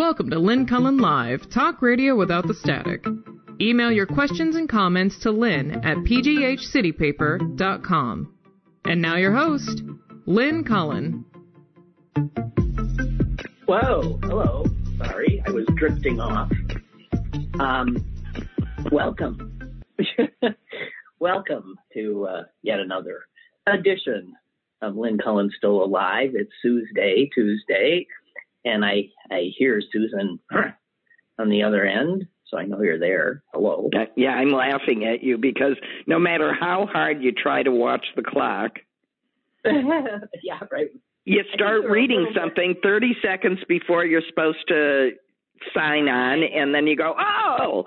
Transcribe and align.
Welcome 0.00 0.30
to 0.30 0.38
Lynn 0.38 0.66
Cullen 0.66 0.96
Live, 0.96 1.50
talk 1.50 1.82
radio 1.82 2.16
without 2.16 2.48
the 2.48 2.54
static. 2.54 3.04
Email 3.60 3.92
your 3.92 4.06
questions 4.06 4.56
and 4.56 4.66
comments 4.66 5.18
to 5.18 5.30
lynn 5.30 5.72
at 5.84 5.98
pghcitypaper.com. 5.98 8.34
And 8.86 9.02
now 9.02 9.16
your 9.16 9.36
host, 9.36 9.82
Lynn 10.24 10.64
Cullen. 10.64 11.26
Whoa, 13.66 14.18
hello. 14.22 14.64
Sorry, 14.96 15.42
I 15.46 15.50
was 15.50 15.66
drifting 15.76 16.18
off. 16.18 16.50
Um, 17.60 18.02
welcome. 18.90 19.82
welcome 21.18 21.76
to 21.92 22.26
uh, 22.26 22.44
yet 22.62 22.80
another 22.80 23.26
edition 23.66 24.32
of 24.80 24.96
Lynn 24.96 25.18
Cullen 25.22 25.50
Still 25.58 25.84
Alive. 25.84 26.30
It's 26.32 26.54
Tuesday, 26.62 27.28
Tuesday, 27.34 28.06
and 28.64 28.84
I 28.84 29.08
I 29.30 29.50
hear 29.56 29.80
Susan 29.92 30.38
on 31.38 31.48
the 31.48 31.62
other 31.62 31.84
end, 31.84 32.26
so 32.46 32.58
I 32.58 32.64
know 32.64 32.82
you're 32.82 32.98
there. 32.98 33.42
Hello. 33.52 33.88
Yeah, 34.16 34.30
I'm 34.30 34.50
laughing 34.50 35.04
at 35.04 35.22
you 35.22 35.38
because 35.38 35.76
no 36.06 36.18
matter 36.18 36.52
how 36.52 36.86
hard 36.86 37.22
you 37.22 37.32
try 37.32 37.62
to 37.62 37.70
watch 37.72 38.04
the 38.16 38.22
clock, 38.22 38.78
yeah, 39.64 40.60
right. 40.70 40.90
You 41.24 41.44
start 41.54 41.84
reading 41.84 42.32
something 42.34 42.76
30 42.82 43.16
seconds 43.22 43.58
before 43.68 44.04
you're 44.04 44.22
supposed 44.28 44.66
to 44.68 45.10
sign 45.74 46.08
on, 46.08 46.42
and 46.42 46.74
then 46.74 46.86
you 46.86 46.96
go, 46.96 47.14
oh. 47.18 47.84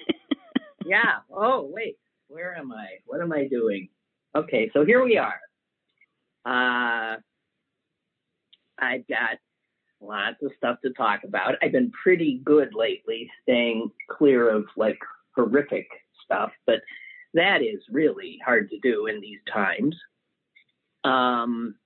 yeah. 0.84 1.20
Oh, 1.30 1.70
wait. 1.72 1.96
Where 2.28 2.56
am 2.56 2.72
I? 2.72 2.86
What 3.06 3.20
am 3.20 3.32
I 3.32 3.46
doing? 3.46 3.88
Okay, 4.34 4.70
so 4.72 4.84
here 4.84 5.04
we 5.04 5.18
are. 5.18 5.40
Uh, 6.44 7.16
I've 8.78 9.06
got 9.06 9.38
lots 10.02 10.42
of 10.42 10.52
stuff 10.56 10.78
to 10.82 10.92
talk 10.92 11.20
about. 11.24 11.54
I've 11.62 11.72
been 11.72 11.90
pretty 11.90 12.40
good 12.44 12.74
lately, 12.74 13.30
staying 13.42 13.90
clear 14.10 14.50
of 14.50 14.64
like 14.76 14.98
horrific 15.34 15.86
stuff, 16.24 16.50
but 16.66 16.80
that 17.34 17.62
is 17.62 17.80
really 17.90 18.38
hard 18.44 18.68
to 18.70 18.78
do 18.80 19.06
in 19.06 19.20
these 19.20 19.38
times. 19.52 19.96
Um, 21.04 21.76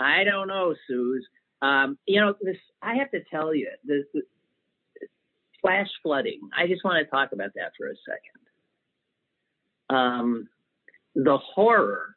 I 0.00 0.24
don't 0.24 0.48
know, 0.48 0.74
Suze. 0.88 1.26
Um, 1.60 1.96
you 2.06 2.20
know, 2.20 2.34
this 2.40 2.56
I 2.82 2.96
have 2.96 3.10
to 3.12 3.20
tell 3.30 3.54
you, 3.54 3.68
this, 3.84 4.04
this 4.12 4.24
flash 5.60 5.88
flooding. 6.02 6.40
I 6.56 6.66
just 6.66 6.84
want 6.84 7.04
to 7.04 7.10
talk 7.10 7.32
about 7.32 7.52
that 7.54 7.72
for 7.78 7.86
a 7.88 7.94
second. 8.04 9.96
Um, 9.96 10.48
the 11.14 11.38
horror 11.38 12.16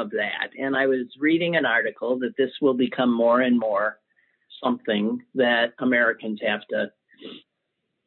of 0.00 0.10
that. 0.10 0.50
And 0.58 0.76
I 0.76 0.86
was 0.86 1.06
reading 1.18 1.56
an 1.56 1.66
article 1.66 2.18
that 2.20 2.36
this 2.36 2.50
will 2.60 2.74
become 2.74 3.12
more 3.14 3.40
and 3.40 3.58
more 3.58 3.98
something 4.62 5.20
that 5.34 5.72
Americans 5.78 6.40
have 6.46 6.60
to 6.70 6.86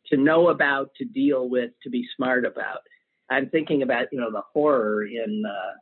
to 0.07 0.17
know 0.17 0.47
about, 0.47 0.91
to 0.95 1.05
deal 1.05 1.49
with, 1.49 1.71
to 1.83 1.89
be 1.89 2.05
smart 2.15 2.45
about. 2.45 2.79
I'm 3.29 3.49
thinking 3.49 3.81
about, 3.81 4.07
you 4.11 4.19
know, 4.21 4.31
the 4.31 4.43
horror 4.53 5.03
in 5.05 5.43
uh, 5.45 5.73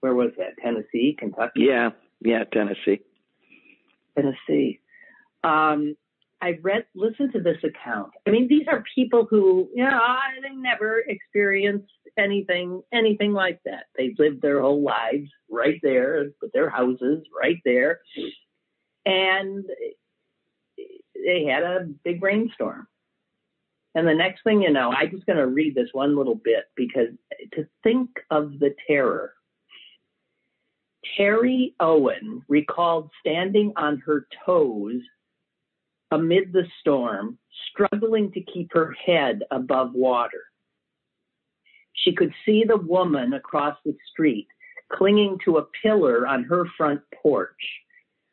where 0.00 0.14
was 0.14 0.32
that? 0.36 0.62
Tennessee, 0.62 1.16
Kentucky? 1.18 1.62
Yeah, 1.68 1.90
yeah, 2.20 2.44
Tennessee. 2.52 3.00
Tennessee. 4.16 4.80
Um, 5.42 5.96
I 6.40 6.58
read, 6.62 6.84
listened 6.94 7.32
to 7.32 7.40
this 7.40 7.58
account. 7.64 8.12
I 8.26 8.30
mean, 8.30 8.46
these 8.48 8.66
are 8.68 8.84
people 8.94 9.26
who, 9.28 9.68
you 9.74 9.84
know, 9.84 10.00
they 10.42 10.54
never 10.54 11.00
experienced 11.00 11.92
anything, 12.16 12.82
anything 12.92 13.32
like 13.32 13.60
that. 13.64 13.86
They've 13.96 14.18
lived 14.18 14.40
their 14.40 14.60
whole 14.60 14.82
lives 14.82 15.30
right 15.50 15.80
there, 15.82 16.26
with 16.40 16.52
their 16.52 16.70
houses 16.70 17.24
right 17.36 17.58
there, 17.64 18.00
and 19.04 19.64
they 21.14 21.44
had 21.44 21.64
a 21.64 21.88
big 22.04 22.22
rainstorm. 22.22 22.86
And 23.94 24.06
the 24.06 24.14
next 24.14 24.44
thing 24.44 24.62
you 24.62 24.70
know, 24.70 24.92
I'm 24.92 25.10
just 25.10 25.26
going 25.26 25.38
to 25.38 25.46
read 25.46 25.74
this 25.74 25.88
one 25.92 26.16
little 26.16 26.36
bit 26.36 26.66
because 26.76 27.08
to 27.54 27.66
think 27.82 28.10
of 28.30 28.58
the 28.60 28.74
terror. 28.86 29.34
Terry 31.16 31.74
Owen 31.80 32.42
recalled 32.48 33.10
standing 33.20 33.72
on 33.76 33.98
her 34.04 34.26
toes 34.44 35.00
amid 36.10 36.52
the 36.52 36.66
storm, 36.80 37.38
struggling 37.70 38.32
to 38.32 38.40
keep 38.40 38.72
her 38.72 38.94
head 39.04 39.42
above 39.50 39.92
water. 39.92 40.44
She 41.92 42.14
could 42.14 42.32
see 42.46 42.64
the 42.64 42.76
woman 42.76 43.34
across 43.34 43.76
the 43.84 43.96
street 44.10 44.48
clinging 44.90 45.38
to 45.44 45.58
a 45.58 45.66
pillar 45.82 46.26
on 46.26 46.44
her 46.44 46.64
front 46.76 47.00
porch, 47.22 47.82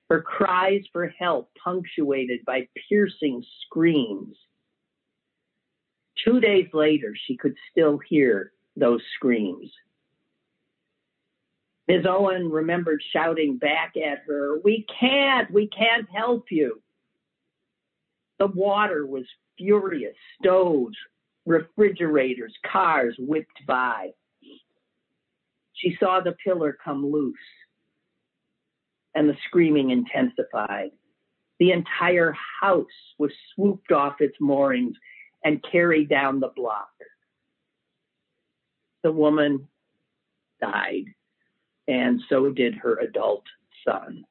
her 0.10 0.22
cries 0.22 0.84
for 0.92 1.08
help 1.08 1.52
punctuated 1.62 2.40
by 2.46 2.68
piercing 2.88 3.44
screams. 3.66 4.38
Two 6.24 6.40
days 6.40 6.68
later, 6.74 7.14
she 7.28 7.36
could 7.36 7.56
still 7.72 8.00
hear 8.10 8.54
those 8.76 9.02
screams. 9.16 9.70
Ms. 11.88 12.06
Owen 12.08 12.50
remembered 12.50 13.02
shouting 13.14 13.58
back 13.58 13.94
at 13.98 14.24
her, 14.26 14.60
We 14.64 14.86
can't, 15.00 15.52
we 15.52 15.68
can't 15.68 16.08
help 16.10 16.46
you. 16.50 16.82
The 18.40 18.48
water 18.48 19.06
was 19.06 19.26
furious. 19.58 20.16
Stoves, 20.42 20.98
refrigerators, 21.46 22.54
cars 22.70 23.16
whipped 23.18 23.66
by. 23.68 24.12
She 25.74 25.96
saw 26.00 26.20
the 26.20 26.36
pillar 26.44 26.78
come 26.84 27.06
loose, 27.06 27.36
and 29.14 29.30
the 29.30 29.38
screaming 29.46 29.92
intensified. 29.92 30.92
The 31.60 31.72
entire 31.72 32.36
house 32.62 32.86
was 33.18 33.32
swooped 33.54 33.92
off 33.92 34.16
its 34.20 34.36
moorings 34.40 34.96
and 35.44 35.64
carried 35.72 36.10
down 36.10 36.40
the 36.40 36.52
block. 36.56 36.90
The 39.04 39.12
woman 39.12 39.68
died, 40.60 41.06
and 41.88 42.22
so 42.30 42.50
did 42.50 42.76
her 42.76 42.98
adult 43.00 43.44
son. 43.88 44.26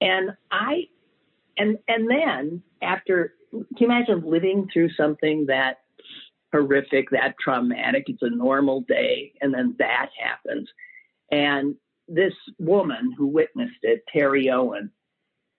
And 0.00 0.36
I 0.50 0.88
and 1.58 1.78
and 1.88 2.10
then 2.10 2.62
after 2.82 3.34
can 3.50 3.66
you 3.78 3.86
imagine 3.86 4.22
living 4.24 4.68
through 4.72 4.90
something 4.90 5.46
that 5.46 5.80
horrific 6.52 7.10
that 7.10 7.34
traumatic? 7.40 8.04
It's 8.08 8.22
a 8.22 8.30
normal 8.30 8.82
day 8.82 9.32
and 9.40 9.52
then 9.52 9.74
that 9.78 10.10
happens. 10.20 10.68
And 11.30 11.76
this 12.08 12.34
woman 12.58 13.12
who 13.16 13.26
witnessed 13.26 13.82
it 13.82 14.04
terry 14.12 14.50
owen 14.50 14.90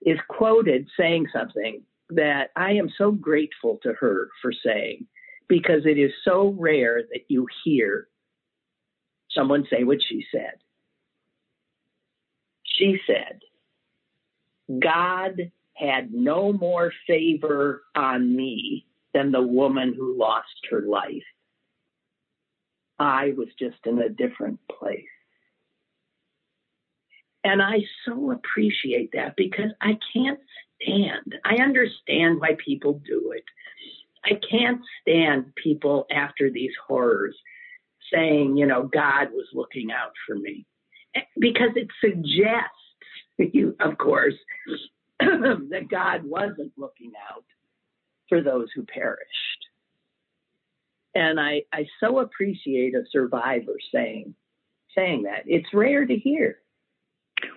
is 0.01 0.19
quoted 0.29 0.87
saying 0.97 1.27
something 1.33 1.81
that 2.09 2.51
i 2.55 2.71
am 2.71 2.89
so 2.97 3.11
grateful 3.11 3.79
to 3.83 3.91
her 3.99 4.29
for 4.41 4.53
saying 4.65 5.05
because 5.49 5.85
it 5.85 5.97
is 5.97 6.11
so 6.23 6.55
rare 6.57 7.01
that 7.11 7.21
you 7.27 7.45
hear 7.65 8.07
someone 9.31 9.65
say 9.69 9.83
what 9.83 9.99
she 10.07 10.25
said. 10.31 10.55
She 12.63 12.97
said 13.05 13.39
god 14.83 15.51
had 15.77 16.13
no 16.13 16.51
more 16.51 16.91
favor 17.05 17.83
on 17.95 18.35
me 18.35 18.85
than 19.13 19.31
the 19.31 19.41
woman 19.41 19.93
who 19.97 20.17
lost 20.17 20.67
her 20.69 20.81
life. 20.81 21.23
I 22.99 23.33
was 23.37 23.47
just 23.59 23.77
in 23.85 23.99
a 23.99 24.09
different 24.09 24.59
place. 24.79 25.05
And 27.43 27.61
I 27.61 27.79
so 28.05 28.31
appreciate 28.31 29.11
that 29.13 29.35
because 29.37 29.71
I 29.81 29.97
can't 30.13 30.39
stand, 30.81 31.35
I 31.45 31.61
understand 31.61 32.39
why 32.39 32.57
people 32.63 33.01
do 33.05 33.33
it. 33.35 33.43
I 34.25 34.39
can't 34.49 34.81
stand 35.01 35.53
people 35.55 36.05
after 36.11 36.49
these 36.49 36.73
horrors 36.87 37.35
saying, 38.11 38.57
you 38.57 38.65
know, 38.65 38.83
God 38.83 39.29
was 39.31 39.45
looking 39.53 39.91
out 39.91 40.11
for 40.25 40.35
me. 40.35 40.65
Because 41.39 41.69
it 41.75 41.87
suggests, 42.01 42.71
you, 43.53 43.75
of 43.79 43.97
course, 43.97 44.35
that 45.69 45.87
God 45.89 46.23
wasn't 46.23 46.71
looking 46.77 47.11
out 47.31 47.43
for 48.29 48.41
those 48.41 48.67
who 48.75 48.83
perished. 48.83 49.21
And 51.15 51.39
I, 51.39 51.63
I 51.73 51.85
so 51.99 52.19
appreciate 52.19 52.93
a 52.93 53.03
survivor 53.11 53.75
saying 53.91 54.35
saying 54.95 55.23
that. 55.23 55.43
It's 55.45 55.67
rare 55.73 56.05
to 56.05 56.15
hear. 56.15 56.57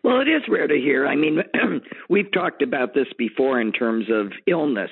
Well, 0.05 0.21
it 0.21 0.29
is 0.29 0.43
rare 0.49 0.67
to 0.67 0.77
hear. 0.77 1.07
I 1.07 1.17
mean, 1.17 1.43
we've 2.09 2.31
talked 2.33 2.63
about 2.63 2.95
this 2.95 3.09
before 3.17 3.61
in 3.61 3.73
terms 3.73 4.07
of 4.11 4.33
illness. 4.47 4.91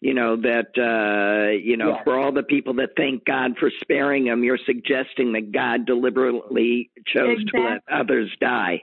You 0.00 0.12
know 0.12 0.36
that 0.36 0.76
uh, 0.76 1.56
you 1.56 1.76
know 1.76 1.92
yes. 1.92 2.00
for 2.04 2.18
all 2.18 2.30
the 2.30 2.42
people 2.42 2.74
that 2.74 2.90
thank 2.96 3.24
God 3.24 3.52
for 3.58 3.70
sparing 3.80 4.26
them, 4.26 4.44
you're 4.44 4.58
suggesting 4.66 5.32
that 5.32 5.52
God 5.52 5.86
deliberately 5.86 6.90
chose 7.06 7.38
exactly. 7.40 7.60
to 7.60 7.68
let 7.68 7.82
others 7.90 8.30
die 8.38 8.82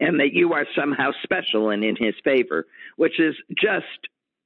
and 0.00 0.20
that 0.20 0.32
you 0.32 0.52
are 0.52 0.66
somehow 0.78 1.10
special 1.22 1.70
and 1.70 1.84
in 1.84 1.96
his 1.96 2.14
favor, 2.24 2.66
which 2.96 3.18
is 3.18 3.34
just 3.50 3.84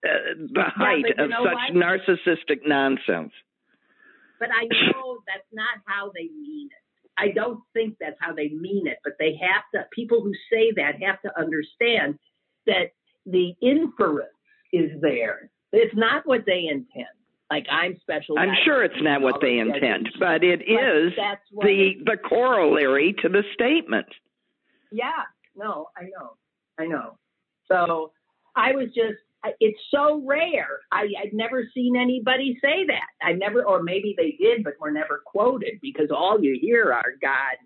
uh, 0.05 0.09
the 0.53 0.65
height 0.65 1.05
yeah, 1.17 1.25
of 1.25 1.31
what? 1.31 1.53
such 1.53 1.77
narcissistic 1.77 2.61
nonsense. 2.67 3.33
But 4.39 4.49
I 4.51 4.65
know 4.65 5.19
that's 5.27 5.47
not 5.53 5.79
how 5.85 6.11
they 6.15 6.25
mean 6.25 6.69
it. 6.71 6.81
I 7.19 7.29
don't 7.33 7.61
think 7.75 7.97
that's 8.01 8.17
how 8.19 8.33
they 8.33 8.49
mean 8.49 8.87
it, 8.87 8.99
but 9.05 9.15
they 9.19 9.39
have 9.43 9.65
to. 9.75 9.87
People 9.93 10.23
who 10.23 10.33
say 10.51 10.73
that 10.77 11.03
have 11.03 11.21
to 11.23 11.39
understand 11.39 12.19
that 12.67 12.93
the 13.27 13.55
inference 13.61 14.31
is 14.73 14.91
there. 15.03 15.51
It's 15.73 15.95
not 15.95 16.27
what 16.27 16.45
they 16.47 16.67
intend. 16.71 17.09
Like 17.51 17.67
I'm 17.71 17.99
special. 18.01 18.39
I'm 18.39 18.55
sure 18.65 18.85
it's 18.85 19.03
not 19.03 19.21
what 19.21 19.41
they 19.43 19.59
intend, 19.59 20.09
but 20.19 20.45
it 20.45 20.63
is 20.63 21.13
the 21.51 21.95
the 22.05 22.17
corollary 22.17 23.15
to 23.23 23.29
the 23.29 23.43
statement. 23.53 24.07
Yeah, 24.93 25.25
no, 25.57 25.89
I 25.97 26.05
know, 26.05 26.37
I 26.79 26.87
know. 26.87 27.19
So 27.71 28.13
I 28.57 28.73
was 28.73 28.89
just, 28.89 29.19
it's 29.59 29.79
so 29.91 30.23
rare. 30.27 30.81
I, 30.93 31.09
I'd 31.23 31.33
never 31.33 31.65
seen 31.75 31.97
anybody 31.97 32.59
say 32.63 32.87
that. 32.87 33.27
I 33.27 33.33
never, 33.33 33.65
or 33.65 33.83
maybe 33.83 34.15
they 34.17 34.37
did, 34.39 34.65
but 34.65 34.75
were 34.81 34.91
never 34.91 35.23
quoted 35.25 35.79
because 35.81 36.11
all 36.11 36.43
you 36.43 36.59
hear 36.61 36.93
are 36.93 37.15
God 37.23 37.57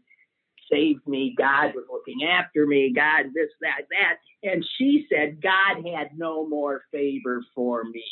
saved 0.71 1.07
me, 1.07 1.35
God 1.37 1.75
was 1.75 1.85
looking 1.91 2.27
after 2.27 2.67
me, 2.67 2.93
God 2.95 3.27
this, 3.35 3.51
that, 3.61 3.83
that. 3.91 4.49
And 4.49 4.65
she 4.79 5.07
said, 5.11 5.43
God 5.43 5.85
had 5.85 6.17
no 6.17 6.49
more 6.49 6.83
favor 6.93 7.43
for 7.55 7.85
me 7.85 8.05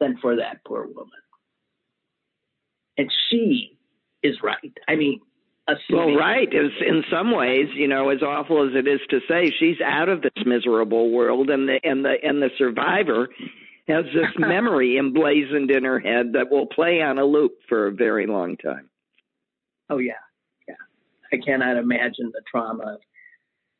than 0.00 0.16
for 0.20 0.36
that 0.36 0.64
poor 0.66 0.86
woman. 0.86 1.10
And 2.96 3.10
she 3.30 3.78
is 4.22 4.36
right. 4.42 4.72
I 4.88 4.96
mean, 4.96 5.20
well, 5.90 6.14
right. 6.14 6.48
in 6.52 7.04
some 7.10 7.30
ways, 7.30 7.68
you 7.74 7.88
know, 7.88 8.10
as 8.10 8.22
awful 8.22 8.68
as 8.68 8.74
it 8.74 8.86
is 8.86 9.00
to 9.10 9.20
say, 9.28 9.50
she's 9.58 9.80
out 9.80 10.08
of 10.08 10.20
this 10.20 10.44
miserable 10.44 11.10
world, 11.10 11.48
and 11.48 11.68
the 11.68 11.80
and 11.82 12.04
the 12.04 12.16
and 12.22 12.42
the 12.42 12.50
survivor 12.58 13.28
has 13.88 14.04
this 14.14 14.30
memory 14.38 14.98
emblazoned 14.98 15.70
in 15.70 15.84
her 15.84 15.98
head 15.98 16.32
that 16.34 16.50
will 16.50 16.66
play 16.66 17.00
on 17.00 17.18
a 17.18 17.24
loop 17.24 17.52
for 17.68 17.86
a 17.86 17.92
very 17.92 18.26
long 18.26 18.56
time. 18.56 18.90
Oh 19.88 19.98
yeah, 19.98 20.12
yeah. 20.68 20.74
I 21.32 21.36
cannot 21.44 21.78
imagine 21.78 22.30
the 22.32 22.42
trauma 22.50 22.98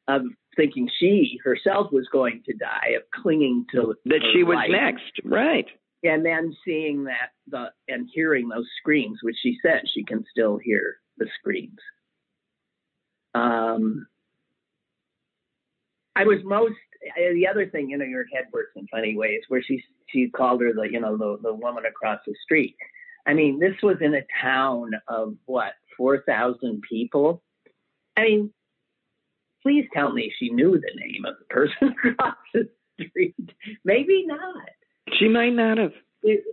of, 0.09 0.23
of 0.23 0.23
thinking 0.57 0.89
she 0.99 1.39
herself 1.45 1.93
was 1.93 2.09
going 2.11 2.43
to 2.47 2.55
die, 2.55 2.95
of 2.97 3.03
clinging 3.23 3.67
to 3.73 3.95
that 4.07 4.21
she 4.33 4.43
was 4.43 4.57
life. 4.57 4.71
next, 4.71 5.21
right? 5.25 5.67
And 6.03 6.25
then 6.25 6.55
seeing 6.65 7.05
that 7.05 7.33
the 7.47 7.67
and 7.89 8.09
hearing 8.13 8.49
those 8.49 8.69
screams, 8.81 9.19
which 9.23 9.37
she 9.43 9.59
said 9.61 9.83
she 9.93 10.03
can 10.03 10.25
still 10.31 10.57
hear 10.57 10.97
the 11.19 11.27
screams. 11.39 11.79
Um, 13.35 14.07
I 16.17 16.25
was 16.25 16.39
most 16.45 16.75
the 17.17 17.47
other 17.47 17.67
thing, 17.67 17.91
you 17.91 17.99
know, 17.99 18.05
your 18.05 18.25
head 18.33 18.47
works 18.53 18.73
in 18.77 18.87
funny 18.89 19.17
ways. 19.17 19.43
Where 19.49 19.63
she 19.63 19.83
she 20.09 20.29
called 20.29 20.63
her 20.63 20.73
the 20.73 20.89
you 20.91 21.01
know 21.01 21.17
the 21.17 21.39
the 21.43 21.55
woman 21.55 21.85
across 21.87 22.21
the 22.27 22.35
street. 22.43 22.77
I 23.27 23.35
mean, 23.35 23.59
this 23.59 23.75
was 23.83 23.97
in 24.01 24.15
a 24.15 24.23
town 24.43 24.93
of 25.09 25.35
what 25.47 25.73
four 25.97 26.23
thousand 26.23 26.83
people. 26.89 27.43
I 28.17 28.23
mean, 28.23 28.51
please 29.63 29.87
tell 29.93 30.13
me 30.13 30.33
she 30.39 30.51
knew 30.51 30.73
the 30.73 31.01
name 31.01 31.25
of 31.25 31.35
the 31.39 31.45
person 31.47 31.95
across 32.05 32.37
the 32.53 32.69
street. 33.09 33.35
Maybe 33.85 34.25
not. 34.27 34.69
She 35.19 35.29
might 35.29 35.55
not 35.55 35.79
have. 35.79 35.93
It, 36.23 36.45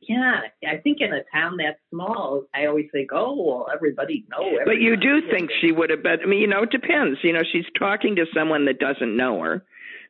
yeah, 0.00 0.40
I 0.66 0.76
think 0.78 0.98
in 1.00 1.12
a 1.12 1.22
town 1.32 1.56
that 1.58 1.78
small, 1.90 2.44
I 2.54 2.66
always 2.66 2.86
think, 2.92 3.10
oh, 3.12 3.34
well, 3.36 3.66
everybody 3.72 4.24
know. 4.30 4.58
But 4.64 4.80
you 4.80 4.96
do 4.96 5.22
think 5.30 5.50
she 5.60 5.72
would 5.72 5.90
have 5.90 6.02
been. 6.02 6.20
I 6.22 6.26
mean, 6.26 6.40
you 6.40 6.46
know, 6.46 6.62
it 6.62 6.70
depends. 6.70 7.18
You 7.22 7.32
know, 7.32 7.42
she's 7.50 7.64
talking 7.78 8.16
to 8.16 8.26
someone 8.34 8.66
that 8.66 8.78
doesn't 8.78 9.16
know 9.16 9.40
her. 9.40 9.64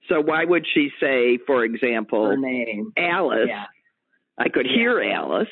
So 0.08 0.20
why 0.20 0.44
would 0.44 0.66
she 0.72 0.90
say, 1.00 1.38
for 1.46 1.64
example, 1.64 2.26
her 2.26 2.36
name, 2.36 2.92
Alice? 2.96 3.48
Yeah. 3.48 3.64
I 4.36 4.48
could 4.48 4.66
yeah. 4.66 4.76
hear 4.76 5.00
Alice. 5.00 5.48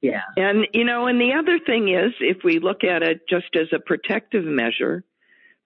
Yeah. 0.00 0.22
And 0.36 0.66
you 0.72 0.84
know, 0.84 1.06
and 1.06 1.20
the 1.20 1.34
other 1.34 1.58
thing 1.58 1.88
is, 1.88 2.12
if 2.20 2.38
we 2.44 2.60
look 2.60 2.84
at 2.84 3.02
it 3.02 3.22
just 3.28 3.54
as 3.54 3.68
a 3.72 3.80
protective 3.80 4.44
measure, 4.44 5.04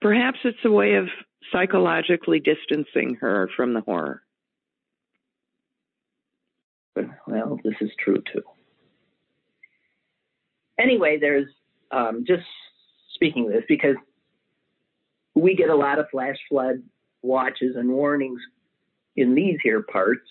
perhaps 0.01 0.39
it's 0.43 0.65
a 0.65 0.71
way 0.71 0.95
of 0.95 1.07
psychologically 1.51 2.39
distancing 2.39 3.15
her 3.21 3.49
from 3.55 3.73
the 3.73 3.81
horror. 3.81 4.22
Well, 6.95 7.59
this 7.63 7.75
is 7.81 7.89
true 7.99 8.21
too. 8.31 8.43
Anyway, 10.79 11.17
there's 11.19 11.47
um, 11.91 12.23
just 12.27 12.43
speaking 13.13 13.47
of 13.47 13.53
this 13.53 13.63
because 13.67 13.95
we 15.35 15.55
get 15.55 15.69
a 15.69 15.75
lot 15.75 15.99
of 15.99 16.07
flash 16.11 16.37
flood 16.49 16.83
watches 17.21 17.75
and 17.75 17.89
warnings 17.89 18.39
in 19.15 19.35
these 19.35 19.57
here 19.63 19.81
parts. 19.81 20.27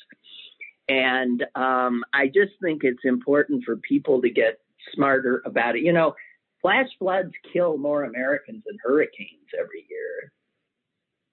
And 0.88 1.44
um, 1.55 2.05
I 2.12 2.26
just 2.26 2.53
think 2.62 2.82
it's 2.85 3.05
important 3.05 3.64
for 3.64 3.76
people 3.76 4.20
to 4.23 4.31
get 4.31 4.59
smarter 4.94 5.43
about 5.47 5.76
it. 5.76 5.82
You 5.82 5.93
know, 5.93 6.14
flash 6.61 6.88
floods 6.99 7.32
kill 7.53 7.79
more 7.79 8.05
Americans 8.05 8.62
than 8.67 8.79
hurricanes 8.82 9.49
every 9.59 9.87
year, 9.88 10.32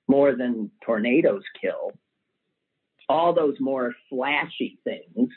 more 0.07 0.35
than 0.35 0.71
tornadoes 0.85 1.43
kill 1.59 1.93
all 3.09 3.33
those 3.33 3.55
more 3.59 3.93
flashy 4.07 4.79
things. 4.83 5.29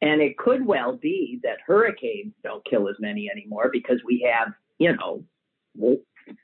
And 0.00 0.20
it 0.20 0.36
could 0.38 0.66
well 0.66 0.96
be 0.96 1.40
that 1.42 1.58
hurricanes 1.66 2.34
don't 2.42 2.64
kill 2.68 2.88
as 2.88 2.96
many 2.98 3.30
anymore 3.30 3.70
because 3.72 4.00
we 4.04 4.28
have, 4.30 4.52
you 4.78 4.96
know, 4.96 5.22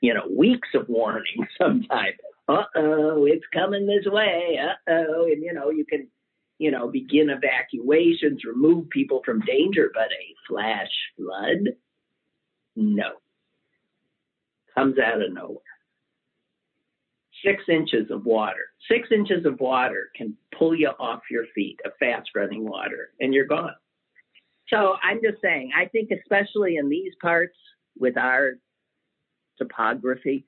you 0.01 0.13
know, 0.13 0.27
weeks 0.31 0.69
of 0.75 0.87
warning 0.87 1.47
sometimes. 1.61 2.15
Uh 2.47 2.63
oh, 2.75 3.25
it's 3.25 3.45
coming 3.53 3.87
this 3.87 4.11
way. 4.11 4.59
Uh 4.59 4.91
oh, 4.91 5.25
and 5.25 5.41
you 5.41 5.53
know, 5.53 5.69
you 5.69 5.85
can, 5.85 6.07
you 6.59 6.71
know, 6.71 6.89
begin 6.89 7.29
evacuations, 7.29 8.43
remove 8.43 8.89
people 8.89 9.21
from 9.25 9.39
danger, 9.41 9.91
but 9.93 10.07
a 10.11 10.35
flash 10.47 10.89
flood, 11.15 11.75
no, 12.75 13.11
comes 14.75 14.97
out 14.99 15.21
of 15.21 15.31
nowhere 15.31 15.59
six 17.43 17.63
inches 17.69 18.09
of 18.09 18.25
water. 18.25 18.65
Six 18.89 19.09
inches 19.11 19.45
of 19.45 19.59
water 19.59 20.09
can 20.15 20.35
pull 20.57 20.75
you 20.75 20.89
off 20.99 21.21
your 21.29 21.45
feet, 21.53 21.79
a 21.85 21.89
fast 21.99 22.29
running 22.35 22.63
water, 22.63 23.09
and 23.19 23.33
you're 23.33 23.45
gone. 23.45 23.75
So 24.69 24.95
I'm 25.03 25.19
just 25.23 25.41
saying, 25.41 25.71
I 25.75 25.85
think 25.85 26.09
especially 26.11 26.77
in 26.77 26.89
these 26.89 27.13
parts 27.21 27.55
with 27.97 28.17
our 28.17 28.53
topography, 29.57 30.45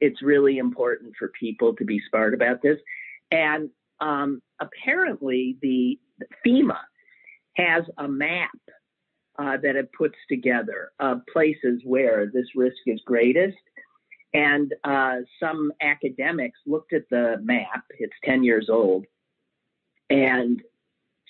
it's 0.00 0.22
really 0.22 0.58
important 0.58 1.14
for 1.18 1.28
people 1.38 1.74
to 1.76 1.84
be 1.84 2.00
smart 2.10 2.34
about 2.34 2.62
this. 2.62 2.78
And 3.30 3.70
um, 4.00 4.42
apparently, 4.60 5.56
the 5.62 5.98
FEMA 6.44 6.78
has 7.56 7.84
a 7.98 8.08
map 8.08 8.50
uh, 9.38 9.56
that 9.62 9.76
it 9.76 9.90
puts 9.96 10.16
together 10.28 10.90
of 11.00 11.22
places 11.32 11.80
where 11.84 12.26
this 12.26 12.46
risk 12.54 12.76
is 12.86 13.00
greatest 13.06 13.56
and 14.34 14.74
uh, 14.82 15.18
some 15.38 15.72
academics 15.80 16.58
looked 16.66 16.92
at 16.92 17.08
the 17.08 17.36
map, 17.40 17.84
it's 17.98 18.12
10 18.24 18.42
years 18.42 18.68
old, 18.68 19.06
and 20.10 20.60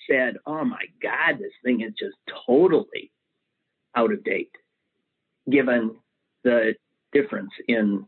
said, 0.09 0.37
oh 0.47 0.65
my 0.65 0.83
God, 1.01 1.39
this 1.39 1.51
thing 1.63 1.81
is 1.81 1.93
just 1.97 2.15
totally 2.47 3.11
out 3.95 4.11
of 4.11 4.23
date, 4.23 4.51
given 5.49 5.95
the 6.43 6.73
difference 7.13 7.51
in 7.67 8.05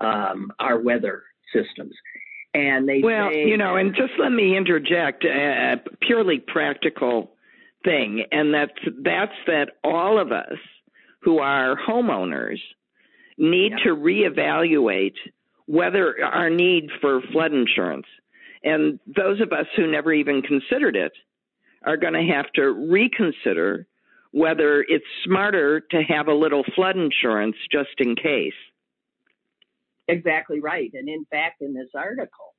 um, 0.00 0.52
our 0.60 0.80
weather 0.80 1.24
systems. 1.52 1.94
And 2.54 2.88
they 2.88 3.00
well, 3.02 3.32
you 3.32 3.56
know, 3.56 3.76
and 3.76 3.94
just 3.94 4.12
let 4.18 4.30
me 4.30 4.56
interject 4.56 5.24
a 5.24 5.76
purely 6.00 6.38
practical 6.38 7.32
thing, 7.84 8.24
and 8.32 8.54
that's 8.54 8.72
that's 9.02 9.32
that 9.46 9.72
all 9.84 10.18
of 10.18 10.32
us 10.32 10.56
who 11.20 11.38
are 11.38 11.76
homeowners 11.76 12.58
need 13.38 13.72
to 13.84 13.90
reevaluate 13.90 15.14
whether 15.66 16.16
our 16.24 16.50
need 16.50 16.90
for 17.00 17.20
flood 17.32 17.52
insurance. 17.52 18.06
And 18.64 18.98
those 19.06 19.40
of 19.40 19.52
us 19.52 19.66
who 19.76 19.86
never 19.86 20.12
even 20.12 20.42
considered 20.42 20.96
it 20.96 21.12
are 21.84 21.96
going 21.96 22.14
to 22.14 22.32
have 22.34 22.50
to 22.54 22.64
reconsider 22.64 23.86
whether 24.32 24.84
it's 24.88 25.04
smarter 25.24 25.80
to 25.80 26.02
have 26.02 26.28
a 26.28 26.34
little 26.34 26.64
flood 26.74 26.96
insurance 26.96 27.56
just 27.72 27.90
in 27.98 28.14
case. 28.14 28.52
Exactly 30.08 30.60
right. 30.60 30.90
And 30.94 31.08
in 31.08 31.24
fact, 31.30 31.60
in 31.60 31.74
this 31.74 31.88
article 31.94 32.54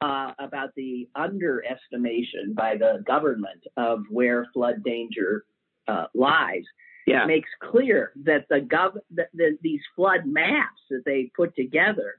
uh, 0.00 0.32
about 0.38 0.70
the 0.76 1.08
underestimation 1.14 2.54
by 2.54 2.76
the 2.76 3.02
government 3.06 3.62
of 3.76 4.00
where 4.10 4.46
flood 4.52 4.82
danger 4.84 5.44
uh, 5.88 6.06
lies, 6.14 6.64
yeah. 7.06 7.26
makes 7.26 7.50
clear 7.62 8.12
that 8.24 8.46
the 8.48 8.60
gov 8.60 8.96
the, 9.10 9.58
these 9.62 9.80
flood 9.94 10.26
maps 10.26 10.80
that 10.90 11.02
they 11.04 11.30
put 11.36 11.54
together 11.56 12.14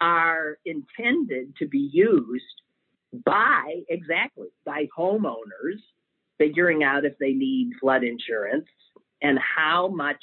are 0.00 0.58
intended 0.64 1.54
to 1.58 1.66
be 1.66 1.90
used 1.92 2.44
by 3.24 3.80
exactly 3.88 4.48
by 4.64 4.86
homeowners 4.96 5.80
figuring 6.38 6.82
out 6.82 7.04
if 7.04 7.16
they 7.18 7.32
need 7.32 7.70
flood 7.80 8.02
insurance 8.02 8.66
and 9.22 9.38
how 9.38 9.88
much 9.88 10.22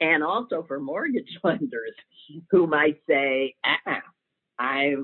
and 0.00 0.22
also 0.22 0.64
for 0.66 0.80
mortgage 0.80 1.38
lenders 1.44 1.94
who 2.50 2.66
might 2.66 3.00
say 3.08 3.54
uh-uh, 3.64 4.00
I 4.58 4.94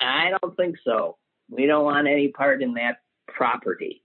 I 0.00 0.30
don't 0.40 0.56
think 0.56 0.76
so. 0.84 1.18
We 1.50 1.66
don't 1.66 1.84
want 1.84 2.08
any 2.08 2.28
part 2.28 2.62
in 2.62 2.74
that 2.74 2.96
property. 3.28 4.02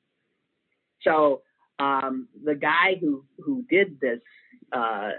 So 1.02 1.42
um, 1.84 2.28
the 2.44 2.56
guy 2.56 2.96
who 3.00 3.24
who 3.44 3.66
did 3.70 4.00
this 4.00 4.20
uh, 4.72 5.10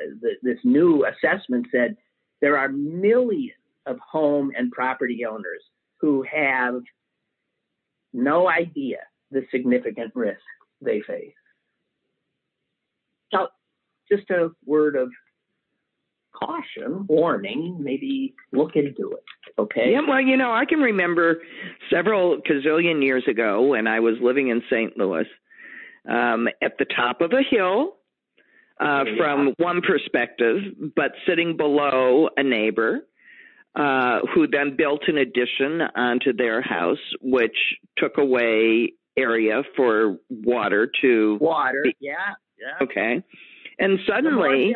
this 0.43 0.59
new 0.65 1.07
assessment 1.07 1.67
said 1.71 1.97
there 2.41 2.59
are 2.59 2.69
millions 2.69 3.53
of 3.87 3.99
home 3.99 4.51
and 4.57 4.73
property 4.73 5.25
owners 5.25 5.63
who 5.99 6.23
have 6.23 6.83
no 8.13 8.49
idea 8.49 8.99
the 9.31 9.43
significant 9.51 10.13
risk 10.15 10.41
they 10.81 11.01
face. 11.07 11.33
So, 13.33 13.49
just 14.11 14.31
a 14.31 14.51
word 14.65 14.97
of 14.97 15.11
caution, 16.35 17.07
warning, 17.09 17.77
maybe 17.81 18.35
look 18.53 18.77
into 18.77 19.13
it. 19.13 19.25
Okay. 19.59 19.93
Yeah, 19.93 20.01
well, 20.07 20.21
you 20.21 20.37
know, 20.37 20.53
I 20.53 20.65
can 20.65 20.81
remember 20.81 21.43
several 21.91 22.41
gazillion 22.43 23.03
years 23.03 23.25
ago 23.29 23.63
when 23.63 23.87
I 23.87 24.01
was 24.01 24.15
living 24.21 24.49
in 24.49 24.63
St. 24.71 24.97
Louis, 24.97 25.27
um, 26.09 26.49
at 26.63 26.79
the 26.79 26.85
top 26.85 27.21
of 27.21 27.33
a 27.33 27.43
hill, 27.49 27.97
uh, 28.81 29.05
yeah. 29.07 29.17
from 29.17 29.55
one 29.59 29.81
perspective, 29.81 30.59
but 30.97 31.13
sitting 31.27 31.57
below 31.57 32.29
a 32.37 32.43
neighbor. 32.43 33.01
Uh, 33.77 34.21
who 34.33 34.47
then 34.47 34.77
built 34.77 35.01
an 35.09 35.19
addition 35.19 35.81
onto 35.97 36.33
their 36.33 36.63
house, 36.63 36.97
which 37.21 37.57
took 37.99 38.19
away 38.19 38.93
area 39.17 39.63
for 39.77 40.17
water 40.31 40.89
to 41.01 41.37
water. 41.41 41.81
Be, 41.83 41.97
yeah, 41.99 42.15
yeah. 42.57 42.85
Okay, 42.85 43.21
and 43.81 43.99
suddenly 44.07 44.75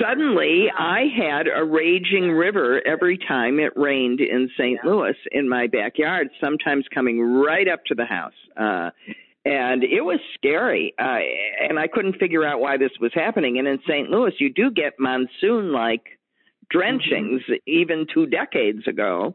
suddenly 0.00 0.66
I 0.76 1.04
had 1.16 1.46
a 1.46 1.64
raging 1.64 2.30
river 2.30 2.80
every 2.86 3.18
time 3.18 3.60
it 3.60 3.72
rained 3.76 4.20
in 4.20 4.48
St. 4.56 4.80
Yeah. 4.82 4.90
Louis 4.90 5.16
in 5.32 5.48
my 5.48 5.66
backyard, 5.66 6.28
sometimes 6.42 6.86
coming 6.92 7.20
right 7.20 7.68
up 7.68 7.84
to 7.86 7.94
the 7.94 8.06
house. 8.06 8.32
Uh, 8.56 8.90
and 9.44 9.84
it 9.84 10.00
was 10.02 10.20
scary. 10.34 10.94
Uh, 10.98 11.18
and 11.68 11.78
I 11.78 11.86
couldn't 11.86 12.16
figure 12.18 12.44
out 12.44 12.60
why 12.60 12.76
this 12.76 12.92
was 13.00 13.12
happening. 13.14 13.58
And 13.58 13.68
in 13.68 13.78
St. 13.86 14.10
Louis, 14.10 14.32
you 14.38 14.50
do 14.52 14.70
get 14.70 14.94
monsoon 14.98 15.72
like 15.72 16.18
drenchings 16.70 17.42
mm-hmm. 17.42 17.54
even 17.66 18.06
two 18.12 18.26
decades 18.26 18.86
ago. 18.86 19.34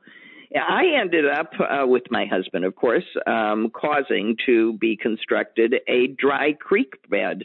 I 0.55 0.99
ended 0.99 1.25
up 1.27 1.51
uh, 1.59 1.85
with 1.85 2.03
my 2.09 2.25
husband, 2.25 2.65
of 2.65 2.75
course, 2.75 3.05
um, 3.27 3.69
causing 3.69 4.35
to 4.47 4.73
be 4.73 4.97
constructed 4.97 5.75
a 5.87 6.07
dry 6.07 6.53
creek 6.53 6.93
bed 7.07 7.43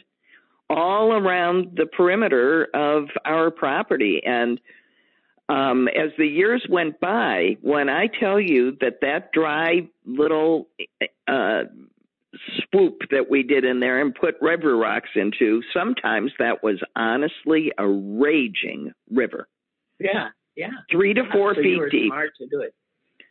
all 0.71 1.13
around 1.13 1.77
the 1.77 1.85
perimeter 1.85 2.67
of 2.73 3.09
our 3.23 3.51
property. 3.51 4.21
And 4.25 4.59
um, 5.49 5.87
as 5.87 6.09
the 6.17 6.25
years 6.25 6.65
went 6.67 6.99
by, 6.99 7.57
when 7.61 7.89
I 7.89 8.07
tell 8.07 8.39
you 8.39 8.75
that 8.81 9.01
that 9.01 9.31
dry 9.31 9.87
little 10.07 10.67
uh, 11.27 11.65
swoop 12.71 13.01
that 13.11 13.29
we 13.29 13.43
did 13.43 13.65
in 13.65 13.79
there 13.79 14.01
and 14.01 14.13
put 14.13 14.35
river 14.41 14.77
rocks 14.77 15.09
into, 15.15 15.61
sometimes 15.73 16.31
that 16.39 16.63
was 16.63 16.81
honestly 16.95 17.71
a 17.77 17.87
raging 17.87 18.91
river. 19.11 19.47
Yeah, 19.99 20.29
yeah. 20.55 20.71
Three 20.91 21.13
to 21.13 21.23
four 21.31 21.55
so 21.55 21.61
feet 21.61 21.81
deep. 21.91 22.09
Smart 22.09 22.31
to 22.39 22.47
do 22.47 22.61
it. 22.61 22.73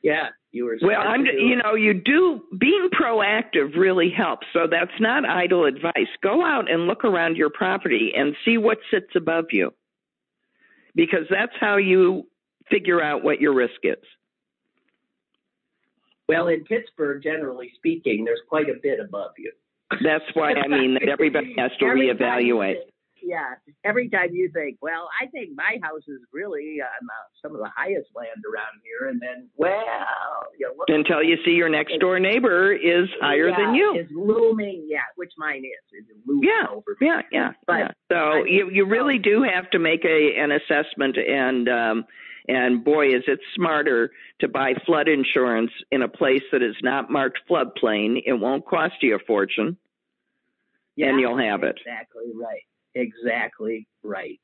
Yeah, 0.02 0.28
you 0.52 0.66
were. 0.66 0.76
Well, 0.82 1.00
I'm. 1.00 1.24
You 1.24 1.56
know, 1.56 1.74
you 1.74 1.94
do 1.94 2.42
being 2.58 2.90
proactive 2.92 3.74
really 3.74 4.10
helps. 4.10 4.46
So 4.52 4.66
that's 4.70 5.00
not 5.00 5.24
idle 5.24 5.64
advice. 5.64 6.08
Go 6.22 6.44
out 6.44 6.70
and 6.70 6.86
look 6.86 7.04
around 7.04 7.36
your 7.36 7.48
property 7.48 8.12
and 8.14 8.36
see 8.44 8.58
what 8.58 8.78
sits 8.90 9.16
above 9.16 9.46
you, 9.50 9.72
because 10.94 11.26
that's 11.30 11.54
how 11.58 11.76
you 11.76 12.26
figure 12.70 13.02
out 13.02 13.24
what 13.24 13.40
your 13.40 13.54
risk 13.54 13.80
is. 13.82 13.96
Well, 16.28 16.48
in 16.48 16.64
Pittsburgh, 16.64 17.22
generally 17.22 17.70
speaking, 17.76 18.24
there's 18.24 18.40
quite 18.48 18.68
a 18.68 18.78
bit 18.82 18.98
above 19.00 19.32
you. 19.38 19.52
That's 20.02 20.24
why 20.34 20.54
I 20.54 20.68
mean 20.68 20.94
that 20.94 21.08
everybody 21.12 21.54
has 21.58 21.70
to 21.78 21.84
reevaluate 21.84 22.78
yeah. 23.24 23.54
Every 23.84 24.08
time 24.08 24.28
you 24.32 24.50
think, 24.52 24.78
well, 24.82 25.08
I 25.20 25.26
think 25.26 25.50
my 25.56 25.78
house 25.82 26.02
is 26.06 26.20
really 26.32 26.80
on 26.80 27.06
uh, 27.08 27.24
some 27.42 27.52
of 27.52 27.58
the 27.58 27.70
highest 27.74 28.10
land 28.14 28.44
around 28.44 28.80
here, 28.84 29.08
and 29.08 29.20
then, 29.20 29.48
well, 29.56 29.72
you 30.58 30.66
know, 30.66 30.94
until 30.94 31.22
you 31.22 31.36
see 31.44 31.52
your 31.52 31.68
next 31.68 31.98
door 32.00 32.20
neighbor 32.20 32.72
is 32.72 33.08
higher 33.20 33.48
yeah, 33.48 33.56
than 33.56 33.74
you. 33.74 33.98
Is 33.98 34.06
looming, 34.14 34.86
yeah, 34.88 35.08
which 35.16 35.32
mine 35.38 35.64
is. 35.64 35.98
Is 35.98 36.16
looming 36.26 36.48
yeah, 36.48 36.68
over 36.70 36.96
yeah, 37.00 37.22
yeah, 37.32 37.52
but, 37.66 37.78
yeah. 37.78 37.90
So 38.12 38.16
I 38.16 38.42
mean, 38.42 38.52
you 38.52 38.70
you 38.70 38.84
really 38.84 39.18
do 39.18 39.42
have 39.42 39.70
to 39.70 39.78
make 39.78 40.04
a 40.04 40.36
an 40.38 40.52
assessment 40.52 41.16
and. 41.16 41.68
um 41.68 42.04
and 42.48 42.84
boy, 42.84 43.08
is 43.08 43.24
it 43.26 43.40
smarter 43.54 44.10
to 44.40 44.48
buy 44.48 44.74
flood 44.86 45.08
insurance 45.08 45.70
in 45.90 46.02
a 46.02 46.08
place 46.08 46.42
that 46.52 46.62
is 46.62 46.76
not 46.82 47.10
marked 47.10 47.40
floodplain. 47.48 48.22
It 48.24 48.34
won't 48.34 48.66
cost 48.66 48.94
you 49.00 49.14
a 49.16 49.18
fortune, 49.18 49.76
yeah, 50.96 51.08
and 51.08 51.20
you'll 51.20 51.38
have 51.38 51.62
it. 51.62 51.78
Exactly 51.80 52.32
right 52.34 52.62
exactly 52.94 53.86
right. 54.02 54.40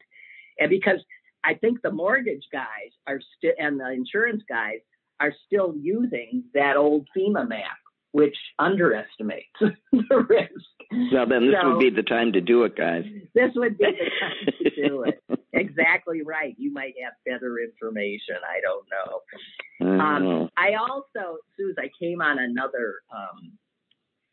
And 0.58 0.70
because 0.70 0.98
I 1.44 1.54
think 1.54 1.82
the 1.82 1.90
mortgage 1.90 2.44
guys 2.52 2.92
are 3.06 3.20
still, 3.36 3.52
and 3.58 3.80
the 3.80 3.90
insurance 3.90 4.42
guys 4.48 4.80
are 5.20 5.32
still 5.46 5.74
using 5.76 6.44
that 6.54 6.76
old 6.76 7.08
FEMA 7.16 7.48
map, 7.48 7.78
which 8.12 8.36
underestimates 8.58 9.46
the 9.60 10.26
risk. 10.28 11.12
Well, 11.12 11.26
then 11.28 11.46
this 11.46 11.56
so, 11.60 11.70
would 11.70 11.78
be 11.78 11.90
the 11.90 12.02
time 12.02 12.32
to 12.32 12.40
do 12.40 12.64
it, 12.64 12.76
guys. 12.76 13.04
This 13.34 13.52
would 13.54 13.78
be 13.78 13.84
the 13.84 14.10
time 14.20 14.54
to 14.64 14.88
do 14.88 15.02
it. 15.04 15.22
exactly 15.52 16.22
right. 16.22 16.54
You 16.58 16.72
might 16.72 16.94
have 17.02 17.12
better 17.24 17.58
information. 17.58 18.36
I 18.44 18.60
don't 18.60 18.86
know. 18.90 20.02
I, 20.02 20.16
um, 20.16 20.24
know. 20.24 20.48
I 20.56 20.74
also, 20.74 21.38
Suze, 21.56 21.76
I 21.78 21.90
came 21.98 22.20
on 22.20 22.38
another 22.40 22.96
um, 23.14 23.52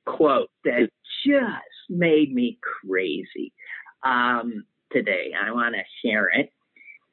quote 0.05 0.49
that 0.63 0.89
just 1.25 1.89
made 1.89 2.33
me 2.33 2.57
crazy 2.83 3.53
um, 4.03 4.65
today. 4.91 5.31
I 5.39 5.51
want 5.51 5.75
to 5.75 5.83
share 6.07 6.29
it 6.33 6.51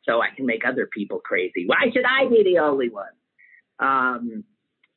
so 0.05 0.23
I 0.23 0.29
can 0.35 0.47
make 0.47 0.65
other 0.67 0.89
people 0.93 1.19
crazy. 1.19 1.65
Why 1.67 1.91
should 1.93 2.05
I 2.05 2.29
be 2.29 2.43
the 2.45 2.61
only 2.61 2.89
one? 2.89 3.07
Um, 3.79 4.45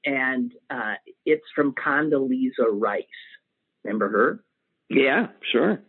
and 0.07 0.53
uh, 0.69 0.93
it's 1.25 1.43
from 1.53 1.73
Condoleezza 1.73 2.65
Rice. 2.71 3.03
Remember 3.83 4.09
her? 4.09 4.43
Yeah, 4.89 5.27
sure. 5.51 5.83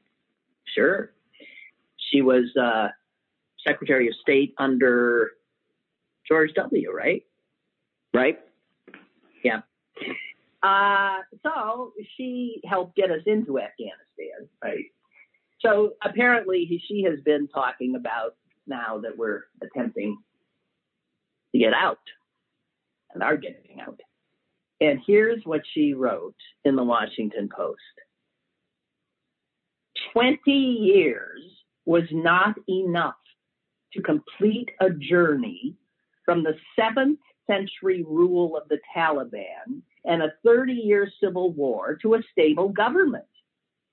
Sure. 0.75 1.13
She 2.11 2.21
was 2.21 2.45
uh, 2.61 2.89
Secretary 3.67 4.09
of 4.09 4.15
State 4.21 4.55
under 4.59 5.31
George 6.27 6.51
W., 6.57 6.93
right? 6.93 7.23
Right. 8.13 8.41
Yeah. 9.45 9.61
Uh, 10.65 11.19
so 11.45 11.93
she 12.17 12.61
helped 12.69 12.97
get 12.97 13.13
us 13.13 13.23
into 13.25 13.61
Afghanistan, 13.61 14.49
right? 14.63 14.87
So 15.61 15.93
apparently 16.05 16.83
she 16.89 17.05
has 17.05 17.21
been 17.25 17.47
talking 17.47 17.95
about 17.95 18.35
now 18.67 18.99
that 18.99 19.17
we're 19.17 19.43
attempting 19.63 20.19
to 21.53 21.59
get 21.59 21.73
out 21.73 22.01
and 23.15 23.23
are 23.23 23.37
getting 23.37 23.81
out. 23.81 24.01
And 24.81 25.01
here's 25.07 25.43
what 25.45 25.63
she 25.75 25.95
wrote 25.95 26.37
in 26.65 26.77
the 26.77 26.85
Washington 26.85 27.49
Post 27.55 27.81
20 30.13 30.51
years 30.51 31.43
was 31.85 32.05
not 32.13 32.55
enough 32.69 33.15
to 33.93 34.03
complete 34.03 34.71
a 34.81 34.91
journey 34.91 35.75
from 36.25 36.43
the 36.43 36.55
seventh 36.79 37.19
century 37.47 38.05
rule 38.07 38.57
of 38.57 38.69
the 38.69 38.79
Taliban 38.95 39.83
and 40.05 40.23
a 40.23 40.33
30 40.45 40.75
year 40.75 41.11
civil 41.23 41.53
war 41.53 41.99
to 42.03 42.15
a 42.15 42.23
stable 42.31 42.69
government. 42.69 43.25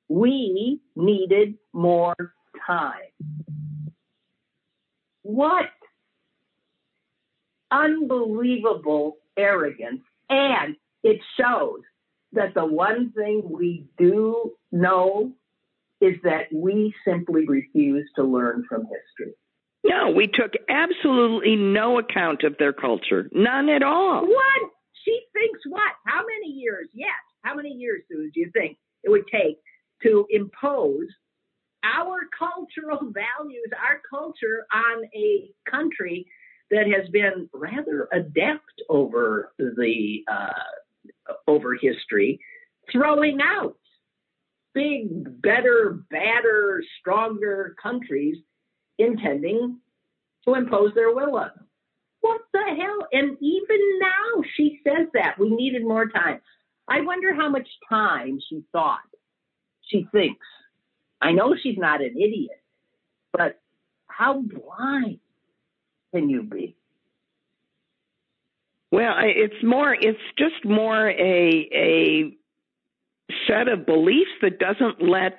We 0.09 0.79
needed 0.95 1.55
more 1.73 2.15
time. 2.67 3.11
What 5.23 5.69
unbelievable 7.71 9.17
arrogance. 9.37 10.01
And 10.29 10.75
it 11.03 11.19
shows 11.39 11.81
that 12.33 12.53
the 12.53 12.65
one 12.65 13.11
thing 13.11 13.43
we 13.49 13.85
do 13.97 14.53
know 14.71 15.31
is 16.01 16.15
that 16.23 16.47
we 16.53 16.93
simply 17.07 17.45
refuse 17.47 18.09
to 18.15 18.23
learn 18.23 18.65
from 18.67 18.81
history. 18.81 19.33
No, 19.83 20.11
we 20.11 20.27
took 20.27 20.53
absolutely 20.67 21.55
no 21.55 21.99
account 21.99 22.43
of 22.43 22.55
their 22.57 22.73
culture. 22.73 23.29
None 23.31 23.69
at 23.69 23.83
all. 23.83 24.25
What? 24.25 24.69
She 25.03 25.21
thinks 25.33 25.59
what? 25.69 25.93
How 26.05 26.21
many 26.25 26.51
years? 26.53 26.89
Yes. 26.93 27.09
How 27.43 27.53
many 27.53 27.69
years, 27.69 28.01
Sue, 28.09 28.31
do 28.33 28.39
you 28.39 28.49
think 28.51 28.77
it 29.03 29.11
would 29.11 29.25
take 29.31 29.59
to 30.01 30.25
impose 30.31 31.05
our 31.83 32.17
cultural 32.37 32.99
values, 33.13 33.69
our 33.77 34.01
culture 34.09 34.65
on 34.73 35.03
a 35.15 35.51
country 35.69 36.25
that 36.71 36.87
has 36.87 37.09
been 37.09 37.49
rather 37.53 38.07
adept 38.11 38.81
over 38.89 39.53
the 39.57 40.23
uh, 40.27 41.33
over 41.47 41.75
history, 41.75 42.39
throwing 42.91 43.39
out 43.41 43.77
big, 44.73 45.41
better, 45.41 45.99
badder, 46.11 46.83
stronger 46.99 47.75
countries 47.81 48.37
intending 48.99 49.79
to 50.45 50.53
impose 50.53 50.93
their 50.93 51.13
will 51.13 51.35
on 51.35 51.49
them. 51.55 51.67
What 52.21 52.41
the 52.53 52.63
hell? 52.77 53.07
And 53.11 53.37
even 53.39 53.99
now, 53.99 54.43
she 54.55 54.79
says 54.85 55.07
that 55.13 55.37
we 55.39 55.49
needed 55.49 55.83
more 55.83 56.07
time. 56.07 56.41
I 56.87 57.01
wonder 57.01 57.33
how 57.33 57.49
much 57.49 57.67
time 57.89 58.39
she 58.49 58.63
thought 58.71 58.99
she 59.81 60.07
thinks. 60.11 60.45
I 61.21 61.31
know 61.31 61.55
she's 61.61 61.77
not 61.77 62.01
an 62.01 62.15
idiot, 62.17 62.61
but 63.31 63.59
how 64.07 64.41
blind 64.41 65.19
can 66.15 66.29
you 66.29 66.43
be? 66.43 66.75
Well, 68.91 69.15
it's 69.19 69.61
more. 69.63 69.93
It's 69.93 70.17
just 70.37 70.63
more 70.63 71.09
a 71.09 71.69
a 71.73 72.37
set 73.47 73.67
of 73.67 73.85
beliefs 73.85 74.31
that 74.41 74.59
doesn't 74.59 75.01
let 75.01 75.37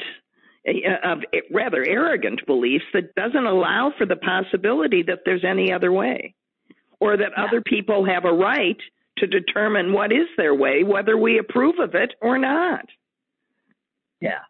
of 1.04 1.20
rather 1.52 1.82
arrogant 1.86 2.44
beliefs 2.46 2.84
that 2.92 3.14
doesn't 3.14 3.46
allow 3.46 3.92
for 3.96 4.04
the 4.04 4.16
possibility 4.16 5.02
that 5.04 5.20
there's 5.24 5.44
any 5.44 5.72
other 5.72 5.92
way 5.92 6.34
or 7.00 7.16
that 7.16 7.30
yeah. 7.36 7.44
other 7.44 7.62
people 7.62 8.04
have 8.04 8.24
a 8.24 8.32
right 8.32 8.76
to 9.18 9.28
determine 9.28 9.92
what 9.92 10.10
is 10.12 10.26
their 10.36 10.56
way 10.56 10.82
whether 10.82 11.16
we 11.16 11.38
approve 11.38 11.78
of 11.78 11.94
it 11.94 12.14
or 12.20 12.36
not 12.36 12.84
yeah 14.20 14.40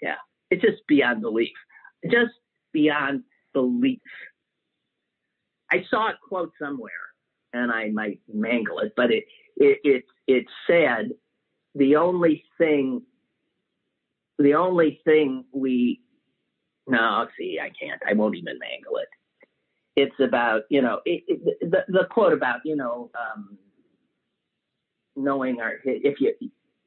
yeah 0.00 0.14
it's 0.52 0.62
just 0.62 0.86
beyond 0.86 1.20
belief 1.20 1.56
just 2.04 2.30
beyond 2.72 3.24
belief 3.52 3.98
i 5.70 5.84
saw 5.90 6.08
a 6.08 6.18
quote 6.28 6.52
somewhere 6.60 6.90
and 7.52 7.70
i 7.70 7.88
might 7.90 8.20
mangle 8.32 8.78
it 8.80 8.92
but 8.96 9.10
it 9.10 9.24
it 9.56 9.78
it, 9.84 10.04
it 10.26 10.46
said 10.66 11.10
the 11.74 11.96
only 11.96 12.44
thing 12.58 13.02
the 14.38 14.54
only 14.54 15.00
thing 15.04 15.44
we 15.52 16.00
no 16.86 17.26
see 17.38 17.58
i 17.60 17.70
can't 17.80 18.00
i 18.08 18.12
won't 18.12 18.36
even 18.36 18.58
mangle 18.58 18.96
it. 18.98 19.08
It's 19.96 20.20
about 20.20 20.62
you 20.68 20.82
know 20.82 21.00
it, 21.06 21.24
it, 21.26 21.70
the 21.70 21.84
the 21.88 22.06
quote 22.10 22.34
about 22.34 22.60
you 22.64 22.76
know 22.76 23.10
um, 23.18 23.56
knowing 25.16 25.60
our 25.60 25.76
if 25.84 26.20
you 26.20 26.34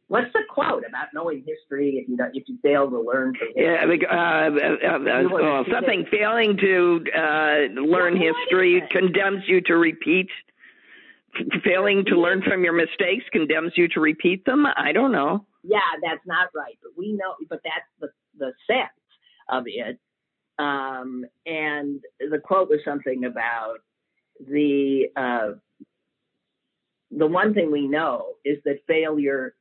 what's 0.10 0.32
the 0.34 0.42
quote 0.50 0.84
about 0.88 1.08
knowing 1.14 1.46
history 1.48 2.04
if 2.04 2.10
you 2.10 2.18
if 2.34 2.48
you 2.48 2.58
fail 2.62 2.90
to 2.90 3.00
learn 3.00 3.34
from 3.36 3.48
history? 3.56 4.00
Yeah, 4.02 4.10
uh, 4.12 4.50
uh, 4.86 4.98
uh, 4.98 5.30
well, 5.32 5.66
something 5.72 6.06
failing 6.12 6.58
to 6.58 7.04
uh, 7.18 7.82
learn 7.82 8.20
history 8.20 8.84
condemns 8.92 9.44
you 9.48 9.62
to 9.62 9.76
repeat. 9.76 10.28
Failing 11.64 12.04
to 12.08 12.20
learn 12.20 12.42
from 12.42 12.64
your 12.64 12.74
mistakes 12.74 13.24
condemns 13.32 13.72
you 13.76 13.88
to 13.90 14.00
repeat 14.00 14.46
them. 14.46 14.66
I 14.66 14.92
don't 14.92 15.12
know. 15.12 15.46
Yeah, 15.64 15.80
that's 16.04 16.26
not 16.26 16.50
right, 16.56 16.78
but 16.82 16.92
we 16.98 17.14
know. 17.14 17.36
But 17.50 17.62
that's 17.64 17.86
the 18.02 18.10
the 18.38 18.52
sense 18.68 18.90
of 19.50 19.64
it 19.68 20.00
um, 20.60 21.26
and 21.46 22.02
the 22.20 22.38
quote 22.38 22.70
was 22.70 22.80
something 22.84 23.24
about 23.24 23.78
the 24.40 25.06
uh, 25.16 25.52
the 27.12 27.26
one 27.26 27.54
thing 27.54 27.72
we 27.72 27.88
know 27.88 28.34
is 28.46 28.58
that 28.66 28.80
failure 28.86 29.56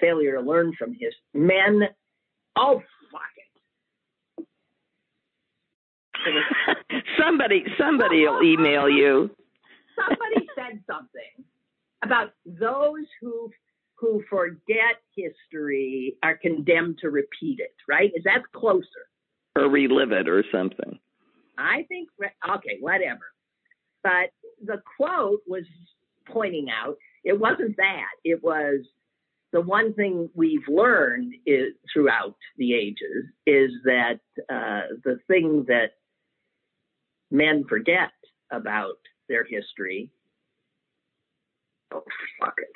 failure 0.00 0.36
to 0.36 0.40
learn 0.40 0.72
from 0.78 0.92
his 0.92 1.14
men. 1.34 1.82
Oh 2.56 2.82
fuck 3.12 3.20
it! 6.88 7.04
somebody 7.18 7.64
somebody 7.78 8.26
will 8.26 8.42
email 8.42 8.88
you. 8.88 9.30
Somebody 9.96 10.46
said 10.54 10.82
something 10.86 11.44
about 12.02 12.32
those 12.44 13.06
who 13.20 13.50
who 13.94 14.22
forget 14.28 15.00
history 15.14 16.16
are 16.22 16.36
condemned 16.36 16.98
to 17.00 17.10
repeat 17.10 17.60
it. 17.60 17.74
Right? 17.88 18.12
Is 18.14 18.24
that 18.24 18.42
closer? 18.52 19.06
or 19.56 19.68
relive 19.68 20.12
it 20.12 20.28
or 20.28 20.44
something. 20.52 20.98
I 21.58 21.84
think, 21.88 22.10
okay, 22.48 22.76
whatever. 22.80 23.24
But 24.02 24.30
the 24.64 24.82
quote 24.96 25.40
was 25.46 25.64
pointing 26.26 26.68
out 26.70 26.96
it 27.24 27.38
wasn't 27.40 27.76
that. 27.78 28.10
It 28.22 28.44
was 28.44 28.84
the 29.52 29.60
one 29.60 29.94
thing 29.94 30.28
we've 30.34 30.66
learned 30.68 31.34
is 31.46 31.74
throughout 31.92 32.36
the 32.56 32.74
ages 32.74 33.26
is 33.46 33.70
that 33.84 34.18
uh, 34.50 34.96
the 35.04 35.18
thing 35.28 35.64
that 35.68 35.92
men 37.30 37.64
forget 37.68 38.10
about 38.50 38.98
their 39.28 39.44
history. 39.44 40.10
Oh, 41.92 42.02
fuck 42.40 42.54
it. 42.58 42.70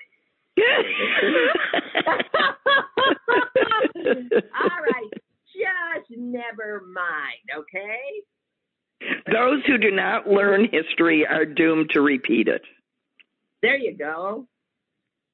All 4.60 4.82
right 4.82 5.10
just 5.60 6.10
never 6.20 6.82
mind, 6.92 7.58
okay? 7.58 7.98
Those 9.32 9.64
who 9.66 9.78
do 9.78 9.90
not 9.90 10.28
learn 10.28 10.68
history 10.70 11.26
are 11.26 11.46
doomed 11.46 11.90
to 11.90 12.00
repeat 12.00 12.48
it. 12.48 12.62
There 13.62 13.78
you 13.78 13.96
go. 13.96 14.46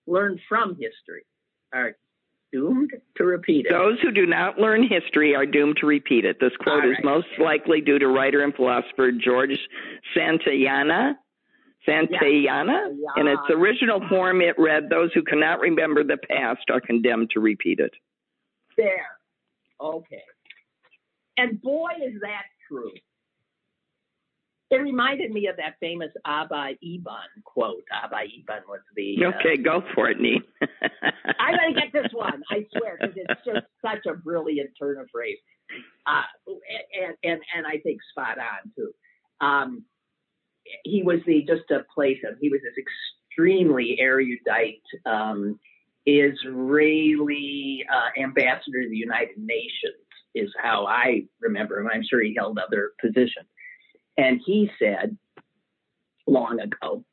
Learn 0.06 0.38
from 0.48 0.70
history. 0.70 1.24
Are 1.72 1.96
doomed 2.52 2.92
to 3.16 3.24
repeat 3.24 3.66
it. 3.66 3.72
Those 3.72 4.00
who 4.00 4.10
do 4.10 4.26
not 4.26 4.58
learn 4.58 4.86
history 4.86 5.34
are 5.34 5.46
doomed 5.46 5.76
to 5.80 5.86
repeat 5.86 6.24
it. 6.24 6.38
This 6.40 6.52
quote 6.60 6.80
right. 6.80 6.90
is 6.90 6.96
most 7.04 7.26
likely 7.38 7.80
due 7.80 7.98
to 7.98 8.08
writer 8.08 8.42
and 8.42 8.54
philosopher 8.54 9.12
George 9.12 9.58
Santayana. 10.16 11.14
Santayana. 11.86 12.90
Yeah. 12.90 13.20
In 13.20 13.28
its 13.28 13.42
original 13.50 14.00
form, 14.08 14.40
it 14.40 14.56
read, 14.58 14.88
Those 14.90 15.12
who 15.14 15.22
cannot 15.22 15.60
remember 15.60 16.02
the 16.02 16.16
past 16.16 16.64
are 16.70 16.80
condemned 16.80 17.30
to 17.30 17.40
repeat 17.40 17.78
it. 17.80 17.92
There. 18.76 19.06
Okay. 19.80 20.22
And 21.36 21.60
boy, 21.60 21.90
is 22.04 22.20
that 22.22 22.44
true. 22.68 22.90
It 24.70 24.76
reminded 24.76 25.30
me 25.30 25.46
of 25.46 25.56
that 25.56 25.76
famous 25.80 26.10
Abba 26.24 26.72
Eban 26.82 27.42
quote. 27.44 27.84
Abba 27.92 28.24
Eban 28.24 28.62
was 28.68 28.80
the. 28.96 29.24
Uh, 29.24 29.28
okay, 29.28 29.56
go 29.56 29.82
for 29.94 30.10
it, 30.10 30.20
Nee. 30.20 30.40
I'm 31.38 31.56
going 31.56 31.74
to 31.74 31.80
get 31.80 31.92
this 31.92 32.12
one, 32.12 32.42
I 32.50 32.66
swear, 32.76 32.98
because 33.00 33.16
it's 33.16 33.40
just 33.46 33.66
such 33.80 34.06
a 34.10 34.16
brilliant 34.16 34.70
turn 34.78 34.98
of 34.98 35.06
phrase. 35.12 35.38
Uh, 36.06 36.22
and, 36.46 37.14
and, 37.22 37.40
and 37.56 37.66
I 37.66 37.78
think 37.78 38.00
spot 38.10 38.38
on, 38.38 38.72
too. 38.74 38.92
Um, 39.40 39.84
he 40.84 41.02
was 41.04 41.20
the, 41.26 41.44
just 41.46 41.62
to 41.68 41.84
place 41.94 42.18
him, 42.22 42.36
he 42.40 42.48
was 42.48 42.60
this 42.62 42.84
extremely 43.32 43.98
erudite 44.00 44.82
um, 45.04 45.60
Israeli 46.06 47.84
uh, 47.92 48.20
ambassador 48.20 48.82
to 48.82 48.88
the 48.88 48.96
United 48.96 49.36
Nations, 49.36 50.02
is 50.34 50.50
how 50.60 50.86
I 50.86 51.22
remember 51.40 51.78
him. 51.78 51.88
I'm 51.92 52.02
sure 52.08 52.22
he 52.22 52.34
held 52.36 52.58
other 52.58 52.90
positions. 53.00 53.46
And 54.16 54.40
he 54.44 54.70
said 54.78 55.16
long 56.26 56.60
ago, 56.60 57.04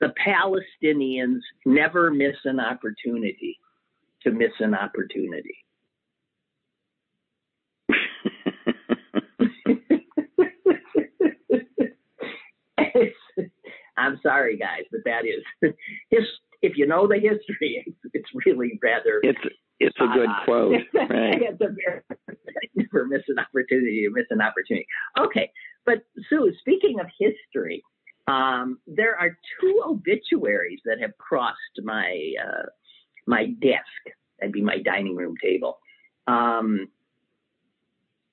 the 0.00 0.12
Palestinians 0.26 1.40
never 1.64 2.10
miss 2.10 2.36
an 2.44 2.60
opportunity 2.60 3.58
to 4.22 4.30
miss 4.30 4.52
an 4.60 4.74
opportunity. 4.74 5.56
I'm 13.96 14.20
sorry, 14.22 14.58
guys, 14.58 14.82
but 14.90 15.00
that 15.04 15.22
is 15.24 15.42
if 16.64 16.76
you 16.76 16.86
know 16.86 17.06
the 17.06 17.16
history, 17.16 17.84
it's, 17.86 17.96
it's 18.12 18.28
really 18.46 18.78
rather. 18.82 19.20
It's 19.22 19.38
it's 19.80 19.96
a 20.00 20.06
good 20.14 20.28
uh, 20.28 20.44
quote, 20.44 20.72
right? 20.94 21.42
it's 21.42 21.60
a 21.60 21.68
very, 21.68 22.02
never 22.74 23.06
miss 23.06 23.22
an 23.28 23.38
opportunity 23.38 24.04
to 24.06 24.10
miss 24.10 24.26
an 24.30 24.40
opportunity. 24.40 24.86
Okay, 25.18 25.50
but 25.84 25.98
Sue, 26.28 26.52
speaking 26.60 27.00
of 27.00 27.06
history, 27.18 27.82
um, 28.26 28.78
there 28.86 29.16
are 29.16 29.36
two 29.60 29.82
obituaries 29.84 30.80
that 30.84 31.00
have 31.00 31.16
crossed 31.18 31.56
my 31.82 32.32
uh, 32.42 32.66
my 33.26 33.46
desk. 33.60 34.16
That'd 34.38 34.52
be 34.52 34.62
my 34.62 34.78
dining 34.78 35.16
room 35.16 35.34
table. 35.42 35.78
Um, 36.26 36.88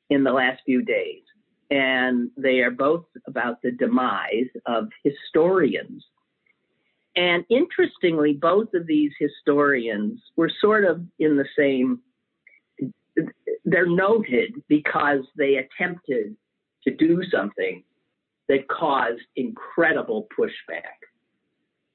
in 0.09 0.23
the 0.23 0.31
last 0.31 0.61
few 0.65 0.83
days, 0.83 1.23
and 1.69 2.29
they 2.37 2.59
are 2.59 2.71
both 2.71 3.05
about 3.27 3.61
the 3.61 3.71
demise 3.71 4.49
of 4.65 4.89
historians 5.03 6.03
and 7.15 7.43
interestingly, 7.49 8.33
both 8.33 8.73
of 8.73 8.87
these 8.87 9.11
historians 9.19 10.19
were 10.35 10.51
sort 10.61 10.85
of 10.85 11.01
in 11.19 11.35
the 11.35 11.47
same, 11.57 11.99
they're 13.65 13.85
noted 13.89 14.53
because 14.69 15.21
they 15.37 15.55
attempted 15.55 16.35
to 16.85 16.95
do 16.95 17.21
something 17.31 17.83
that 18.47 18.67
caused 18.67 19.21
incredible 19.35 20.27
pushback. 20.37 20.99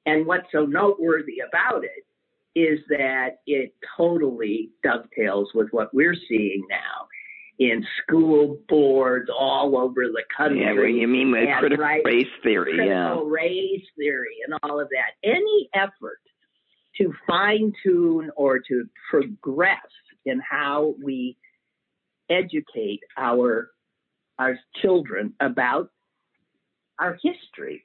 And 0.05 0.27
what's 0.27 0.47
so 0.53 0.65
noteworthy 0.67 1.41
about 1.41 1.85
it 1.85 2.05
is 2.59 2.81
that 2.89 3.39
it 3.47 3.75
totally 3.97 4.71
dovetails 4.83 5.51
with 5.55 5.69
what 5.73 5.93
we're 5.93 6.17
seeing 6.29 6.63
now 6.71 7.07
in 7.59 7.85
school 8.03 8.59
boards 8.69 9.31
all 9.31 9.79
over 9.79 10.07
the 10.07 10.23
country. 10.37 10.63
Yeah, 10.63 10.75
what 10.75 10.93
you 10.93 11.09
mean 11.09 11.31
with 11.31 11.49
critical 11.59 11.85
right, 11.85 12.03
race 12.05 12.27
theory, 12.43 12.75
critical 12.75 12.87
yeah. 12.87 13.21
race 13.27 13.87
theory 13.97 14.37
and 14.47 14.59
all 14.63 14.81
of 14.81 14.89
that. 14.91 15.29
Any 15.29 15.69
effort 15.75 16.21
to 16.99 17.13
fine 17.27 17.73
tune 17.83 18.31
or 18.37 18.59
to 18.59 18.85
progress 19.11 19.87
in 20.25 20.41
how 20.49 20.95
we 21.03 21.37
educate 22.29 23.01
our 23.17 23.71
our 24.39 24.59
children 24.83 25.33
about 25.41 25.91
our 26.99 27.19
history 27.23 27.85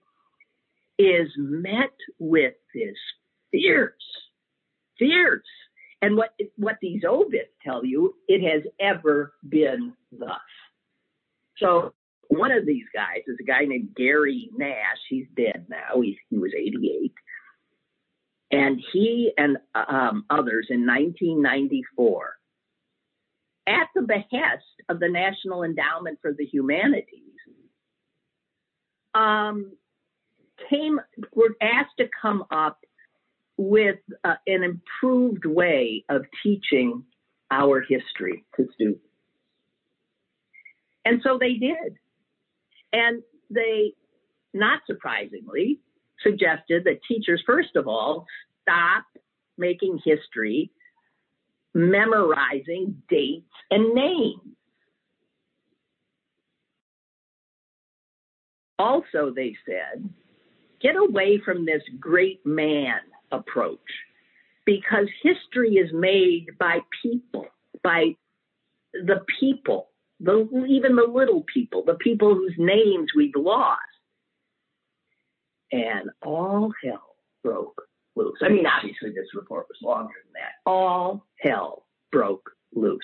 is 0.97 1.29
met 1.38 1.95
with 2.19 2.53
this 2.73 2.97
fierce, 3.51 3.93
fierce 4.99 5.43
And 6.01 6.17
what 6.17 6.31
what 6.57 6.77
these 6.81 7.03
obits 7.07 7.51
tell 7.63 7.85
you, 7.85 8.15
it 8.27 8.41
has 8.49 8.63
ever 8.79 9.33
been 9.47 9.93
thus. 10.11 10.39
So 11.57 11.93
one 12.27 12.51
of 12.51 12.65
these 12.65 12.85
guys 12.93 13.23
is 13.27 13.37
a 13.39 13.43
guy 13.43 13.65
named 13.65 13.89
Gary 13.95 14.49
Nash. 14.57 14.97
He's 15.09 15.27
dead 15.35 15.65
now. 15.69 16.01
He, 16.01 16.17
he 16.29 16.37
was 16.37 16.51
88. 16.57 17.13
And 18.51 18.81
he 18.91 19.31
and 19.37 19.57
um, 19.75 20.25
others 20.29 20.67
in 20.69 20.85
1994, 20.85 22.35
at 23.67 23.87
the 23.95 24.01
behest 24.01 24.63
of 24.89 24.99
the 24.99 25.09
National 25.09 25.63
Endowment 25.63 26.19
for 26.21 26.33
the 26.33 26.45
Humanities, 26.45 27.05
um, 29.13 29.73
came 30.69 30.99
were 31.33 31.55
asked 31.61 31.97
to 31.99 32.09
come 32.21 32.45
up 32.49 32.79
with 33.62 34.00
uh, 34.24 34.34
an 34.47 34.63
improved 34.63 35.45
way 35.45 36.04
of 36.10 36.26
teaching 36.41 37.04
our 37.52 37.80
history 37.80 38.43
to 38.56 38.67
students. 38.74 39.06
And 41.06 41.21
so 41.24 41.38
they 41.39 41.54
did. 41.54 41.97
And 42.91 43.21
they, 43.52 43.93
not 44.52 44.80
surprisingly, 44.88 45.80
suggested 46.24 46.86
that 46.86 47.02
teachers, 47.08 47.43
first 47.45 47.76
of 47.76 47.88
all, 47.88 48.26
stop 48.63 49.04
making 49.60 50.00
history 50.04 50.71
memorizing 51.76 53.04
dates 53.10 53.45
and 53.69 53.93
names. 53.93 54.41
Also, 58.80 59.32
they 59.36 59.56
said, 59.67 60.10
get 60.82 60.95
away 60.95 61.39
from 61.45 61.65
this 61.65 61.84
great 62.00 62.43
man 62.43 63.00
approach 63.31 63.79
because 64.65 65.07
history 65.23 65.75
is 65.75 65.89
made 65.93 66.47
by 66.59 66.79
people, 67.01 67.45
by 67.83 68.15
the 68.93 69.21
people, 69.39 69.89
the, 70.19 70.47
even 70.69 70.95
the 70.95 71.07
little 71.11 71.43
people, 71.53 71.83
the 71.85 71.95
people 71.95 72.35
whose 72.35 72.55
names 72.57 73.09
we've 73.15 73.35
lost. 73.35 73.79
And 75.71 76.09
all 76.21 76.73
hell 76.83 77.15
broke 77.43 77.81
loose. 78.15 78.37
I 78.41 78.49
mean, 78.49 78.65
obviously, 78.65 79.11
this 79.11 79.33
report 79.33 79.67
was 79.69 79.77
longer 79.81 80.13
than 80.25 80.33
that. 80.33 80.69
All 80.69 81.25
hell 81.39 81.85
broke 82.11 82.51
loose. 82.73 82.99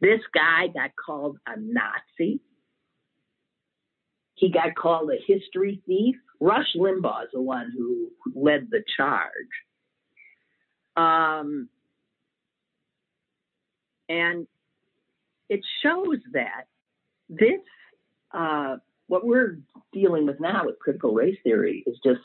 This 0.00 0.20
guy 0.34 0.66
got 0.68 0.90
called 1.04 1.38
a 1.46 1.52
Nazi. 1.58 2.40
He 4.38 4.50
got 4.50 4.76
called 4.76 5.10
a 5.10 5.18
history 5.26 5.82
thief. 5.86 6.14
Rush 6.40 6.76
Limbaugh 6.76 7.24
is 7.24 7.30
the 7.32 7.42
one 7.42 7.72
who 7.76 8.10
led 8.34 8.68
the 8.70 8.84
charge. 8.96 9.32
Um, 10.96 11.68
and 14.08 14.46
it 15.48 15.60
shows 15.82 16.18
that 16.32 16.66
this, 17.28 17.60
uh, 18.32 18.76
what 19.08 19.26
we're 19.26 19.58
dealing 19.92 20.26
with 20.26 20.38
now 20.38 20.66
with 20.66 20.78
critical 20.78 21.12
race 21.14 21.38
theory 21.42 21.82
is 21.86 21.96
just 22.04 22.20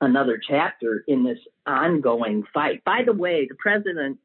another 0.00 0.40
chapter 0.48 1.04
in 1.06 1.24
this 1.24 1.38
ongoing 1.66 2.42
fight. 2.54 2.82
By 2.84 3.02
the 3.04 3.12
way, 3.12 3.46
the 3.48 3.56
president 3.56 4.18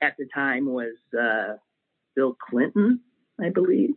at 0.00 0.16
the 0.18 0.26
time 0.34 0.66
was 0.66 0.94
uh, 1.18 1.58
Bill 2.16 2.36
Clinton, 2.50 3.00
I 3.40 3.50
believe. 3.50 3.94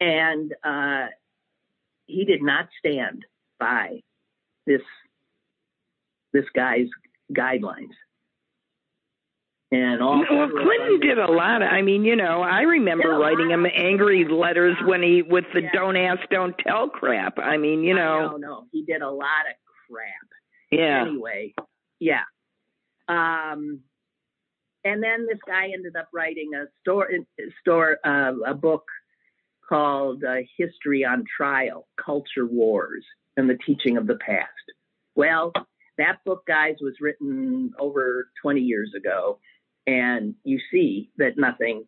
And 0.00 0.54
uh, 0.64 1.06
he 2.06 2.24
did 2.24 2.42
not 2.42 2.68
stand 2.78 3.24
by 3.58 4.00
this 4.66 4.82
this 6.32 6.44
guy's 6.54 6.88
guidelines. 7.32 7.94
And 9.70 10.02
all 10.02 10.24
well, 10.30 10.48
Clinton 10.48 11.00
did 11.00 11.18
a 11.18 11.30
lot. 11.30 11.60
Of, 11.60 11.68
I 11.68 11.82
mean, 11.82 12.04
you 12.04 12.16
know, 12.16 12.40
I 12.40 12.62
remember 12.62 13.18
writing 13.18 13.50
him 13.50 13.66
angry 13.66 14.24
letters 14.24 14.76
when 14.86 15.02
he 15.02 15.20
with 15.22 15.44
the 15.52 15.62
yeah. 15.62 15.72
"don't 15.74 15.96
ask, 15.96 16.20
don't 16.30 16.56
tell" 16.58 16.88
crap. 16.88 17.38
I 17.38 17.58
mean, 17.58 17.82
you 17.82 17.94
know, 17.94 18.30
no, 18.30 18.36
no, 18.36 18.64
he 18.72 18.82
did 18.84 19.02
a 19.02 19.10
lot 19.10 19.44
of 19.46 19.56
crap. 19.90 20.28
Yeah. 20.70 21.02
Anyway, 21.02 21.54
yeah. 21.98 22.22
Um, 23.08 23.80
and 24.84 25.02
then 25.02 25.26
this 25.26 25.38
guy 25.46 25.64
ended 25.64 25.96
up 25.96 26.08
writing 26.14 26.52
a 26.54 26.64
store 26.80 27.10
store 27.60 27.98
uh, 28.04 28.32
a 28.46 28.54
book 28.54 28.86
called 29.68 30.24
uh, 30.24 30.36
History 30.56 31.04
on 31.04 31.24
Trial: 31.36 31.86
Culture 32.02 32.46
Wars 32.46 33.04
and 33.36 33.48
the 33.48 33.58
Teaching 33.66 33.96
of 33.96 34.06
the 34.06 34.16
Past. 34.16 34.48
Well, 35.14 35.52
that 35.98 36.24
book, 36.24 36.46
guys, 36.46 36.76
was 36.80 36.94
written 37.00 37.72
over 37.78 38.28
20 38.42 38.60
years 38.60 38.92
ago, 38.96 39.38
and 39.86 40.34
you 40.44 40.60
see 40.70 41.10
that 41.18 41.36
nothing, 41.36 41.84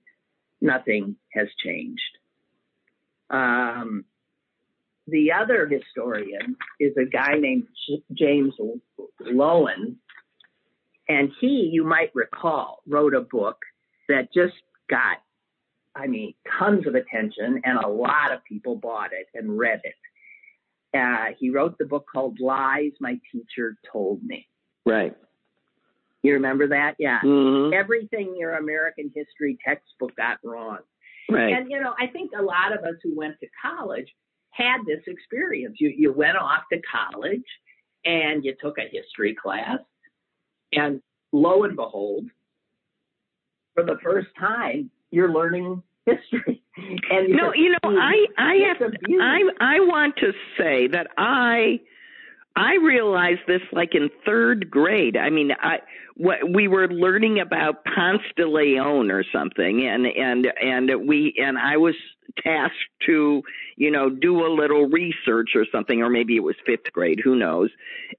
nothing 0.60 1.16
has 1.32 1.46
changed. 1.64 2.00
Um, 3.30 4.04
the 5.06 5.32
other 5.32 5.68
historian 5.68 6.56
is 6.78 6.92
a 6.96 7.04
guy 7.04 7.34
named 7.38 7.66
James 8.12 8.54
Loewen, 9.22 9.96
and 11.08 11.30
he, 11.40 11.70
you 11.72 11.84
might 11.84 12.10
recall, 12.14 12.82
wrote 12.86 13.14
a 13.14 13.20
book 13.20 13.58
that 14.08 14.32
just 14.32 14.54
got, 14.88 15.18
I 16.00 16.06
mean, 16.06 16.34
tons 16.58 16.86
of 16.86 16.94
attention, 16.94 17.60
and 17.64 17.78
a 17.78 17.88
lot 17.88 18.32
of 18.32 18.42
people 18.44 18.76
bought 18.76 19.10
it 19.12 19.26
and 19.34 19.58
read 19.58 19.80
it. 19.84 20.98
Uh, 20.98 21.34
he 21.38 21.50
wrote 21.50 21.76
the 21.78 21.84
book 21.84 22.06
called 22.10 22.38
Lies 22.40 22.92
My 23.00 23.18
Teacher 23.30 23.76
Told 23.92 24.22
Me. 24.22 24.46
Right. 24.86 25.14
You 26.22 26.32
remember 26.34 26.68
that? 26.68 26.96
Yeah. 26.98 27.20
Mm-hmm. 27.24 27.72
Everything 27.74 28.34
your 28.36 28.54
American 28.54 29.12
history 29.14 29.58
textbook 29.64 30.16
got 30.16 30.38
wrong. 30.42 30.78
Right. 31.30 31.52
And, 31.52 31.70
you 31.70 31.80
know, 31.80 31.94
I 31.98 32.08
think 32.08 32.32
a 32.36 32.42
lot 32.42 32.72
of 32.72 32.80
us 32.80 32.96
who 33.02 33.16
went 33.16 33.38
to 33.40 33.46
college 33.62 34.08
had 34.50 34.78
this 34.86 35.00
experience. 35.06 35.76
You, 35.78 35.92
you 35.96 36.12
went 36.12 36.36
off 36.36 36.62
to 36.72 36.80
college 36.82 37.44
and 38.04 38.44
you 38.44 38.54
took 38.60 38.78
a 38.78 38.88
history 38.90 39.36
class, 39.40 39.78
and 40.72 41.00
lo 41.32 41.64
and 41.64 41.76
behold, 41.76 42.24
for 43.74 43.84
the 43.84 43.96
first 44.02 44.28
time, 44.38 44.90
you're 45.10 45.32
learning 45.32 45.82
history. 46.16 46.62
And 47.10 47.28
no, 47.30 47.52
you 47.54 47.70
know, 47.70 47.78
I 47.84 48.26
I 48.38 48.54
have 48.68 48.92
I 49.20 49.40
I 49.60 49.80
want 49.80 50.16
to 50.16 50.32
say 50.56 50.86
that 50.88 51.08
I 51.18 51.80
I 52.60 52.74
realized 52.74 53.40
this 53.46 53.62
like 53.72 53.94
in 53.94 54.10
third 54.26 54.70
grade. 54.70 55.16
I 55.16 55.30
mean, 55.30 55.52
I 55.58 55.78
what 56.16 56.38
we 56.52 56.68
were 56.68 56.88
learning 56.88 57.40
about 57.40 57.82
Ponce 57.86 58.20
de 58.36 58.46
Leon 58.46 59.10
or 59.10 59.24
something, 59.32 59.86
and 59.86 60.06
and 60.06 60.46
and 60.62 61.08
we 61.08 61.34
and 61.38 61.56
I 61.58 61.78
was 61.78 61.94
tasked 62.44 62.76
to 63.06 63.42
you 63.76 63.90
know 63.90 64.10
do 64.10 64.44
a 64.44 64.52
little 64.52 64.86
research 64.86 65.52
or 65.54 65.64
something, 65.72 66.02
or 66.02 66.10
maybe 66.10 66.36
it 66.36 66.42
was 66.42 66.54
fifth 66.66 66.92
grade, 66.92 67.20
who 67.24 67.34
knows? 67.34 67.70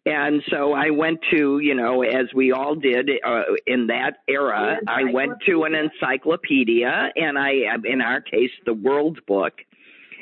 And 0.08 0.42
so 0.50 0.74
I 0.74 0.90
went 0.90 1.20
to 1.32 1.60
you 1.60 1.76
know 1.76 2.02
as 2.02 2.34
we 2.34 2.52
all 2.52 2.74
did 2.74 3.12
uh, 3.24 3.44
in 3.68 3.88
that 3.88 4.24
era, 4.28 4.80
I 4.88 5.04
went 5.14 5.34
to 5.46 5.66
an 5.66 5.76
encyclopedia, 5.76 7.12
and 7.16 7.38
I 7.38 7.52
in 7.86 8.02
our 8.02 8.22
case 8.22 8.52
the 8.66 8.74
World 8.74 9.20
Book 9.28 9.54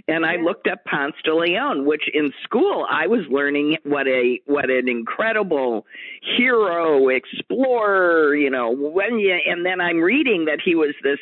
and 0.08 0.26
I 0.26 0.38
looked 0.38 0.68
up 0.68 0.84
Ponce 0.86 1.16
de 1.24 1.36
Leon, 1.36 1.86
which 1.86 2.04
in 2.14 2.32
school 2.44 2.86
I 2.90 3.08
was 3.08 3.22
learning 3.30 3.78
what 3.84 4.08
a 4.08 4.40
what 4.46 4.70
an 4.70 4.88
incredible 4.90 5.86
hero, 6.38 7.10
explorer, 7.10 8.36
you 8.36 8.50
know, 8.50 8.72
when 8.72 9.20
you 9.20 9.38
and 9.46 9.66
then 9.66 9.82
I'm 9.82 10.00
reading 10.00 10.46
that 10.46 10.60
he 10.64 10.76
was 10.76 10.96
this 11.04 11.20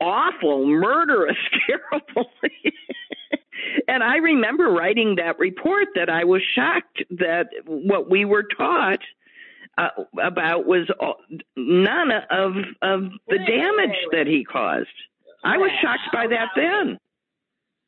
awful, 0.00 0.66
murderous, 0.66 1.36
terrible. 1.66 2.30
and 3.88 4.02
I 4.02 4.16
remember 4.16 4.70
writing 4.70 5.16
that 5.16 5.38
report 5.38 5.88
that 5.94 6.08
I 6.08 6.24
was 6.24 6.42
shocked 6.54 7.02
that 7.10 7.48
what 7.66 8.10
we 8.10 8.24
were 8.24 8.44
taught 8.56 9.00
uh, 9.78 9.88
about 10.22 10.66
was 10.66 10.90
all, 10.98 11.16
none 11.56 12.10
of 12.30 12.52
of 12.82 13.04
the 13.28 13.38
damage 13.38 13.98
that 14.12 14.26
he 14.26 14.44
caused. 14.44 14.88
I 15.42 15.56
was 15.56 15.70
shocked 15.82 16.12
by 16.12 16.26
that 16.26 16.48
then. 16.54 16.98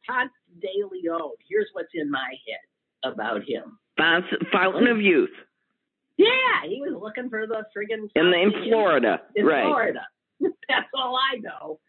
Ponce 0.08 0.32
de 0.60 0.68
Leon. 0.90 1.32
Here's 1.48 1.68
what's 1.72 1.88
in 1.94 2.10
my 2.10 2.34
head 2.46 3.12
about 3.12 3.42
him. 3.46 3.78
Fountain 3.98 4.86
of 4.88 5.00
Youth. 5.00 5.30
Yeah, 6.16 6.68
he 6.68 6.80
was 6.80 6.98
looking 7.00 7.30
for 7.30 7.46
the 7.46 7.64
friggin' 7.76 8.08
in, 8.14 8.30
the, 8.30 8.38
in 8.40 8.52
Florida, 8.68 9.20
in 9.34 9.46
right? 9.46 9.64
Florida. 9.64 10.06
That's 10.40 10.88
all 10.94 11.16
I 11.16 11.38
know. 11.38 11.80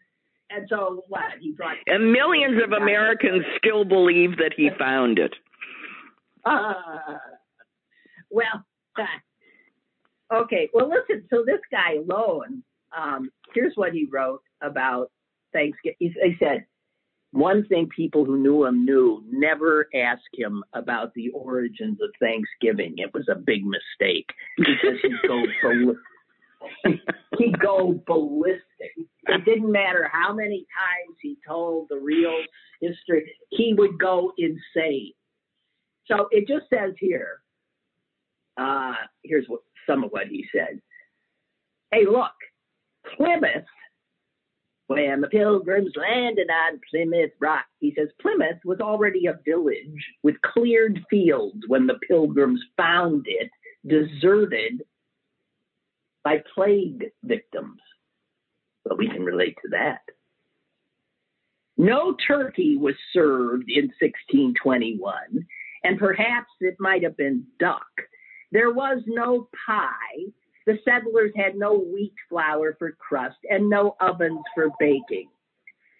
And 0.50 0.66
so 0.68 1.04
what? 1.08 1.22
He 1.40 1.52
brought 1.52 1.76
and 1.86 2.12
millions 2.12 2.60
of 2.62 2.72
Americans 2.72 3.44
still 3.58 3.84
believe 3.84 4.36
that 4.38 4.52
he 4.56 4.70
found 4.78 5.18
it. 5.18 5.34
Uh, 6.46 7.16
well, 8.30 8.66
okay. 10.34 10.68
Well, 10.74 10.90
listen. 10.90 11.26
So 11.30 11.42
this 11.46 11.60
guy 11.70 11.94
alone. 11.94 12.62
um, 12.94 13.30
here's 13.54 13.72
what 13.76 13.94
he 13.94 14.06
wrote 14.12 14.42
about 14.62 15.10
Thanksgiving. 15.54 15.96
He, 16.00 16.08
he 16.22 16.36
said, 16.38 16.66
one 17.34 17.66
thing 17.66 17.88
people 17.88 18.24
who 18.24 18.38
knew 18.38 18.64
him 18.64 18.84
knew 18.84 19.24
never 19.28 19.88
ask 19.92 20.22
him 20.32 20.62
about 20.72 21.12
the 21.14 21.30
origins 21.30 21.98
of 22.00 22.10
Thanksgiving. 22.20 22.94
It 22.98 23.12
was 23.12 23.26
a 23.28 23.34
big 23.34 23.62
mistake 23.66 24.28
because 24.56 25.00
he'd 25.02 25.28
go 25.28 25.42
ball- 25.62 26.92
he'd 27.36 27.58
go 27.58 28.00
ballistic. 28.06 28.62
It 29.26 29.44
didn't 29.44 29.72
matter 29.72 30.08
how 30.12 30.32
many 30.32 30.64
times 30.78 31.16
he 31.20 31.36
told 31.46 31.88
the 31.90 31.98
real 31.98 32.36
history, 32.80 33.32
he 33.50 33.74
would 33.76 33.98
go 33.98 34.32
insane. 34.38 35.12
So 36.06 36.28
it 36.30 36.46
just 36.46 36.66
says 36.72 36.92
here, 37.00 37.40
uh, 38.56 38.94
here's 39.24 39.46
what 39.48 39.62
some 39.88 40.04
of 40.04 40.10
what 40.10 40.28
he 40.28 40.46
said. 40.54 40.80
Hey, 41.90 42.04
look, 42.06 42.30
Plymouth 43.16 43.66
when 44.86 45.20
the 45.20 45.28
pilgrims 45.28 45.92
landed 45.96 46.48
on 46.50 46.80
Plymouth 46.90 47.32
Rock, 47.40 47.64
he 47.80 47.94
says 47.96 48.08
Plymouth 48.20 48.58
was 48.64 48.80
already 48.80 49.26
a 49.26 49.38
village 49.44 50.12
with 50.22 50.40
cleared 50.42 51.00
fields 51.08 51.62
when 51.68 51.86
the 51.86 51.98
pilgrims 52.06 52.62
found 52.76 53.26
it 53.26 53.50
deserted 53.86 54.82
by 56.22 56.42
plague 56.54 57.04
victims. 57.22 57.80
But 58.84 58.98
we 58.98 59.08
can 59.08 59.24
relate 59.24 59.56
to 59.62 59.70
that. 59.70 60.00
No 61.76 62.14
turkey 62.26 62.76
was 62.76 62.94
served 63.12 63.68
in 63.68 63.86
1621, 64.00 65.14
and 65.82 65.98
perhaps 65.98 66.50
it 66.60 66.76
might 66.78 67.02
have 67.02 67.16
been 67.16 67.44
duck. 67.58 67.86
There 68.52 68.72
was 68.72 69.02
no 69.06 69.48
pie, 69.66 70.32
the 70.66 70.78
settlers 70.84 71.32
had 71.36 71.56
no 71.56 71.74
wheat 71.74 72.14
flour 72.28 72.74
for 72.78 72.92
crust 72.92 73.36
and 73.48 73.68
no 73.68 73.96
ovens 74.00 74.40
for 74.54 74.70
baking. 74.78 75.28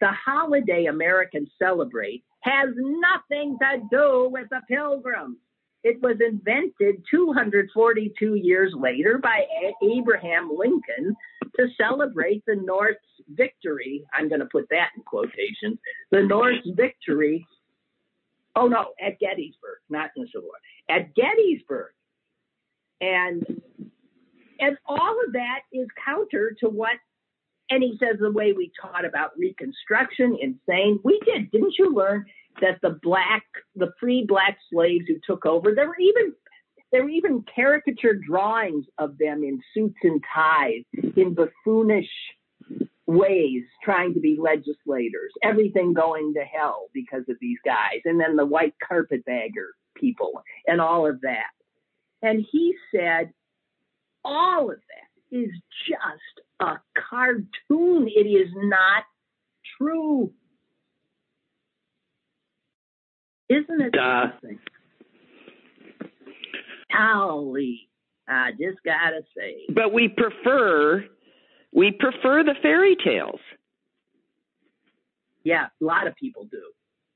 The 0.00 0.10
holiday 0.24 0.86
Americans 0.86 1.50
celebrate 1.58 2.24
has 2.40 2.68
nothing 2.76 3.58
to 3.60 3.82
do 3.90 4.28
with 4.30 4.48
the 4.50 4.60
pilgrims. 4.68 5.38
It 5.82 6.00
was 6.02 6.16
invented 6.26 7.04
242 7.10 8.34
years 8.36 8.72
later 8.76 9.18
by 9.18 9.44
Abraham 9.82 10.50
Lincoln 10.56 11.14
to 11.56 11.66
celebrate 11.78 12.42
the 12.46 12.56
North's 12.56 12.98
victory. 13.28 14.02
I'm 14.14 14.28
going 14.28 14.40
to 14.40 14.48
put 14.50 14.66
that 14.70 14.88
in 14.96 15.02
quotations. 15.02 15.78
The 16.10 16.22
North's 16.22 16.68
victory. 16.74 17.46
Oh 18.56 18.66
no, 18.66 18.92
at 19.04 19.18
Gettysburg, 19.18 19.78
not 19.90 20.10
in 20.16 20.22
the 20.22 20.28
Civil 20.32 20.48
War. 20.48 20.96
At 20.96 21.14
Gettysburg. 21.14 21.92
And 23.00 23.60
and 24.60 24.76
all 24.86 25.16
of 25.26 25.32
that 25.32 25.60
is 25.72 25.86
counter 26.04 26.56
to 26.60 26.68
what, 26.68 26.96
and 27.70 27.82
he 27.82 27.96
says 27.98 28.16
the 28.20 28.30
way 28.30 28.52
we 28.52 28.70
taught 28.80 29.04
about 29.04 29.36
Reconstruction, 29.36 30.36
insane. 30.40 31.00
We 31.04 31.20
did. 31.24 31.50
Didn't 31.50 31.74
you 31.78 31.94
learn 31.94 32.26
that 32.60 32.78
the 32.82 32.98
black, 33.02 33.44
the 33.74 33.92
free 33.98 34.24
black 34.26 34.58
slaves 34.70 35.04
who 35.08 35.16
took 35.26 35.46
over, 35.46 35.74
there 35.74 35.88
were 35.88 35.98
even 35.98 36.32
there 36.92 37.02
were 37.02 37.10
even 37.10 37.44
caricature 37.52 38.14
drawings 38.14 38.84
of 38.98 39.18
them 39.18 39.42
in 39.42 39.60
suits 39.74 39.98
and 40.04 40.22
ties, 40.32 40.84
in 41.16 41.34
buffoonish 41.34 42.08
ways, 43.06 43.64
trying 43.82 44.14
to 44.14 44.20
be 44.20 44.38
legislators. 44.40 45.32
Everything 45.42 45.92
going 45.92 46.34
to 46.34 46.44
hell 46.44 46.86
because 46.94 47.24
of 47.28 47.36
these 47.40 47.58
guys, 47.64 48.00
and 48.04 48.20
then 48.20 48.36
the 48.36 48.46
white 48.46 48.74
carpetbagger 48.86 49.74
people, 49.96 50.42
and 50.68 50.80
all 50.80 51.04
of 51.04 51.20
that. 51.22 51.50
And 52.22 52.44
he 52.52 52.74
said 52.94 53.32
all 54.24 54.70
of 54.70 54.78
that 54.78 55.36
is 55.36 55.50
just 55.88 56.46
a 56.60 56.74
cartoon. 57.10 58.08
It 58.08 58.26
is 58.26 58.48
not 58.56 59.04
true. 59.78 60.32
Isn't 63.48 63.80
it 63.80 63.94
something? 63.94 64.58
Golly, 66.92 67.88
I 68.28 68.52
just 68.52 68.78
gotta 68.84 69.22
say. 69.36 69.56
But 69.74 69.92
we 69.92 70.08
prefer 70.08 71.04
we 71.72 71.90
prefer 71.90 72.44
the 72.44 72.54
fairy 72.62 72.96
tales. 73.04 73.40
Yeah, 75.42 75.66
a 75.80 75.84
lot 75.84 76.06
of 76.06 76.14
people 76.16 76.44
do. 76.50 76.62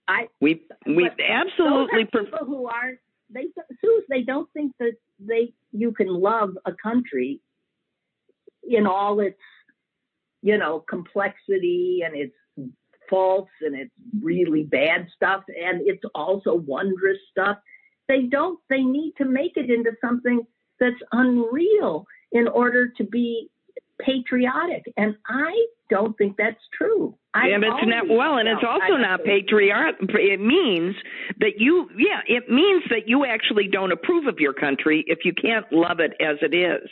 I 0.06 0.28
We 0.40 0.62
we 0.86 1.08
but 1.08 1.18
absolutely 1.24 2.04
prefer. 2.06 2.30
people 2.30 2.46
who 2.46 2.66
are 2.66 2.98
they 3.30 3.46
Suze, 3.80 4.04
they 4.08 4.22
don't 4.22 4.50
think 4.52 4.72
that 4.78 4.94
they 5.18 5.52
you 5.72 5.92
can 5.92 6.08
love 6.08 6.56
a 6.64 6.72
country 6.72 7.40
in 8.68 8.86
all 8.86 9.20
its 9.20 9.38
you 10.42 10.58
know 10.58 10.80
complexity 10.88 12.02
and 12.04 12.16
its 12.16 12.34
faults 13.08 13.50
and 13.62 13.74
its 13.74 13.90
really 14.20 14.64
bad 14.64 15.08
stuff 15.14 15.42
and 15.48 15.80
it's 15.86 16.04
also 16.14 16.54
wondrous 16.54 17.18
stuff. 17.30 17.58
They 18.08 18.22
don't 18.22 18.58
they 18.68 18.82
need 18.82 19.14
to 19.18 19.24
make 19.24 19.56
it 19.56 19.70
into 19.70 19.92
something 20.00 20.46
that's 20.80 21.02
unreal 21.12 22.06
in 22.32 22.48
order 22.48 22.88
to 22.88 23.04
be 23.04 23.50
patriotic 24.00 24.84
and 24.96 25.16
i 25.26 25.66
don't 25.90 26.16
think 26.18 26.36
that's 26.36 26.60
true 26.76 27.14
I 27.34 27.48
and 27.48 27.62
it's 27.62 27.86
not 27.86 28.08
well, 28.08 28.38
and 28.38 28.48
it's 28.48 28.64
also 28.66 28.94
I- 28.94 29.00
not 29.00 29.22
patriotic. 29.22 29.96
It 30.14 30.40
means 30.40 30.96
that 31.38 31.58
you, 31.60 31.88
yeah, 31.96 32.20
it 32.26 32.50
means 32.50 32.82
that 32.90 33.06
you 33.06 33.24
actually 33.24 33.68
don't 33.68 33.92
approve 33.92 34.26
of 34.26 34.40
your 34.40 34.52
country 34.52 35.04
if 35.06 35.20
you 35.24 35.32
can't 35.32 35.66
love 35.70 36.00
it 36.00 36.12
as 36.20 36.38
it 36.42 36.52
is, 36.54 36.88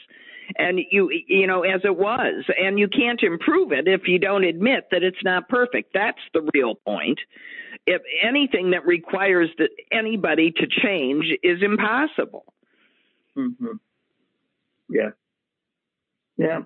and 0.56 0.78
you, 0.90 1.10
you 1.26 1.46
know, 1.46 1.62
as 1.62 1.80
it 1.84 1.96
was, 1.96 2.44
and 2.58 2.78
you 2.78 2.86
can't 2.86 3.20
improve 3.22 3.72
it 3.72 3.88
if 3.88 4.02
you 4.06 4.18
don't 4.20 4.44
admit 4.44 4.84
that 4.92 5.02
it's 5.02 5.22
not 5.24 5.48
perfect. 5.48 5.92
That's 5.94 6.20
the 6.32 6.48
real 6.54 6.76
point. 6.76 7.18
If 7.86 8.02
anything 8.22 8.70
that 8.70 8.86
requires 8.86 9.48
that 9.58 9.70
anybody 9.90 10.52
to 10.52 10.66
change 10.82 11.24
is 11.42 11.62
impossible. 11.62 12.44
Mhm. 13.36 13.80
Yeah. 14.88 15.10
Yeah. 16.36 16.62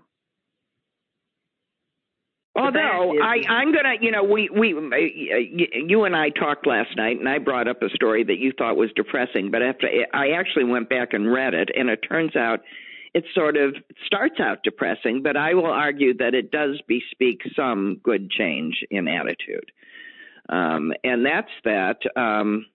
Although 2.57 3.15
I, 3.23 3.43
I'm 3.49 3.73
gonna, 3.73 3.95
you 4.01 4.11
know, 4.11 4.25
we 4.25 4.49
we 4.51 4.75
uh, 4.75 5.37
you 5.87 6.05
and 6.05 6.17
I 6.17 6.31
talked 6.31 6.67
last 6.67 6.97
night, 6.97 7.19
and 7.19 7.29
I 7.29 7.39
brought 7.39 7.69
up 7.69 7.81
a 7.83 7.89
story 7.91 8.25
that 8.25 8.39
you 8.39 8.53
thought 8.57 8.77
was 8.77 8.91
depressing, 8.97 9.53
but 9.53 9.63
after 9.63 9.89
I 10.13 10.31
actually 10.31 10.65
went 10.65 10.89
back 10.89 11.13
and 11.13 11.33
read 11.33 11.55
it, 11.55 11.71
and 11.77 11.89
it 11.89 12.01
turns 12.09 12.35
out 12.35 12.61
it 13.15 13.25
sort 13.35 13.57
of 13.57 13.77
starts 14.05 14.41
out 14.41 14.65
depressing, 14.65 15.23
but 15.23 15.37
I 15.37 15.55
will 15.55 15.71
argue 15.71 16.17
that 16.19 16.35
it 16.35 16.51
does 16.51 16.81
bespeak 16.89 17.43
some 17.55 18.01
good 18.03 18.31
change 18.31 18.85
in 18.91 19.07
attitude, 19.07 19.71
um, 20.49 20.93
and 21.05 21.25
that's 21.25 21.53
that. 21.65 21.99
Um, 22.17 22.67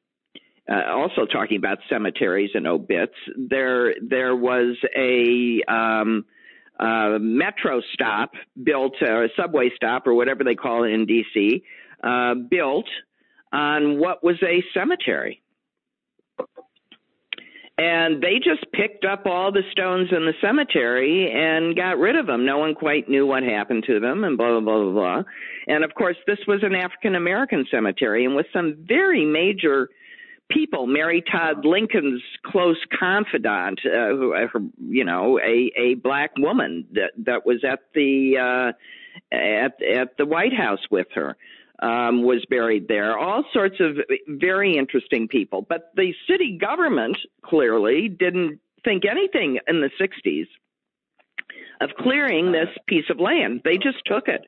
uh, 0.68 0.84
also 0.90 1.26
talking 1.26 1.58
about 1.58 1.78
cemeteries 1.90 2.52
and 2.56 2.66
obits, 2.66 3.14
there 3.38 3.94
there 4.02 4.36
was 4.36 4.78
a 4.96 5.62
um, 5.68 6.26
uh, 6.80 7.18
metro 7.20 7.82
stop 7.94 8.32
built, 8.62 8.96
or 9.02 9.26
a 9.26 9.30
subway 9.36 9.70
stop, 9.76 10.08
or 10.08 10.14
whatever 10.14 10.44
they 10.44 10.56
call 10.56 10.84
it 10.84 10.90
in 10.90 11.06
DC, 11.06 11.62
uh, 12.04 12.36
built 12.50 12.88
on 13.52 14.00
what 14.00 14.24
was 14.24 14.36
a 14.44 14.64
cemetery. 14.74 15.42
And 17.78 18.24
they 18.24 18.36
just 18.36 18.72
picked 18.72 19.04
up 19.04 19.26
all 19.26 19.52
the 19.52 19.64
stones 19.72 20.08
in 20.12 20.26
the 20.26 20.34
cemetery 20.40 21.30
and 21.30 21.76
got 21.76 21.98
rid 21.98 22.16
of 22.16 22.26
them. 22.26 22.46
No 22.46 22.58
one 22.58 22.74
quite 22.74 23.10
knew 23.10 23.28
what 23.28 23.44
happened 23.44 23.84
to 23.88 24.00
them, 24.00 24.24
and 24.24 24.38
blah, 24.38 24.48
blah, 24.48 24.62
blah, 24.62 24.84
blah, 24.84 24.92
blah. 24.94 25.24
And 25.68 25.84
of 25.84 25.94
course, 25.94 26.16
this 26.26 26.40
was 26.48 26.62
an 26.64 26.74
African 26.74 27.16
American 27.16 27.66
cemetery, 27.70 28.24
and 28.24 28.36
with 28.36 28.46
some 28.54 28.78
very 28.88 29.26
major 29.26 29.90
people. 30.50 30.88
Mary 30.88 31.24
Todd 31.30 31.66
Lincoln's 31.66 32.22
close 32.46 32.82
confidant, 32.98 33.80
uh, 33.86 34.10
who, 34.10 34.34
uh, 34.34 34.48
her, 34.48 34.60
you 34.88 35.04
know, 35.04 35.40
a 35.40 35.72
a 35.78 35.96
black 35.96 36.32
woman 36.38 36.86
that 36.94 37.12
that 37.26 37.46
was 37.46 37.64
at 37.64 37.80
the 37.94 38.38
uh, 38.38 39.36
at 39.36 39.82
at 39.82 40.18
the 40.18 40.26
White 40.26 40.54
House 40.54 40.82
with 40.90 41.08
her. 41.16 41.36
Um, 41.78 42.24
was 42.24 42.46
buried 42.50 42.88
there. 42.88 43.18
All 43.18 43.44
sorts 43.52 43.82
of 43.82 43.98
very 44.30 44.78
interesting 44.78 45.28
people, 45.28 45.62
but 45.62 45.92
the 45.94 46.14
city 46.26 46.58
government 46.58 47.18
clearly 47.44 48.08
didn't 48.08 48.62
think 48.86 49.04
anything 49.04 49.60
in 49.68 49.82
the 49.82 49.90
'60s 50.00 50.48
of 51.82 51.90
clearing 52.00 52.54
this 52.54 52.70
piece 52.88 53.10
of 53.10 53.20
land. 53.20 53.62
They 53.66 53.76
just 53.76 53.98
took 54.06 54.30
it. 54.30 54.48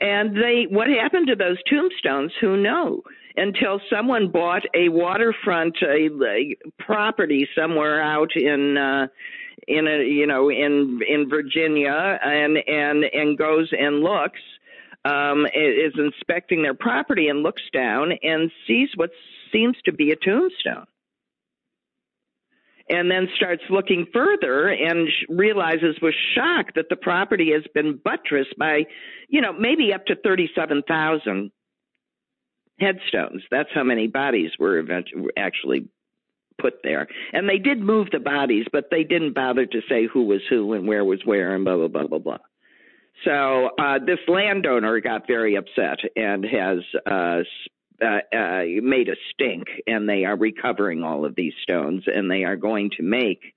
And 0.00 0.36
they 0.36 0.66
what 0.70 0.88
happened 0.88 1.26
to 1.28 1.36
those 1.36 1.58
tombstones, 1.68 2.32
who 2.40 2.56
know? 2.56 3.02
Until 3.36 3.80
someone 3.88 4.30
bought 4.30 4.62
a 4.74 4.88
waterfront 4.88 5.76
a, 5.82 6.10
a 6.24 6.56
property 6.78 7.48
somewhere 7.56 8.02
out 8.02 8.34
in 8.34 8.76
uh 8.76 9.06
in 9.68 9.86
a 9.86 10.04
you 10.04 10.26
know 10.26 10.50
in 10.50 11.00
in 11.06 11.28
Virginia 11.28 12.18
and 12.22 12.58
and 12.66 13.04
and 13.04 13.38
goes 13.38 13.70
and 13.72 14.00
looks 14.00 14.40
um 15.04 15.46
is 15.54 15.94
inspecting 15.96 16.62
their 16.62 16.74
property 16.74 17.28
and 17.28 17.42
looks 17.42 17.62
down 17.72 18.12
and 18.22 18.50
sees 18.66 18.88
what 18.96 19.10
seems 19.52 19.76
to 19.84 19.92
be 19.92 20.10
a 20.10 20.16
tombstone. 20.16 20.86
And 22.88 23.08
then 23.08 23.28
starts 23.36 23.62
looking 23.70 24.06
further 24.12 24.68
and 24.68 25.08
realizes 25.28 25.96
with 26.02 26.14
shock 26.34 26.74
that 26.74 26.88
the 26.88 26.96
property 26.96 27.52
has 27.52 27.62
been 27.72 28.00
buttressed 28.02 28.58
by, 28.58 28.86
you 29.28 29.40
know, 29.40 29.52
maybe 29.52 29.94
up 29.94 30.06
to 30.06 30.16
37,000 30.16 31.52
headstones. 32.80 33.42
That's 33.50 33.68
how 33.74 33.84
many 33.84 34.06
bodies 34.06 34.50
were 34.58 34.78
eventually 34.78 35.30
actually 35.36 35.88
put 36.60 36.82
there. 36.82 37.08
And 37.32 37.48
they 37.48 37.58
did 37.58 37.80
move 37.80 38.08
the 38.12 38.20
bodies, 38.20 38.66
but 38.72 38.88
they 38.90 39.04
didn't 39.04 39.34
bother 39.34 39.66
to 39.66 39.80
say 39.88 40.06
who 40.06 40.24
was 40.24 40.42
who 40.48 40.72
and 40.72 40.86
where 40.86 41.04
was 41.04 41.20
where 41.24 41.54
and 41.54 41.64
blah 41.64 41.76
blah 41.76 41.88
blah 41.88 42.06
blah 42.06 42.18
blah. 42.18 42.38
So 43.24 43.70
uh, 43.78 43.98
this 44.04 44.18
landowner 44.28 45.00
got 45.00 45.26
very 45.26 45.56
upset 45.56 45.98
and 46.16 46.44
has 46.44 46.78
uh, 47.10 47.42
uh, 48.02 48.36
uh, 48.36 48.62
made 48.82 49.08
a 49.08 49.16
stink, 49.32 49.66
and 49.86 50.08
they 50.08 50.24
are 50.24 50.36
recovering 50.36 51.02
all 51.02 51.24
of 51.24 51.34
these 51.34 51.52
stones, 51.62 52.04
and 52.06 52.30
they 52.30 52.44
are 52.44 52.56
going 52.56 52.90
to 52.96 53.02
make 53.02 53.54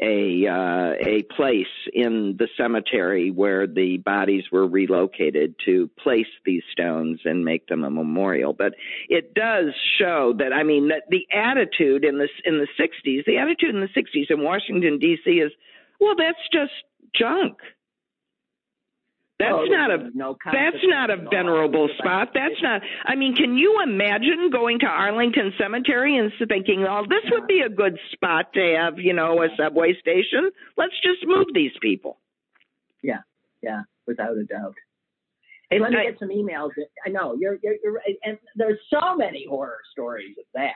a 0.00 0.46
uh, 0.46 0.94
a 1.06 1.22
place 1.34 1.66
in 1.92 2.36
the 2.38 2.48
cemetery 2.56 3.30
where 3.30 3.66
the 3.66 3.98
bodies 3.98 4.44
were 4.50 4.66
relocated 4.66 5.54
to 5.66 5.90
place 6.02 6.26
these 6.44 6.62
stones 6.72 7.20
and 7.24 7.44
make 7.44 7.66
them 7.68 7.84
a 7.84 7.90
memorial. 7.90 8.52
But 8.52 8.74
it 9.08 9.34
does 9.34 9.74
show 9.98 10.34
that 10.38 10.52
I 10.52 10.62
mean 10.62 10.88
that 10.88 11.04
the 11.10 11.26
attitude 11.32 12.04
in 12.04 12.18
the 12.18 12.28
in 12.44 12.58
the 12.58 12.68
60s, 12.78 13.24
the 13.26 13.38
attitude 13.38 13.74
in 13.74 13.80
the 13.80 13.88
60s 13.88 14.30
in 14.30 14.42
Washington 14.42 14.98
D.C. 14.98 15.30
is, 15.30 15.52
well, 16.00 16.14
that's 16.16 16.38
just 16.52 16.72
junk. 17.14 17.58
That's 19.40 19.54
oh, 19.56 19.64
not 19.64 19.90
a 19.90 20.10
no 20.12 20.36
that's 20.44 20.84
not 20.84 21.08
a 21.08 21.16
venerable 21.16 21.88
spot. 21.96 22.28
That's 22.34 22.60
not. 22.62 22.82
I 23.06 23.14
mean, 23.14 23.34
can 23.34 23.56
you 23.56 23.80
imagine 23.82 24.50
going 24.52 24.80
to 24.80 24.86
Arlington 24.86 25.54
Cemetery 25.58 26.18
and 26.18 26.30
thinking, 26.46 26.84
"Oh, 26.86 27.06
this 27.08 27.24
would 27.32 27.46
be 27.46 27.62
a 27.64 27.70
good 27.70 27.98
spot 28.12 28.52
to 28.52 28.76
have, 28.78 28.98
you 28.98 29.14
know, 29.14 29.42
a 29.42 29.48
subway 29.56 29.94
station. 29.98 30.50
Let's 30.76 30.92
just 31.02 31.26
move 31.26 31.46
these 31.54 31.72
people." 31.80 32.18
Yeah, 33.02 33.20
yeah, 33.62 33.84
without 34.06 34.36
a 34.36 34.44
doubt. 34.44 34.74
Hey, 35.70 35.78
let 35.80 35.92
me 35.92 35.96
I, 35.96 36.10
get 36.10 36.18
some 36.18 36.28
emails. 36.28 36.72
I 37.06 37.08
know 37.08 37.34
you're, 37.40 37.56
you're, 37.62 37.76
you're 37.82 38.02
and 38.22 38.36
there's 38.56 38.78
so 38.92 39.16
many 39.16 39.46
horror 39.48 39.78
stories 39.90 40.36
of 40.38 40.44
that. 40.52 40.74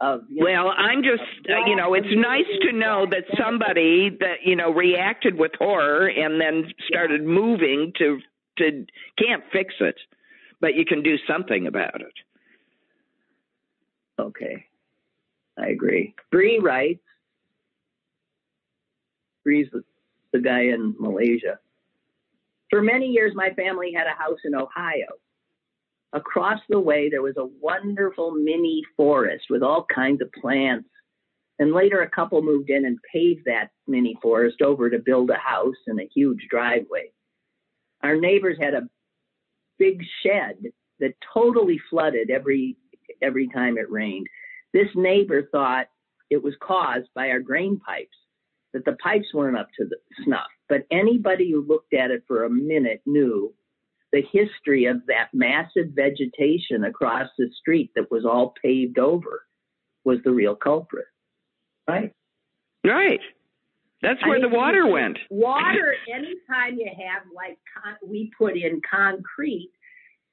Of, 0.00 0.22
well, 0.34 0.64
know, 0.64 0.70
I'm 0.70 1.02
just, 1.02 1.22
uh, 1.50 1.66
you 1.66 1.76
know, 1.76 1.92
it's 1.92 2.08
nice 2.10 2.46
to 2.62 2.72
know 2.72 3.06
that 3.10 3.24
somebody 3.36 4.08
that 4.20 4.38
you 4.42 4.56
know 4.56 4.72
reacted 4.72 5.38
with 5.38 5.52
horror 5.58 6.08
and 6.08 6.40
then 6.40 6.72
started 6.88 7.22
moving 7.22 7.92
to 7.98 8.18
to 8.58 8.86
can't 9.18 9.42
fix 9.52 9.74
it, 9.80 9.96
but 10.58 10.74
you 10.74 10.86
can 10.86 11.02
do 11.02 11.16
something 11.26 11.66
about 11.66 12.00
it. 12.00 12.14
Okay, 14.18 14.64
I 15.58 15.68
agree. 15.68 16.14
Bree 16.30 16.58
writes. 16.58 17.00
Bree's 19.44 19.68
the, 19.72 19.82
the 20.32 20.40
guy 20.40 20.62
in 20.62 20.94
Malaysia. 20.98 21.58
For 22.70 22.82
many 22.82 23.06
years, 23.06 23.32
my 23.34 23.50
family 23.50 23.92
had 23.94 24.06
a 24.06 24.16
house 24.16 24.38
in 24.44 24.54
Ohio 24.54 25.08
across 26.12 26.60
the 26.68 26.80
way, 26.80 27.08
there 27.08 27.22
was 27.22 27.36
a 27.36 27.48
wonderful 27.60 28.32
mini 28.32 28.82
forest 28.96 29.46
with 29.50 29.62
all 29.62 29.86
kinds 29.94 30.20
of 30.20 30.32
plants. 30.32 30.88
And 31.58 31.72
later, 31.72 32.00
a 32.00 32.10
couple 32.10 32.42
moved 32.42 32.70
in 32.70 32.86
and 32.86 32.98
paved 33.12 33.44
that 33.44 33.68
mini 33.86 34.16
forest 34.22 34.62
over 34.62 34.88
to 34.88 34.98
build 34.98 35.30
a 35.30 35.36
house 35.36 35.76
and 35.86 36.00
a 36.00 36.08
huge 36.14 36.46
driveway. 36.50 37.12
Our 38.02 38.16
neighbors 38.16 38.56
had 38.58 38.74
a 38.74 38.88
big 39.78 40.02
shed 40.22 40.56
that 41.00 41.14
totally 41.34 41.80
flooded 41.90 42.30
every 42.30 42.76
every 43.22 43.48
time 43.48 43.76
it 43.76 43.90
rained. 43.90 44.26
This 44.72 44.88
neighbor 44.94 45.48
thought 45.50 45.88
it 46.30 46.42
was 46.42 46.54
caused 46.62 47.08
by 47.14 47.30
our 47.30 47.40
drain 47.40 47.80
pipes, 47.84 48.16
that 48.72 48.84
the 48.84 48.96
pipes 49.02 49.34
weren't 49.34 49.58
up 49.58 49.68
to 49.78 49.84
the 49.84 49.96
snuff. 50.24 50.46
But 50.68 50.86
anybody 50.90 51.50
who 51.50 51.66
looked 51.66 51.92
at 51.92 52.10
it 52.10 52.22
for 52.26 52.44
a 52.44 52.50
minute 52.50 53.02
knew 53.04 53.52
the 54.12 54.22
history 54.32 54.86
of 54.86 55.06
that 55.06 55.28
massive 55.32 55.88
vegetation 55.94 56.84
across 56.84 57.28
the 57.38 57.48
street 57.58 57.90
that 57.94 58.10
was 58.10 58.24
all 58.24 58.54
paved 58.62 58.98
over 58.98 59.42
was 60.04 60.18
the 60.24 60.32
real 60.32 60.56
culprit. 60.56 61.06
Right? 61.88 62.12
Right. 62.84 63.20
That's 64.02 64.22
where 64.22 64.36
I 64.36 64.40
mean, 64.40 64.50
the 64.50 64.56
water 64.56 64.86
went. 64.86 65.18
Water, 65.28 65.94
anytime 66.08 66.78
you 66.78 66.86
have 66.86 67.22
like 67.34 67.58
con- 67.74 68.08
we 68.08 68.30
put 68.36 68.56
in 68.56 68.80
concrete 68.90 69.70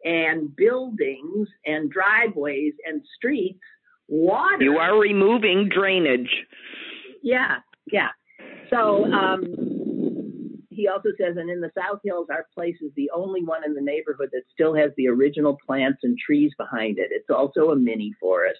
and 0.05 0.55
buildings 0.55 1.49
and 1.65 1.91
driveways 1.91 2.73
and 2.87 3.01
streets, 3.17 3.59
water. 4.07 4.63
You 4.63 4.77
are 4.77 4.97
removing 4.97 5.69
drainage. 5.69 6.45
Yeah, 7.21 7.57
yeah. 7.91 8.09
So 8.69 9.05
um, 9.11 9.43
he 10.77 10.87
also 10.87 11.09
says, 11.19 11.35
and 11.37 11.49
in 11.49 11.59
the 11.59 11.71
South 11.75 11.99
Hills, 12.03 12.27
our 12.31 12.45
place 12.53 12.77
is 12.81 12.91
the 12.95 13.09
only 13.13 13.43
one 13.43 13.65
in 13.65 13.73
the 13.73 13.81
neighborhood 13.81 14.29
that 14.31 14.43
still 14.53 14.75
has 14.75 14.91
the 14.95 15.07
original 15.07 15.57
plants 15.65 15.99
and 16.03 16.17
trees 16.17 16.51
behind 16.57 16.99
it. 16.99 17.09
It's 17.11 17.29
also 17.29 17.71
a 17.71 17.75
mini 17.75 18.13
forest. 18.19 18.59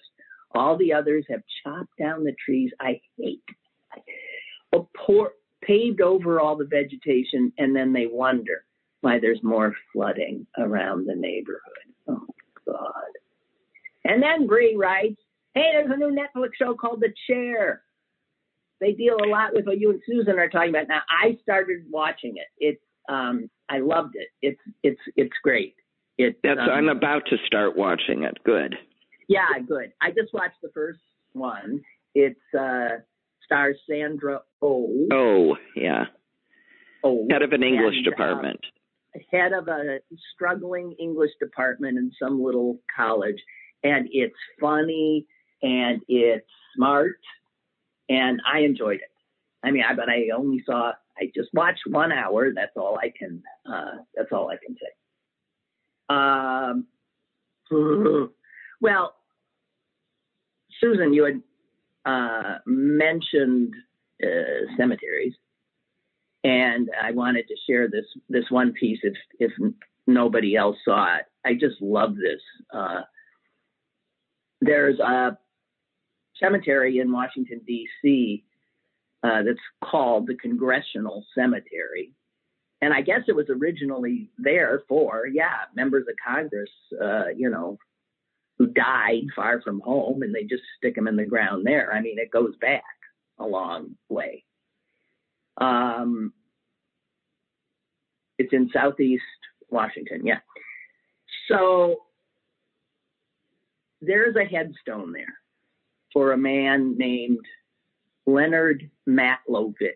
All 0.52 0.76
the 0.76 0.92
others 0.92 1.24
have 1.30 1.42
chopped 1.62 1.96
down 1.98 2.24
the 2.24 2.34
trees. 2.44 2.72
I 2.80 3.00
hate. 3.16 3.42
Pour, 4.96 5.32
paved 5.62 6.00
over 6.00 6.40
all 6.40 6.56
the 6.56 6.64
vegetation, 6.64 7.52
and 7.56 7.74
then 7.74 7.92
they 7.92 8.06
wonder 8.06 8.64
why 9.00 9.20
there's 9.20 9.42
more 9.42 9.74
flooding 9.92 10.46
around 10.58 11.06
the 11.06 11.14
neighborhood. 11.14 11.60
Oh 12.08 12.26
God! 12.66 13.12
And 14.04 14.22
then 14.22 14.46
Bree 14.46 14.74
writes, 14.76 15.20
"Hey, 15.54 15.70
there's 15.72 15.90
a 15.90 15.96
new 15.96 16.10
Netflix 16.10 16.50
show 16.58 16.74
called 16.74 17.00
The 17.00 17.14
Chair 17.28 17.82
they 18.80 18.92
deal 18.92 19.16
a 19.22 19.28
lot 19.28 19.54
with 19.54 19.66
what 19.66 19.80
you 19.80 19.90
and 19.90 20.00
Susan 20.06 20.38
are 20.38 20.48
talking 20.48 20.70
about. 20.70 20.88
Now, 20.88 21.02
I 21.08 21.38
started 21.42 21.84
watching 21.90 22.34
it. 22.36 22.46
It's 22.58 22.82
um, 23.08 23.50
I 23.68 23.78
loved 23.78 24.14
it. 24.14 24.28
It's 24.42 24.60
it's 24.82 25.00
it's 25.16 25.34
great. 25.42 25.74
It, 26.18 26.38
That's 26.42 26.60
um, 26.60 26.70
I'm 26.70 26.88
about 26.88 27.22
to 27.30 27.36
start 27.46 27.76
watching 27.76 28.24
it. 28.24 28.38
Good. 28.44 28.74
Yeah, 29.28 29.46
good. 29.66 29.92
I 30.00 30.10
just 30.10 30.32
watched 30.32 30.60
the 30.62 30.70
first 30.74 31.00
one. 31.32 31.80
It's 32.14 32.40
uh, 32.58 32.98
stars 33.44 33.76
Sandra 33.88 34.40
Oh. 34.60 35.06
Oh, 35.12 35.56
yeah. 35.76 36.04
Oh, 37.04 37.26
head 37.30 37.42
of 37.42 37.52
an 37.52 37.62
English 37.62 37.96
and, 37.96 38.06
uh, 38.06 38.10
department. 38.10 38.60
Uh, 39.14 39.20
head 39.30 39.52
of 39.52 39.68
a 39.68 39.98
struggling 40.34 40.94
English 40.98 41.30
department 41.40 41.96
in 41.96 42.10
some 42.20 42.42
little 42.42 42.80
college, 42.94 43.40
and 43.84 44.08
it's 44.10 44.34
funny 44.60 45.26
and 45.62 46.00
it's 46.08 46.46
smart 46.74 47.18
and 48.08 48.40
I 48.50 48.60
enjoyed 48.60 48.96
it. 48.96 49.10
I 49.62 49.70
mean, 49.70 49.82
I, 49.88 49.94
but 49.94 50.08
I 50.08 50.28
only 50.36 50.62
saw, 50.64 50.92
I 51.18 51.30
just 51.34 51.48
watched 51.52 51.82
one 51.86 52.12
hour. 52.12 52.52
That's 52.54 52.76
all 52.76 52.98
I 52.98 53.12
can, 53.16 53.42
uh, 53.70 53.98
that's 54.14 54.30
all 54.32 54.50
I 54.50 54.56
can 54.64 54.76
say. 54.76 54.92
Um, 56.10 56.86
well, 58.80 59.14
Susan, 60.80 61.12
you 61.12 61.24
had 61.24 61.42
uh, 62.06 62.58
mentioned 62.66 63.74
uh, 64.22 64.72
cemeteries, 64.76 65.34
and 66.44 66.88
I 67.02 67.10
wanted 67.12 67.46
to 67.48 67.54
share 67.68 67.88
this 67.88 68.04
this 68.28 68.44
one 68.48 68.72
piece 68.72 69.00
if 69.02 69.14
if 69.38 69.52
nobody 70.06 70.56
else 70.56 70.76
saw 70.84 71.16
it. 71.16 71.24
I 71.44 71.54
just 71.54 71.80
love 71.80 72.14
this. 72.14 72.40
Uh, 72.72 73.02
there's 74.60 74.98
a 75.00 75.36
cemetery 76.40 76.98
in 76.98 77.12
Washington, 77.12 77.60
D.C., 77.66 78.44
uh, 79.24 79.42
that's 79.42 79.58
called 79.84 80.26
the 80.26 80.36
Congressional 80.36 81.24
Cemetery. 81.34 82.12
And 82.80 82.94
I 82.94 83.00
guess 83.00 83.22
it 83.26 83.34
was 83.34 83.46
originally 83.50 84.30
there 84.38 84.82
for, 84.88 85.26
yeah, 85.26 85.64
members 85.74 86.06
of 86.08 86.14
Congress, 86.24 86.70
uh, 87.02 87.28
you 87.36 87.50
know, 87.50 87.78
who 88.58 88.68
died 88.68 89.24
far 89.34 89.60
from 89.62 89.80
home 89.80 90.22
and 90.22 90.34
they 90.34 90.44
just 90.44 90.62
stick 90.76 90.94
them 90.94 91.08
in 91.08 91.16
the 91.16 91.26
ground 91.26 91.66
there. 91.66 91.92
I 91.92 92.00
mean, 92.00 92.18
it 92.18 92.30
goes 92.30 92.54
back 92.60 92.84
a 93.38 93.46
long 93.46 93.96
way. 94.08 94.44
Um, 95.60 96.32
it's 98.38 98.52
in 98.52 98.70
Southeast 98.72 99.22
Washington, 99.70 100.24
yeah. 100.24 100.38
So 101.48 102.02
there's 104.00 104.36
a 104.36 104.44
headstone 104.44 105.12
there 105.12 105.37
for 106.18 106.32
a 106.32 106.36
man 106.36 106.98
named 106.98 107.38
Leonard 108.26 108.90
Matlovich. 109.08 109.92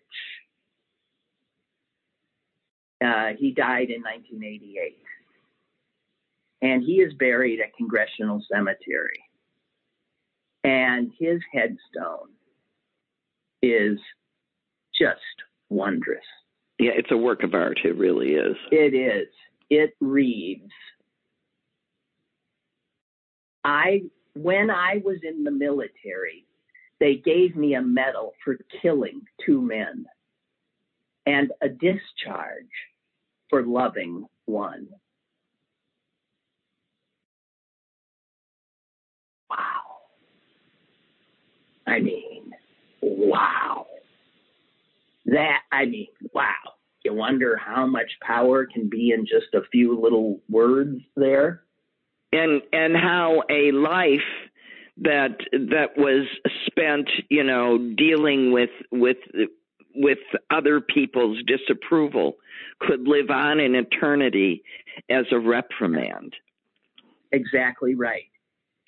Uh, 3.05 3.31
he 3.37 3.51
died 3.51 3.91
in 3.91 4.03
1988. 4.03 4.99
And 6.63 6.85
he 6.85 7.01
is 7.01 7.13
buried 7.15 7.59
at 7.59 7.75
Congressional 7.77 8.41
Cemetery. 8.49 9.19
And 10.63 11.11
his 11.19 11.41
headstone 11.53 12.31
is 13.61 13.99
just 14.97 15.19
wondrous. 15.71 16.23
Yeah, 16.79 16.93
it's 16.95 17.11
a 17.11 17.17
work 17.17 17.43
of 17.43 17.53
art. 17.53 17.81
It 17.83 17.97
really 17.97 18.35
is. 18.35 18.57
It 18.71 18.95
is. 18.95 19.27
It 19.71 19.97
reads 20.01 20.71
I 23.65 24.03
when 24.35 24.71
I 24.71 25.03
was 25.05 25.19
in 25.23 25.45
the 25.45 25.51
military, 25.51 26.47
they 27.01 27.17
gave 27.17 27.57
me 27.57 27.75
a 27.75 27.83
medal 27.83 28.33
for 28.45 28.57
killing 28.81 29.23
two 29.45 29.61
men 29.61 30.07
and 31.27 31.53
a 31.61 31.69
discharge 31.69 32.67
for 33.51 33.63
loving 33.63 34.27
one. 34.47 34.89
Wow. 39.51 39.57
I 41.87 42.01
mean, 42.01 42.53
wow. 43.01 43.87
That, 45.27 45.61
I 45.71 45.85
mean, 45.85 46.09
wow. 46.33 46.53
You 47.05 47.15
wonder 47.15 47.57
how 47.57 47.87
much 47.87 48.11
power 48.23 48.65
can 48.65 48.89
be 48.89 49.11
in 49.11 49.27
just 49.27 49.55
a 49.55 49.67
few 49.73 50.01
little 50.01 50.41
words 50.49 51.01
there. 51.17 51.65
And 52.33 52.63
and 52.73 52.97
how 52.97 53.43
a 53.51 53.73
life 53.73 54.21
that 54.99 55.39
that 55.53 55.97
was 55.97 56.27
spent, 56.67 57.11
you 57.29 57.45
know, 57.45 57.79
dealing 57.97 58.53
with 58.53 58.71
with 58.91 59.19
with 59.95 60.19
other 60.51 60.81
people's 60.81 61.39
disapproval 61.47 62.37
could 62.81 63.07
live 63.07 63.31
on 63.31 63.61
in 63.61 63.75
eternity 63.75 64.63
as 65.11 65.27
a 65.31 65.39
reprimand. 65.39 66.35
Exactly 67.31 67.95
right. 67.95 68.31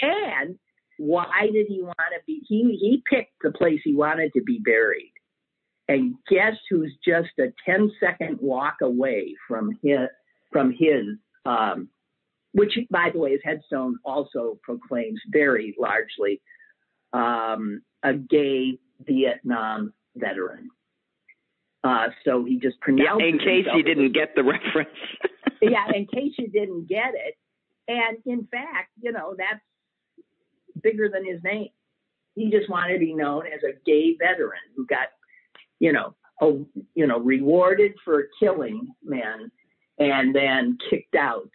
And 0.00 0.58
why 0.98 1.48
did 1.52 1.66
he 1.68 1.82
want 1.82 1.96
to 1.98 2.20
be 2.26 2.42
he 2.48 2.76
he 2.80 3.02
picked 3.08 3.42
the 3.42 3.50
place 3.50 3.80
he 3.84 3.94
wanted 3.94 4.32
to 4.34 4.42
be 4.42 4.60
buried. 4.64 5.12
And 5.86 6.14
guess 6.30 6.54
who's 6.70 6.94
just 7.06 7.30
a 7.38 7.52
10 7.66 7.92
second 8.00 8.38
walk 8.40 8.76
away 8.82 9.34
from 9.46 9.78
his 9.82 10.08
from 10.50 10.70
his 10.70 11.18
um, 11.44 11.88
which 12.54 12.72
by 12.90 13.10
the 13.12 13.18
way 13.18 13.32
his 13.32 13.40
headstone 13.44 13.98
also 14.04 14.58
proclaims 14.62 15.20
very 15.28 15.74
largely 15.78 16.40
um, 17.12 17.82
a 18.02 18.14
gay 18.14 18.78
Vietnam 19.00 19.92
veteran. 20.16 20.70
Uh, 21.82 22.06
so 22.24 22.44
he 22.44 22.58
just 22.58 22.80
pronounced. 22.80 23.20
Yeah, 23.20 23.28
in 23.28 23.38
case 23.38 23.66
you 23.74 23.82
didn't 23.82 24.12
get 24.12 24.34
the 24.34 24.42
reference. 24.42 24.96
yeah, 25.62 25.86
in 25.94 26.06
case 26.06 26.32
you 26.38 26.48
didn't 26.48 26.88
get 26.88 27.12
it, 27.14 27.34
and 27.88 28.16
in 28.24 28.46
fact, 28.46 28.90
you 29.02 29.12
know 29.12 29.34
that's 29.36 29.60
bigger 30.82 31.10
than 31.12 31.24
his 31.26 31.42
name. 31.42 31.68
He 32.36 32.50
just 32.50 32.70
wanted 32.70 32.94
to 32.94 32.98
be 33.00 33.14
known 33.14 33.46
as 33.46 33.60
a 33.62 33.78
gay 33.84 34.16
veteran 34.18 34.60
who 34.76 34.86
got, 34.86 35.08
you 35.78 35.92
know, 35.92 36.14
oh, 36.40 36.66
you 36.94 37.06
know, 37.06 37.18
rewarded 37.18 37.92
for 38.04 38.28
killing 38.40 38.88
men 39.04 39.50
and 39.98 40.34
then 40.34 40.78
kicked 40.90 41.14
out 41.14 41.50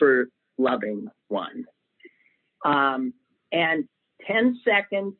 for 0.00 0.26
loving 0.58 1.06
one. 1.28 1.66
Um, 2.64 3.14
and 3.52 3.84
10 4.26 4.60
seconds 4.64 5.14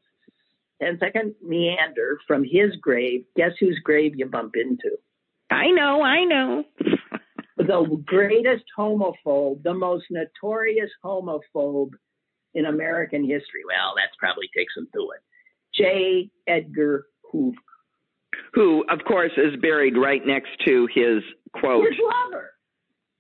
10 0.82 0.98
second 0.98 1.34
meander 1.42 2.18
from 2.26 2.42
his 2.42 2.74
grave. 2.80 3.24
Guess 3.36 3.52
whose 3.60 3.78
grave 3.84 4.14
you 4.16 4.26
bump 4.26 4.54
into? 4.56 4.96
I 5.50 5.70
know, 5.70 6.02
I 6.02 6.24
know. 6.24 6.64
the 7.56 8.02
greatest 8.06 8.64
homophobe, 8.78 9.62
the 9.62 9.74
most 9.74 10.06
notorious 10.10 10.90
homophobe 11.04 11.90
in 12.54 12.66
American 12.66 13.22
history. 13.22 13.62
Well, 13.66 13.94
that's 13.96 14.16
probably 14.18 14.48
takes 14.56 14.74
him 14.76 14.88
to 14.94 15.10
it. 15.10 15.20
J. 15.74 16.30
Edgar 16.46 17.06
Hoover. 17.30 17.56
Who, 18.54 18.84
of 18.88 19.00
course, 19.06 19.32
is 19.36 19.60
buried 19.60 19.96
right 19.96 20.24
next 20.24 20.50
to 20.66 20.88
his 20.92 21.22
quote. 21.52 21.84
His 21.88 21.98
lover. 22.02 22.50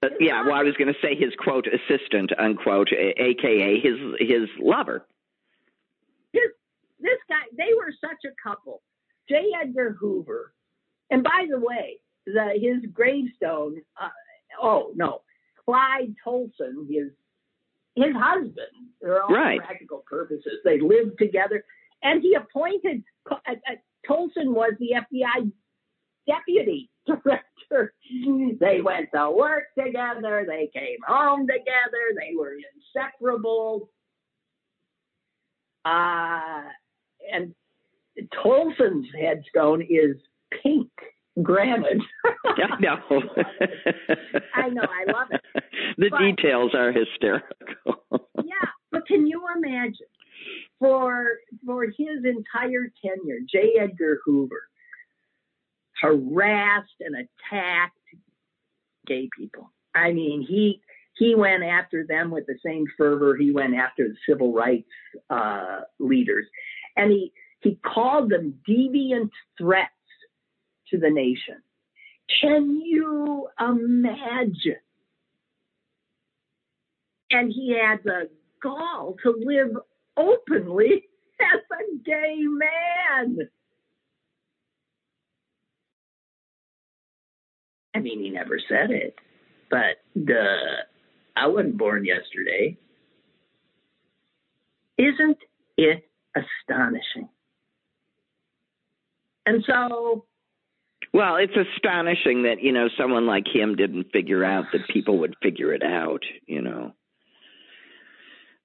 Uh, 0.02 0.08
yeah, 0.18 0.42
well, 0.44 0.54
I 0.54 0.62
was 0.62 0.74
going 0.76 0.92
to 0.92 0.98
say 1.02 1.14
his 1.14 1.32
quote 1.38 1.66
assistant, 1.66 2.32
unquote, 2.38 2.88
aka 2.92 3.80
his 3.80 3.98
his 4.18 4.48
lover 4.58 5.06
His, 6.32 6.42
this 6.98 7.18
guy, 7.28 7.42
they 7.56 7.74
were 7.76 7.92
such 8.00 8.24
a 8.24 8.34
couple. 8.42 8.82
J. 9.28 9.50
Edgar 9.62 9.96
Hoover, 10.00 10.52
and 11.10 11.22
by 11.22 11.46
the 11.50 11.58
way, 11.58 11.98
the 12.26 12.52
his 12.54 12.90
gravestone. 12.92 13.82
Uh, 14.00 14.08
oh 14.60 14.92
no, 14.94 15.20
Clyde 15.64 16.14
Tolson, 16.26 16.88
his 16.88 17.10
his 17.94 18.14
husband. 18.16 18.56
They're 19.00 19.22
all 19.22 19.28
right. 19.28 19.60
practical 19.60 20.02
purposes. 20.06 20.60
They 20.64 20.80
lived 20.80 21.18
together, 21.18 21.64
and 22.02 22.22
he 22.22 22.34
appointed. 22.34 23.04
Uh, 23.30 23.36
uh, 23.46 23.74
Tolson 24.08 24.54
was 24.54 24.72
the 24.78 24.94
FBI 24.96 25.52
deputy 26.26 26.89
director. 27.06 27.94
They 28.60 28.80
went 28.80 29.08
to 29.14 29.30
work 29.30 29.64
together. 29.78 30.44
They 30.46 30.70
came 30.72 30.98
home 31.06 31.46
together. 31.46 32.02
They 32.18 32.34
were 32.36 32.54
inseparable. 32.96 33.90
Uh, 35.84 36.62
and 37.32 37.54
Tolson's 38.42 39.06
headstone 39.18 39.82
is 39.82 40.16
pink 40.62 40.90
granite. 41.42 42.02
I 42.44 42.80
know. 42.80 42.98
I 44.54 44.68
know. 44.68 44.82
I 44.82 45.12
love 45.12 45.28
it. 45.30 45.40
The 45.96 46.10
but, 46.10 46.18
details 46.18 46.72
are 46.74 46.92
hysterical. 46.92 48.04
yeah, 48.44 48.68
but 48.90 49.06
can 49.06 49.26
you 49.26 49.42
imagine 49.56 50.06
for 50.78 51.26
for 51.64 51.84
his 51.84 52.24
entire 52.24 52.90
tenure, 53.02 53.40
J. 53.50 53.78
Edgar 53.80 54.20
Hoover 54.24 54.69
harassed 56.00 57.00
and 57.00 57.14
attacked 57.16 57.96
gay 59.06 59.28
people. 59.36 59.72
I 59.94 60.12
mean, 60.12 60.44
he 60.46 60.80
he 61.16 61.34
went 61.34 61.62
after 61.62 62.06
them 62.06 62.30
with 62.30 62.46
the 62.46 62.58
same 62.64 62.86
fervor 62.96 63.36
he 63.36 63.50
went 63.50 63.74
after 63.74 64.08
the 64.08 64.16
civil 64.28 64.54
rights 64.54 64.88
uh, 65.28 65.80
leaders 65.98 66.46
and 66.96 67.10
he 67.10 67.32
he 67.60 67.78
called 67.84 68.30
them 68.30 68.54
deviant 68.68 69.30
threats 69.58 69.90
to 70.88 70.98
the 70.98 71.10
nation. 71.10 71.62
Can 72.40 72.80
you 72.80 73.48
imagine? 73.58 74.80
And 77.30 77.52
he 77.52 77.76
had 77.78 77.98
the 78.04 78.28
gall 78.62 79.16
to 79.22 79.34
live 79.44 79.76
openly 80.16 81.04
as 81.40 81.60
a 81.70 81.98
gay 82.04 82.38
man. 82.38 83.38
I 87.94 88.00
mean, 88.00 88.20
he 88.20 88.30
never 88.30 88.58
said 88.68 88.90
it, 88.90 89.14
but 89.70 89.96
the 90.14 90.56
I 91.36 91.46
wasn't 91.46 91.78
born 91.78 92.04
yesterday. 92.04 92.76
Isn't 94.98 95.38
it 95.76 96.10
astonishing. 96.36 97.28
And 99.46 99.64
so. 99.66 100.26
Well, 101.12 101.36
it's 101.36 101.54
astonishing 101.56 102.44
that, 102.44 102.62
you 102.62 102.72
know, 102.72 102.88
someone 102.96 103.26
like 103.26 103.46
him 103.52 103.74
didn't 103.74 104.12
figure 104.12 104.44
out 104.44 104.66
that 104.72 104.82
people 104.92 105.18
would 105.18 105.34
figure 105.42 105.72
it 105.72 105.82
out, 105.82 106.22
you 106.46 106.62
know. 106.62 106.92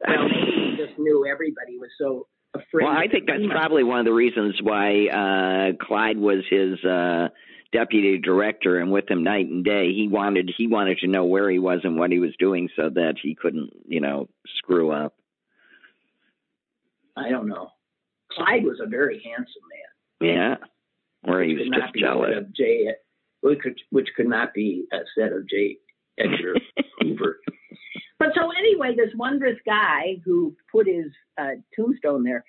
Well, 0.07 0.27
he 0.29 0.75
just 0.77 0.99
knew 0.99 1.25
everybody 1.25 1.79
was 1.79 1.89
so 1.97 2.27
afraid. 2.53 2.83
Well, 2.83 2.93
I 2.93 3.07
think 3.07 3.25
that's 3.25 3.45
probably 3.49 3.83
one 3.83 3.99
of 3.99 4.05
the 4.05 4.13
reasons 4.13 4.59
why 4.61 5.07
uh, 5.07 5.83
Clyde 5.83 6.17
was 6.17 6.43
his 6.47 6.83
uh, 6.83 7.29
deputy 7.75 8.17
director 8.17 8.79
and 8.79 8.91
with 8.91 9.09
him 9.09 9.23
night 9.23 9.47
and 9.47 9.63
day. 9.63 9.91
He 9.93 10.07
wanted 10.07 10.51
he 10.57 10.67
wanted 10.67 10.99
to 10.99 11.07
know 11.07 11.25
where 11.25 11.49
he 11.49 11.59
was 11.59 11.81
and 11.83 11.97
what 11.97 12.11
he 12.11 12.19
was 12.19 12.31
doing 12.39 12.69
so 12.75 12.89
that 12.89 13.15
he 13.21 13.35
couldn't, 13.35 13.71
you 13.85 13.99
know, 13.99 14.29
screw 14.57 14.91
up. 14.91 15.15
I 17.17 17.29
don't 17.29 17.47
know. 17.47 17.69
Clyde 18.31 18.63
was 18.63 18.79
a 18.83 18.87
very 18.87 19.21
handsome 19.23 19.61
man. 20.21 20.59
Yeah, 21.23 21.31
or 21.31 21.41
he 21.41 21.55
was 21.55 21.67
just 21.67 21.95
jealous. 21.95 22.31
Of 22.37 22.53
J, 22.53 22.87
which 23.41 23.59
could, 23.59 23.79
which 23.89 24.09
could 24.15 24.27
not 24.27 24.53
be 24.53 24.85
a 24.91 24.99
set 25.17 25.33
of 25.33 25.47
J. 25.47 25.77
Edgar 26.17 26.55
Hoover. 27.01 27.39
But 28.19 28.29
so 28.35 28.49
anyway, 28.57 28.95
this 28.95 29.13
wondrous 29.15 29.59
guy 29.65 30.21
who 30.23 30.55
put 30.71 30.87
his 30.87 31.07
uh, 31.37 31.55
tombstone 31.75 32.23
there. 32.23 32.45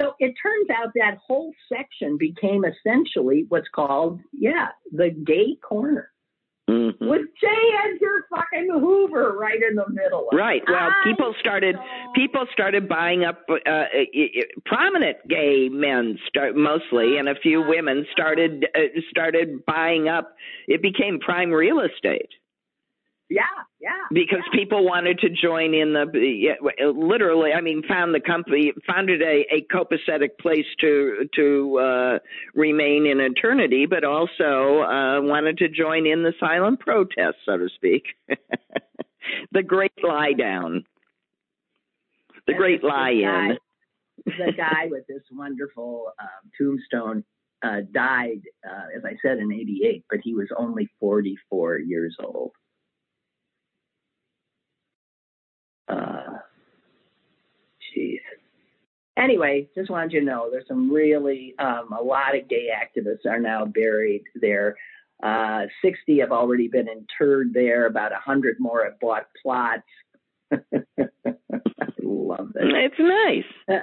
So 0.00 0.14
it 0.18 0.34
turns 0.40 0.68
out 0.70 0.92
that 0.94 1.18
whole 1.26 1.52
section 1.72 2.16
became 2.18 2.64
essentially 2.64 3.46
what's 3.48 3.68
called, 3.74 4.20
yeah, 4.32 4.68
the 4.92 5.10
gay 5.10 5.56
corner. 5.62 6.10
Mm-hmm. 6.68 7.08
With 7.08 7.22
J. 7.40 7.46
Edgar 7.86 8.26
fucking 8.28 8.68
Hoover 8.70 9.38
right 9.38 9.58
in 9.62 9.74
the 9.74 9.88
middle. 9.88 10.28
Of 10.28 10.34
it. 10.34 10.36
Right. 10.36 10.62
Well, 10.68 10.90
people 11.02 11.34
started 11.40 11.76
people 12.14 12.44
started 12.52 12.86
buying 12.86 13.24
up 13.24 13.46
uh, 13.48 13.70
uh, 13.70 13.84
prominent 14.66 15.16
gay 15.26 15.70
men, 15.70 16.18
start 16.28 16.56
mostly, 16.56 17.16
and 17.16 17.26
a 17.26 17.34
few 17.36 17.62
women 17.66 18.04
started 18.12 18.66
uh, 18.74 19.00
started 19.08 19.64
buying 19.64 20.08
up. 20.08 20.36
It 20.66 20.82
became 20.82 21.18
prime 21.20 21.50
real 21.50 21.80
estate. 21.80 22.28
Yeah, 23.30 23.42
yeah. 23.78 23.90
Because 24.10 24.40
yeah. 24.52 24.58
people 24.58 24.84
wanted 24.84 25.18
to 25.18 25.28
join 25.28 25.74
in 25.74 25.92
the 25.92 26.54
literally. 26.94 27.52
I 27.52 27.60
mean, 27.60 27.82
found 27.86 28.14
the 28.14 28.20
company 28.20 28.72
founded 28.86 29.20
a, 29.20 29.44
a 29.52 29.66
copacetic 29.70 30.38
place 30.40 30.64
to 30.80 31.28
to 31.34 31.78
uh, 31.78 32.18
remain 32.54 33.06
in 33.06 33.20
eternity, 33.20 33.84
but 33.84 34.02
also 34.04 34.80
uh, 34.82 35.20
wanted 35.20 35.58
to 35.58 35.68
join 35.68 36.06
in 36.06 36.22
the 36.22 36.32
silent 36.40 36.80
protest, 36.80 37.36
so 37.44 37.58
to 37.58 37.68
speak. 37.74 38.04
the 39.52 39.62
great 39.62 39.92
lie 40.02 40.32
down. 40.32 40.84
The 42.46 42.52
and 42.52 42.58
great 42.58 42.82
lie 42.82 43.10
in. 43.10 43.58
the 44.24 44.52
guy 44.56 44.86
with 44.86 45.06
this 45.06 45.22
wonderful 45.30 46.12
um, 46.18 46.50
tombstone 46.58 47.24
uh, 47.62 47.80
died, 47.92 48.40
uh, 48.66 48.96
as 48.96 49.04
I 49.04 49.16
said, 49.20 49.36
in 49.36 49.52
'88, 49.52 50.04
but 50.08 50.20
he 50.24 50.32
was 50.34 50.48
only 50.56 50.88
44 50.98 51.78
years 51.80 52.16
old. 52.24 52.52
Uh, 55.88 56.38
jeez. 57.96 58.18
Anyway, 59.18 59.68
just 59.74 59.90
wanted 59.90 60.12
you 60.12 60.20
to 60.20 60.26
know 60.26 60.48
there's 60.50 60.68
some 60.68 60.92
really 60.92 61.54
um, 61.58 61.92
a 61.98 62.02
lot 62.02 62.36
of 62.36 62.48
gay 62.48 62.68
activists 62.72 63.28
are 63.28 63.40
now 63.40 63.64
buried 63.64 64.22
there. 64.40 64.76
Uh, 65.22 65.62
60 65.82 66.20
have 66.20 66.30
already 66.30 66.68
been 66.68 66.86
interred 66.88 67.52
there. 67.52 67.86
About 67.86 68.12
100 68.12 68.56
more 68.60 68.84
have 68.84 69.00
bought 69.00 69.26
plots. 69.42 69.82
I 70.52 70.58
love 72.02 72.52
it. 72.54 72.92
It's 72.92 72.94
nice. 72.98 73.82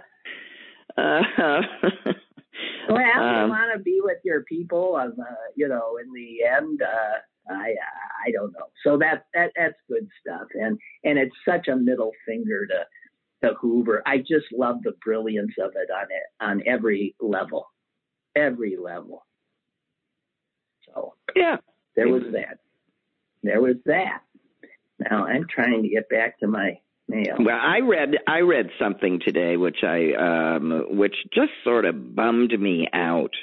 Uh, 0.97 1.21
well, 2.89 2.97
um, 2.97 3.43
you 3.43 3.49
want 3.49 3.73
to 3.75 3.83
be 3.83 3.99
with 4.01 4.19
your 4.23 4.43
people, 4.43 4.95
uh, 4.95 5.09
you 5.55 5.67
know, 5.67 5.97
in 6.01 6.11
the 6.13 6.45
end, 6.45 6.81
uh, 6.81 7.53
I 7.53 7.75
I 8.25 8.31
don't 8.31 8.53
know. 8.53 8.67
So 8.83 8.97
that 8.97 9.25
that 9.33 9.51
that's 9.55 9.75
good 9.87 10.07
stuff, 10.21 10.47
and 10.53 10.79
and 11.03 11.19
it's 11.19 11.35
such 11.47 11.67
a 11.67 11.75
middle 11.75 12.11
finger 12.25 12.65
to 12.65 12.85
to 13.45 13.55
Hoover. 13.55 14.01
I 14.05 14.17
just 14.19 14.45
love 14.51 14.77
the 14.83 14.93
brilliance 15.03 15.53
of 15.61 15.71
it 15.75 15.89
on 15.91 16.07
it 16.09 16.43
on 16.43 16.63
every 16.67 17.15
level, 17.19 17.67
every 18.35 18.77
level. 18.77 19.25
So 20.85 21.15
yeah, 21.35 21.57
there 21.95 22.09
was 22.09 22.23
that. 22.33 22.59
There 23.43 23.61
was 23.61 23.75
that. 23.85 24.21
Now 24.99 25.25
I'm 25.25 25.45
trying 25.47 25.83
to 25.83 25.89
get 25.89 26.09
back 26.09 26.39
to 26.39 26.47
my 26.47 26.79
mail. 27.07 27.35
Well, 27.39 27.59
I 27.59 27.79
read 27.79 28.15
I 28.27 28.39
read 28.39 28.69
something 28.79 29.19
today 29.25 29.57
which 29.57 29.83
I 29.83 30.13
um 30.13 30.85
which 30.97 31.15
just 31.33 31.51
sort 31.63 31.85
of 31.85 32.15
bummed 32.15 32.59
me 32.59 32.87
out 32.93 33.33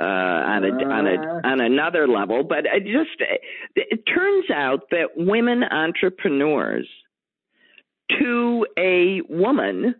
uh 0.00 0.02
on 0.04 0.64
a 0.64 0.68
uh, 0.68 0.88
on 0.88 1.06
a 1.06 1.46
on 1.46 1.60
another 1.60 2.08
level, 2.08 2.44
but 2.44 2.64
it 2.64 2.84
just 2.84 3.22
it 3.76 4.00
turns 4.06 4.50
out 4.50 4.90
that 4.90 5.10
women 5.16 5.62
entrepreneurs 5.62 6.88
to 8.18 8.66
a 8.78 9.20
woman 9.28 9.94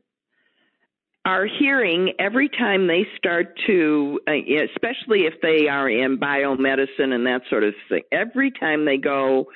are 1.25 1.47
hearing 1.47 2.13
every 2.19 2.49
time 2.49 2.87
they 2.87 3.07
start 3.17 3.59
to, 3.67 4.19
uh, 4.27 4.33
especially 4.33 5.27
if 5.27 5.35
they 5.43 5.69
are 5.69 5.89
in 5.89 6.19
biomedicine 6.19 7.13
and 7.13 7.27
that 7.27 7.43
sort 7.51 7.65
of 7.65 7.75
thing, 7.89 8.03
every 8.11 8.51
time 8.51 8.85
they 8.87 8.97
go 8.97 9.47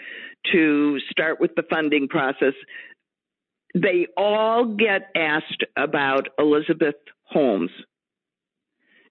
to 0.52 0.98
start 1.10 1.40
with 1.40 1.54
the 1.54 1.62
funding 1.70 2.08
process, 2.08 2.52
they 3.74 4.06
all 4.16 4.66
get 4.66 5.10
asked 5.16 5.64
about 5.76 6.28
Elizabeth 6.38 6.96
Holmes. 7.24 7.70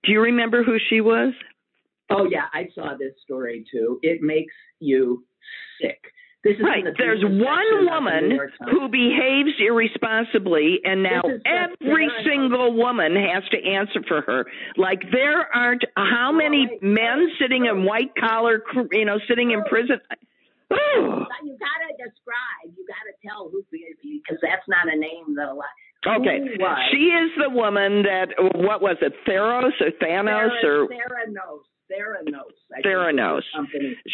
Do 0.04 0.12
you 0.12 0.22
remember 0.22 0.64
who 0.64 0.78
she 0.89 1.02
was? 1.02 1.34
Oh, 2.12 2.26
yeah, 2.30 2.46
I 2.54 2.68
saw 2.76 2.96
this 2.98 3.14
story 3.24 3.66
too. 3.72 4.00
It 4.04 4.22
makes 4.22 4.54
you 4.80 5.24
sick 5.82 6.00
right. 6.46 6.84
The 6.84 6.94
There's 6.98 7.24
one 7.24 7.86
woman 7.86 8.39
who 8.72 8.89
behaves 8.89 9.52
irresponsibly, 9.60 10.80
and 10.84 11.04
now 11.04 11.22
every 11.46 12.10
single 12.26 12.74
woman 12.76 13.16
has 13.16 13.44
to 13.52 13.58
answer 13.58 14.02
for 14.08 14.22
her. 14.22 14.46
Like 14.78 15.02
there 15.12 15.48
aren't 15.54 15.86
how 15.96 16.32
many 16.32 16.68
right. 16.68 16.84
men 16.84 17.28
sitting 17.39 17.66
in 17.66 17.86
white 17.86 18.16
collar, 18.20 18.64
you 18.92 19.06
know, 19.06 19.20
sitting 19.28 19.52
in 19.52 19.64
prison. 19.66 20.00
Oh. 20.72 21.26
You 21.44 21.58
gotta 21.58 21.92
describe. 21.98 22.74
You 22.78 22.86
gotta 22.88 23.14
tell 23.26 23.50
who 23.50 23.64
because 23.72 24.39
that's 24.42 24.68
not 24.68 24.92
a 24.92 24.98
name 24.98 25.36
that 25.36 25.50
a 25.50 25.54
lot. 25.54 25.66
Okay, 26.02 26.39
she 26.92 27.14
is 27.14 27.30
the 27.38 27.50
woman 27.50 28.04
that 28.04 28.34
what 28.56 28.82
was 28.82 28.98
it, 29.02 29.14
Theros 29.28 29.78
or 29.80 29.92
Thanos 30.02 30.64
or 30.64 30.88
Theranos. 30.88 31.62
Theranos. 31.92 32.84
Theranos. 32.86 33.42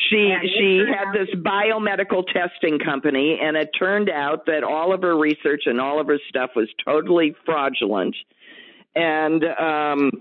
She 0.10 0.34
and 0.34 0.50
she 0.58 0.84
had 0.88 1.14
this 1.14 1.30
biomedical 1.36 2.24
testing 2.32 2.80
company, 2.80 3.40
and 3.42 3.56
it 3.56 3.70
turned 3.78 4.10
out 4.10 4.46
that 4.48 4.64
all 4.64 4.94
of 4.94 5.02
her 5.02 5.18
research 5.18 5.64
and 5.66 5.80
all 5.80 6.00
of 6.00 6.08
her 6.08 6.20
stuff 6.28 6.52
was 6.56 6.68
totally 6.84 7.36
fraudulent, 7.46 8.16
and 8.96 9.44
um, 9.44 10.12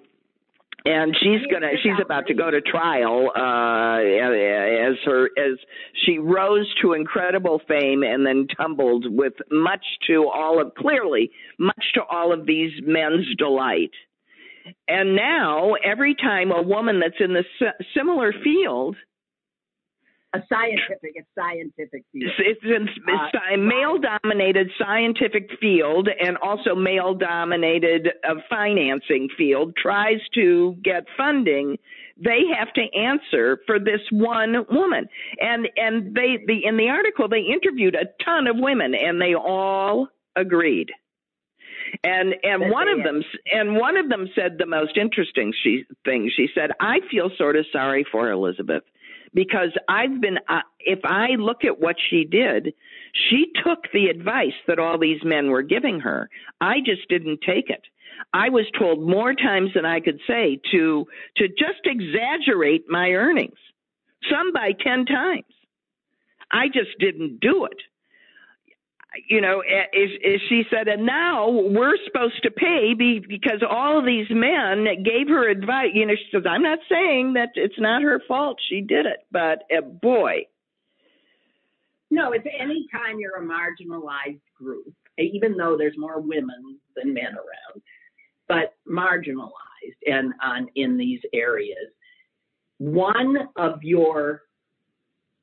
and 0.87 1.17
she's 1.21 1.45
gonna 1.51 1.71
she's 1.83 2.01
about 2.03 2.27
to 2.29 2.35
go 2.35 2.51
to 2.51 2.61
trial 2.61 3.31
uh 3.37 3.99
as 3.99 4.97
her 5.05 5.29
as 5.37 5.59
she 6.05 6.19
rose 6.19 6.73
to 6.81 6.93
incredible 6.93 7.61
fame 7.67 8.03
and 8.03 8.25
then 8.25 8.47
tumbled 8.57 9.05
with 9.09 9.35
much 9.51 9.85
to 10.07 10.29
all 10.29 10.61
of 10.61 10.75
clearly 10.77 11.31
much 11.59 11.93
to 11.95 12.03
all 12.05 12.33
of 12.33 12.47
these 12.47 12.71
men's 12.85 13.27
delight 13.37 13.91
and 14.89 15.17
now, 15.17 15.75
every 15.75 16.14
time 16.14 16.51
a 16.51 16.62
woman 16.62 17.01
that's 17.01 17.21
in 17.21 17.33
the 17.33 17.45
similar 17.95 18.33
field, 18.45 18.97
a 20.35 20.41
scientific, 20.53 21.12
it's 21.14 21.29
scientific 21.39 22.05
field. 22.12 22.33
It's, 22.39 22.61
it's, 22.62 22.91
it's 23.07 23.35
uh, 23.35 23.57
male-dominated 23.57 24.71
scientific 24.79 25.49
field, 25.61 26.09
and 26.21 26.37
also 26.39 26.75
male-dominated 26.75 28.09
uh, 28.29 28.35
financing 28.51 29.29
field 29.39 29.75
tries 29.81 30.19
to 30.35 30.77
get 30.83 31.05
funding. 31.17 31.79
They 32.23 32.41
have 32.59 32.73
to 32.75 32.83
answer 32.99 33.61
for 33.67 33.79
this 33.79 34.01
one 34.11 34.67
woman, 34.71 35.07
and 35.41 35.69
and 35.77 36.14
they 36.14 36.39
the 36.47 36.64
in 36.64 36.77
the 36.77 36.89
article 36.89 37.29
they 37.29 37.41
interviewed 37.43 37.95
a 37.95 38.07
ton 38.25 38.47
of 38.47 38.57
women, 38.59 38.95
and 38.95 39.21
they 39.21 39.35
all 39.35 40.09
agreed. 40.35 40.91
And 42.03 42.34
and 42.43 42.70
one 42.70 42.89
of 42.89 43.03
them 43.03 43.22
and 43.53 43.76
one 43.76 43.97
of 43.97 44.09
them 44.09 44.28
said 44.34 44.57
the 44.59 44.66
most 44.66 44.97
interesting 44.97 45.53
she, 45.62 45.84
thing. 46.05 46.30
She 46.34 46.49
said, 46.55 46.70
"I 46.80 47.01
feel 47.11 47.30
sort 47.37 47.57
of 47.57 47.66
sorry 47.72 48.05
for 48.11 48.30
Elizabeth 48.30 48.82
because 49.34 49.70
I've 49.89 50.20
been 50.20 50.39
uh, 50.49 50.61
if 50.80 51.01
I 51.05 51.37
look 51.39 51.64
at 51.64 51.80
what 51.80 51.97
she 52.11 52.24
did, 52.24 52.74
she 53.28 53.47
took 53.64 53.84
the 53.93 54.07
advice 54.07 54.57
that 54.66 54.78
all 54.78 54.99
these 54.99 55.22
men 55.24 55.51
were 55.51 55.62
giving 55.62 56.01
her. 56.01 56.28
I 56.61 56.76
just 56.84 57.09
didn't 57.09 57.41
take 57.47 57.70
it. 57.70 57.82
I 58.32 58.49
was 58.49 58.66
told 58.78 59.07
more 59.07 59.34
times 59.34 59.70
than 59.74 59.84
I 59.84 60.01
could 60.01 60.20
say 60.26 60.61
to 60.72 61.07
to 61.37 61.49
just 61.49 61.84
exaggerate 61.84 62.87
my 62.89 63.11
earnings, 63.11 63.59
some 64.30 64.53
by 64.53 64.72
10 64.72 65.07
times. 65.07 65.45
I 66.51 66.68
just 66.68 66.99
didn't 66.99 67.41
do 67.41 67.66
it 67.66 67.78
you 69.29 69.41
know, 69.41 69.63
she 70.49 70.65
said, 70.71 70.89
and 70.89 71.07
now 71.07 71.49
we're 71.49 71.97
supposed 72.05 72.43
to 72.43 72.51
pay 72.51 72.95
because 72.95 73.63
all 73.69 73.99
of 73.99 74.05
these 74.05 74.27
men 74.31 74.87
gave 75.05 75.29
her 75.29 75.49
advice. 75.49 75.91
You 75.95 76.07
know, 76.07 76.15
she 76.15 76.29
says, 76.31 76.43
I'm 76.49 76.63
not 76.63 76.79
saying 76.91 77.35
that 77.35 77.51
it's 77.55 77.79
not 77.79 78.03
her 78.03 78.21
fault. 78.27 78.59
She 78.69 78.81
did 78.81 79.07
it, 79.07 79.27
but 79.31 79.65
uh, 79.77 79.81
boy. 79.81 80.47
No, 82.11 82.33
it's 82.33 82.47
any 82.59 82.87
time 82.93 83.19
you're 83.19 83.37
a 83.37 83.47
marginalized 83.47 84.41
group, 84.57 84.93
even 85.19 85.57
though 85.57 85.77
there's 85.77 85.97
more 85.99 86.21
women 86.21 86.79
than 86.95 87.15
men 87.15 87.35
around, 87.35 87.83
but 88.49 88.75
marginalized 88.89 89.51
and 90.07 90.33
on 90.43 90.69
in 90.77 90.97
these 90.97 91.21
areas, 91.33 91.89
one 92.79 93.37
of 93.57 93.83
your, 93.83 94.43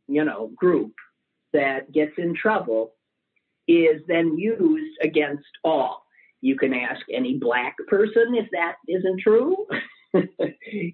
you 0.07 0.23
know, 0.23 0.51
group 0.55 0.93
that 1.51 1.91
gets 1.91 2.13
in 2.17 2.35
trouble 2.35 2.93
is 3.67 4.01
then 4.07 4.37
used 4.37 4.97
against 5.01 5.45
all. 5.63 6.03
You 6.41 6.57
can 6.57 6.73
ask 6.73 7.01
any 7.11 7.37
black 7.37 7.75
person 7.87 8.35
if 8.35 8.47
that 8.51 8.75
isn't 8.87 9.21
true. 9.21 9.55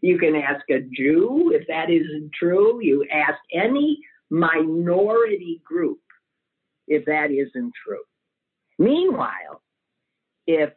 you 0.01 0.17
can 0.19 0.35
ask 0.35 0.63
a 0.69 0.81
Jew 0.81 1.51
if 1.53 1.67
that 1.67 1.89
isn't 1.89 2.31
true. 2.37 2.79
You 2.81 3.05
ask 3.11 3.39
any 3.53 3.99
minority 4.29 5.61
group 5.65 5.99
if 6.87 7.05
that 7.05 7.31
isn't 7.31 7.73
true. 7.85 8.03
Meanwhile, 8.77 9.61
if 10.47 10.69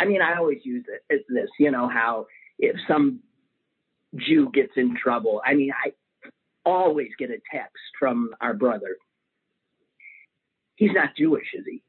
I 0.00 0.06
mean, 0.06 0.20
I 0.20 0.36
always 0.36 0.58
use 0.64 0.84
it 1.08 1.24
this, 1.28 1.48
you 1.58 1.70
know, 1.70 1.88
how 1.88 2.26
if 2.58 2.76
some 2.88 3.20
Jew 4.16 4.50
gets 4.52 4.72
in 4.76 4.96
trouble, 4.96 5.40
I 5.44 5.54
mean, 5.54 5.70
I 5.72 5.92
always 6.66 7.10
get 7.18 7.30
a 7.30 7.38
text 7.52 7.82
from 7.98 8.30
our 8.40 8.54
brother 8.54 8.96
he's 10.76 10.92
not 10.92 11.10
Jewish, 11.16 11.46
is 11.54 11.64
he? 11.66 11.82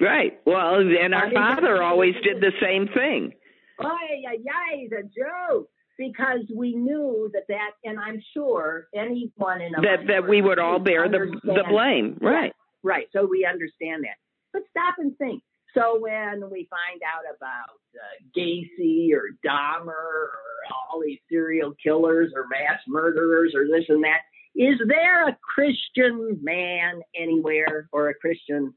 Right. 0.00 0.38
Well, 0.44 0.80
and 0.80 1.14
our 1.14 1.30
father 1.30 1.82
always 1.82 2.14
did 2.22 2.40
the 2.40 2.52
same 2.60 2.88
thing. 2.88 3.32
Oh, 3.80 3.96
yeah, 4.20 4.30
yeah, 4.32 4.78
he's 4.78 4.92
a 4.92 5.02
Jew. 5.02 5.68
Because 5.96 6.40
we 6.52 6.74
knew 6.74 7.30
that 7.34 7.44
that, 7.48 7.70
and 7.84 8.00
I'm 8.00 8.20
sure 8.32 8.88
anyone 8.96 9.60
in 9.60 9.76
a 9.76 9.80
that 9.80 10.08
that 10.08 10.28
we 10.28 10.42
would 10.42 10.58
all 10.58 10.80
bear 10.80 11.08
the 11.08 11.32
the 11.44 11.62
blame, 11.68 12.18
right? 12.20 12.52
Right. 12.82 13.06
So 13.12 13.24
we 13.24 13.46
understand 13.48 14.02
that. 14.02 14.16
But 14.52 14.62
stop 14.70 14.96
and 14.98 15.16
think. 15.18 15.44
So 15.72 15.98
when 16.00 16.50
we 16.50 16.68
find 16.70 17.00
out 17.02 17.24
about 17.36 17.78
uh, 17.94 18.22
Gacy 18.36 19.12
or 19.12 19.30
Dahmer 19.44 19.88
or 19.88 20.30
all 20.72 21.00
these 21.00 21.18
serial 21.28 21.74
killers 21.82 22.32
or 22.34 22.46
mass 22.48 22.80
murderers 22.88 23.54
or 23.54 23.66
this 23.66 23.84
and 23.88 24.02
that, 24.02 24.22
is 24.54 24.78
there 24.86 25.28
a 25.28 25.36
Christian 25.54 26.38
man 26.42 27.00
anywhere 27.16 27.88
or 27.92 28.08
a 28.08 28.14
Christian 28.14 28.72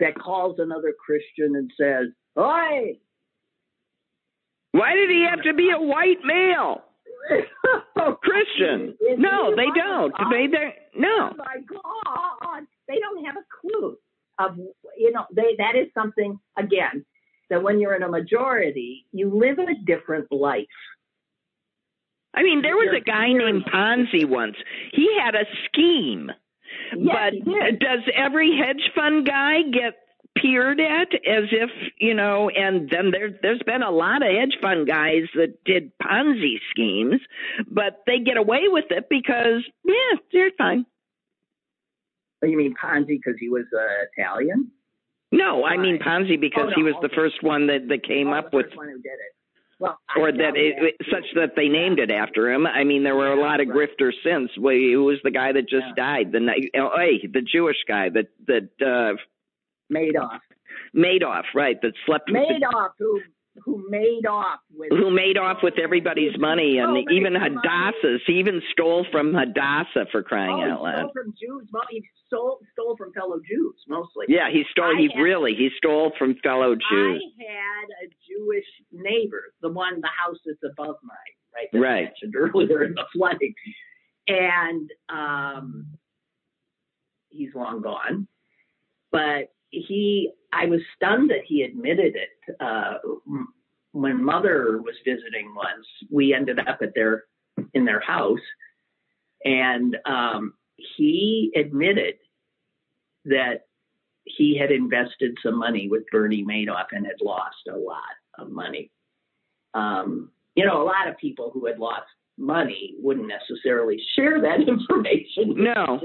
that 0.00 0.18
calls 0.18 0.58
another 0.58 0.94
Christian 1.04 1.56
and 1.56 1.70
says, 1.78 2.06
Oi! 2.38 2.98
Why 4.72 4.94
did 4.94 5.10
he 5.10 5.26
have 5.28 5.42
to 5.42 5.54
be 5.54 5.70
a 5.70 5.80
white 5.80 6.18
male? 6.24 6.82
Christian. 8.22 8.96
no, 9.18 9.54
they 9.54 9.66
don't. 9.76 10.14
They 10.30 10.46
they 10.46 10.74
no. 10.96 11.30
Oh 11.32 11.36
my 11.36 11.56
God. 11.68 12.62
They 12.88 12.98
don't 12.98 13.24
have 13.24 13.36
a 13.36 13.44
clue 13.60 13.96
of 14.38 14.56
you 14.96 15.12
know, 15.12 15.26
they 15.34 15.54
that 15.58 15.76
is 15.76 15.88
something 15.94 16.38
again. 16.58 17.04
that 17.50 17.62
when 17.62 17.80
you're 17.80 17.94
in 17.94 18.02
a 18.02 18.08
majority, 18.08 19.06
you 19.12 19.28
live 19.28 19.58
a 19.58 19.74
different 19.84 20.30
life. 20.32 20.66
I 22.34 22.42
mean, 22.42 22.62
there 22.62 22.76
was 22.76 22.94
a 22.96 23.00
guy 23.00 23.32
named 23.32 23.64
Ponzi 23.66 24.24
once. 24.24 24.56
He 24.92 25.08
had 25.22 25.34
a 25.34 25.44
scheme. 25.66 26.30
Yes, 26.96 27.34
but 27.44 27.78
does 27.80 28.00
every 28.14 28.56
hedge 28.56 28.90
fund 28.94 29.26
guy 29.26 29.62
get 29.62 29.94
peered 30.36 30.80
at 30.80 31.12
as 31.14 31.44
if 31.50 31.70
you 31.98 32.14
know 32.14 32.48
and 32.48 32.88
then 32.90 33.10
there 33.10 33.30
there's 33.42 33.62
been 33.66 33.82
a 33.82 33.90
lot 33.90 34.22
of 34.22 34.32
hedge 34.32 34.56
fund 34.62 34.86
guys 34.86 35.24
that 35.34 35.62
did 35.64 35.90
ponzi 35.98 36.54
schemes 36.70 37.20
but 37.68 38.02
they 38.06 38.20
get 38.20 38.36
away 38.36 38.62
with 38.66 38.84
it 38.90 39.06
because 39.10 39.62
yeah 39.84 40.18
they're 40.32 40.52
fine 40.56 40.86
oh, 42.44 42.46
you 42.46 42.56
mean 42.56 42.74
ponzi 42.80 43.08
because 43.08 43.34
he 43.40 43.48
was 43.48 43.64
uh, 43.76 44.04
italian 44.16 44.70
no 45.32 45.64
i 45.64 45.76
mean 45.76 45.98
ponzi 45.98 46.40
because 46.40 46.66
oh, 46.66 46.70
no, 46.70 46.76
he 46.76 46.82
was 46.84 46.94
okay. 46.98 47.08
the 47.08 47.14
first 47.14 47.42
one 47.42 47.66
that 47.66 47.88
that 47.88 48.04
came 48.04 48.28
oh, 48.28 48.34
up 48.34 48.54
with 48.54 48.66
one 49.80 49.94
who 50.14 50.26
did 50.26 50.38
it 50.38 50.40
well, 50.40 50.44
or 50.46 50.52
that 50.52 50.52
it, 50.56 50.96
such 51.10 51.24
that 51.34 51.56
they 51.56 51.68
named 51.68 51.98
it 51.98 52.10
after 52.10 52.50
him. 52.50 52.66
I 52.66 52.84
mean, 52.84 53.02
there 53.02 53.16
were 53.16 53.32
a 53.32 53.40
lot 53.40 53.60
of 53.60 53.68
grifters 53.68 54.12
since. 54.24 54.50
Who 54.54 55.04
was 55.04 55.18
the 55.24 55.30
guy 55.30 55.52
that 55.52 55.68
just 55.68 55.86
yeah. 55.96 56.04
died? 56.04 56.32
The 56.32 56.70
oh, 56.76 56.90
hey, 56.96 57.26
the 57.26 57.42
Jewish 57.42 57.78
guy 57.88 58.10
that 58.10 58.28
that 58.46 58.68
uh, 58.80 59.16
Madoff. 59.92 60.40
Madoff, 60.94 61.44
right? 61.54 61.80
That 61.82 61.92
slept. 62.06 62.30
Madoff, 62.30 62.90
who 62.98 63.20
who 63.64 63.84
made 63.88 64.26
off 64.26 64.60
with 64.72 64.90
who 64.90 65.10
made 65.10 65.36
off 65.36 65.58
with 65.62 65.74
everybody's 65.82 66.38
money 66.38 66.78
and 66.78 67.04
so 67.06 67.12
even 67.12 67.34
Hadassah's. 67.34 68.22
He 68.26 68.34
even 68.34 68.62
stole 68.72 69.06
from 69.10 69.34
Hadassah 69.34 70.06
for 70.12 70.22
crying 70.22 70.62
oh, 70.64 70.72
out 70.72 70.82
loud. 70.82 70.98
Stole 70.98 71.12
from 71.12 71.34
Jews. 71.38 71.68
Well, 71.72 71.82
he 71.90 72.02
stole 72.26 72.58
stole 72.72 72.96
from 72.96 73.12
fellow 73.12 73.38
Jews 73.46 73.74
mostly. 73.88 74.26
Yeah, 74.28 74.50
he 74.50 74.64
stole. 74.70 74.96
I 74.96 75.00
he 75.00 75.10
had, 75.14 75.20
really 75.20 75.54
he 75.54 75.70
stole 75.76 76.12
from 76.18 76.36
fellow 76.42 76.74
Jews. 76.74 77.22
I 77.40 77.44
had 77.44 78.06
a 78.06 78.10
Jewish 78.28 78.66
neighbor, 78.92 79.42
the 79.62 79.70
one 79.70 80.00
the 80.00 80.08
house 80.08 80.38
that's 80.44 80.72
above 80.72 80.96
mine, 81.02 81.16
right? 81.54 81.68
That 81.72 81.78
right. 81.80 82.04
mentioned 82.04 82.34
earlier 82.36 82.84
in 82.84 82.94
the 82.94 83.04
flooding, 83.12 83.54
and 84.28 84.90
um, 85.08 85.86
he's 87.30 87.54
long 87.54 87.82
gone, 87.82 88.28
but 89.10 89.52
he 89.70 90.30
I 90.52 90.66
was 90.66 90.80
stunned 90.96 91.30
that 91.30 91.42
he 91.46 91.62
admitted 91.62 92.16
it. 92.16 92.28
Uh, 92.58 92.94
when 93.92 94.22
mother 94.22 94.80
was 94.82 94.94
visiting 95.04 95.54
once, 95.54 95.86
we 96.10 96.34
ended 96.34 96.58
up 96.60 96.78
at 96.82 96.94
their 96.94 97.24
in 97.74 97.84
their 97.84 98.00
house, 98.00 98.38
and 99.44 99.96
um, 100.06 100.54
he 100.96 101.52
admitted 101.56 102.14
that 103.24 103.66
he 104.24 104.56
had 104.56 104.70
invested 104.70 105.36
some 105.42 105.58
money 105.58 105.88
with 105.88 106.04
Bernie 106.10 106.44
Madoff 106.44 106.86
and 106.92 107.06
had 107.06 107.20
lost 107.20 107.66
a 107.68 107.76
lot 107.76 107.98
of 108.38 108.50
money. 108.50 108.90
Um, 109.74 110.30
you 110.54 110.64
know, 110.64 110.82
a 110.82 110.84
lot 110.84 111.08
of 111.08 111.16
people 111.18 111.50
who 111.52 111.66
had 111.66 111.78
lost 111.78 112.06
money 112.40 112.94
wouldn't 112.98 113.28
necessarily 113.28 113.98
share 114.16 114.40
that 114.40 114.60
information. 114.66 115.54
No, 115.62 116.00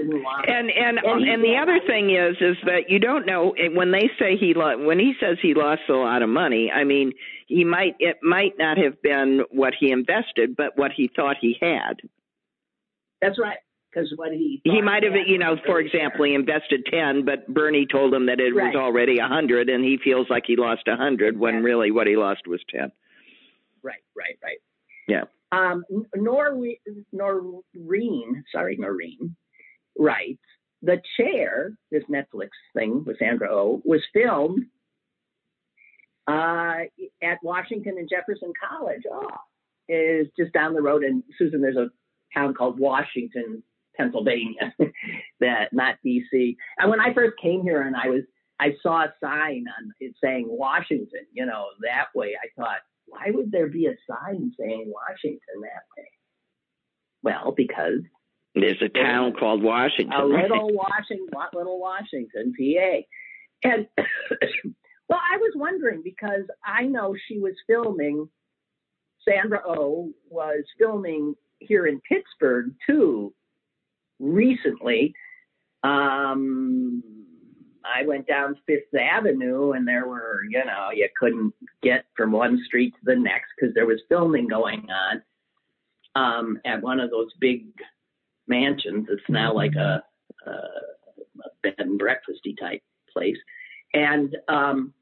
and 0.47 0.69
and 0.69 0.99
and, 0.99 1.27
and 1.27 1.43
the 1.43 1.55
other 1.59 1.79
thing 1.87 2.11
is 2.11 2.35
is 2.41 2.57
that 2.65 2.89
you 2.89 2.99
don't 2.99 3.25
know 3.25 3.55
when 3.73 3.91
they 3.91 4.09
say 4.19 4.37
he 4.37 4.53
lo- 4.53 4.85
when 4.85 4.99
he 4.99 5.13
says 5.19 5.37
he 5.41 5.53
lost 5.53 5.81
a 5.89 5.93
lot 5.93 6.21
of 6.21 6.29
money. 6.29 6.71
I 6.71 6.83
mean, 6.83 7.13
he 7.47 7.63
might 7.63 7.95
it 7.99 8.17
might 8.21 8.53
not 8.59 8.77
have 8.77 9.01
been 9.01 9.43
what 9.49 9.73
he 9.79 9.91
invested, 9.91 10.55
but 10.55 10.77
what 10.77 10.91
he 10.95 11.09
thought 11.15 11.37
he 11.39 11.57
had. 11.59 12.01
That's 13.21 13.39
right. 13.39 13.57
Because 13.89 14.11
what 14.17 14.33
he 14.33 14.59
he 14.65 14.81
might 14.81 15.03
have, 15.03 15.13
you 15.25 15.37
know, 15.37 15.55
for 15.65 15.79
example, 15.79 16.25
he 16.25 16.33
invested 16.33 16.85
ten, 16.91 17.23
but 17.23 17.47
Bernie 17.47 17.87
told 17.89 18.13
him 18.13 18.25
that 18.25 18.41
it 18.41 18.53
right. 18.53 18.67
was 18.67 18.75
already 18.75 19.19
a 19.19 19.27
hundred, 19.27 19.69
and 19.69 19.85
he 19.85 19.97
feels 20.03 20.27
like 20.29 20.43
he 20.45 20.57
lost 20.57 20.83
a 20.87 20.97
hundred 20.97 21.39
when 21.39 21.63
really 21.63 21.91
what 21.91 22.05
he 22.05 22.17
lost 22.17 22.45
was 22.45 22.59
ten. 22.69 22.91
Right, 23.81 24.03
right, 24.17 24.37
right. 24.43 24.57
Yeah. 25.07 25.23
Um, 25.55 25.83
Noreen, 27.13 28.43
sorry, 28.51 28.75
Noreen, 28.77 29.35
writes, 29.97 30.41
The 30.81 31.01
Chair, 31.17 31.71
this 31.91 32.03
Netflix 32.11 32.49
thing 32.75 33.03
with 33.05 33.17
Sandra 33.19 33.49
O, 33.51 33.57
oh, 33.57 33.81
was 33.85 34.01
filmed 34.13 34.65
uh, 36.27 36.79
at 37.23 37.37
Washington 37.43 37.95
and 37.97 38.09
Jefferson 38.09 38.51
College. 38.69 39.03
Oh, 39.11 39.27
is 39.87 40.27
just 40.37 40.53
down 40.53 40.73
the 40.73 40.81
road. 40.81 41.03
And 41.03 41.23
Susan, 41.37 41.61
there's 41.61 41.77
a 41.77 41.89
town 42.33 42.53
called 42.53 42.79
Washington, 42.79 43.63
Pennsylvania, 43.95 44.73
that 45.39 45.71
not 45.71 45.95
DC. 46.05 46.55
And 46.77 46.89
when 46.89 46.99
I 46.99 47.13
first 47.13 47.33
came 47.41 47.61
here 47.61 47.81
and 47.81 47.95
I 47.95 48.07
was, 48.09 48.23
I 48.59 48.73
saw 48.81 49.03
a 49.03 49.13
sign 49.21 49.65
on 49.77 49.91
it 49.99 50.15
saying 50.23 50.47
Washington, 50.49 51.25
you 51.33 51.45
know, 51.45 51.65
that 51.81 52.07
way. 52.15 52.33
I 52.41 52.47
thought, 52.59 52.79
why 53.05 53.27
would 53.27 53.51
there 53.51 53.67
be 53.67 53.87
a 53.87 53.95
sign 54.09 54.51
saying 54.59 54.91
Washington 54.91 55.61
that 55.61 55.83
way? 55.97 56.09
Well, 57.23 57.53
because 57.55 58.01
there's 58.53 58.81
a 58.81 58.89
town 58.89 59.33
called 59.33 59.61
Washington. 59.61 60.13
A 60.13 60.25
little 60.25 60.69
Washington, 60.71 61.27
little 61.53 61.79
Washington, 61.79 62.53
PA. 62.57 63.69
And 63.69 63.87
well, 65.09 65.19
I 65.33 65.37
was 65.37 65.53
wondering 65.55 66.01
because 66.03 66.45
I 66.63 66.83
know 66.83 67.15
she 67.27 67.39
was 67.39 67.53
filming. 67.67 68.29
Sandra 69.27 69.61
O 69.65 69.75
oh 69.75 70.13
was 70.29 70.63
filming 70.77 71.33
here 71.59 71.87
in 71.87 71.99
Pittsburgh 72.07 72.73
too 72.87 73.33
recently. 74.19 75.13
Um, 75.83 77.03
I 77.85 78.05
went 78.05 78.27
down 78.27 78.57
Fifth 78.65 78.93
Avenue 78.99 79.71
and 79.71 79.87
there 79.87 80.07
were, 80.07 80.41
you 80.49 80.63
know, 80.65 80.89
you 80.93 81.07
couldn't 81.19 81.53
get 81.81 82.05
from 82.15 82.31
one 82.31 82.61
street 82.65 82.93
to 82.95 82.99
the 83.03 83.15
next 83.15 83.51
because 83.55 83.73
there 83.73 83.85
was 83.85 84.01
filming 84.09 84.47
going 84.47 84.87
on 84.89 85.21
um, 86.15 86.59
at 86.65 86.81
one 86.81 86.99
of 86.99 87.11
those 87.11 87.31
big 87.39 87.65
mansions. 88.47 89.07
It's 89.09 89.21
now 89.29 89.53
like 89.53 89.75
a, 89.75 90.03
a, 90.47 90.51
a 90.51 91.49
bed 91.63 91.75
and 91.77 91.99
breakfasty 91.99 92.57
type 92.59 92.81
place. 93.11 93.37
And 93.93 94.35
um, 94.47 94.93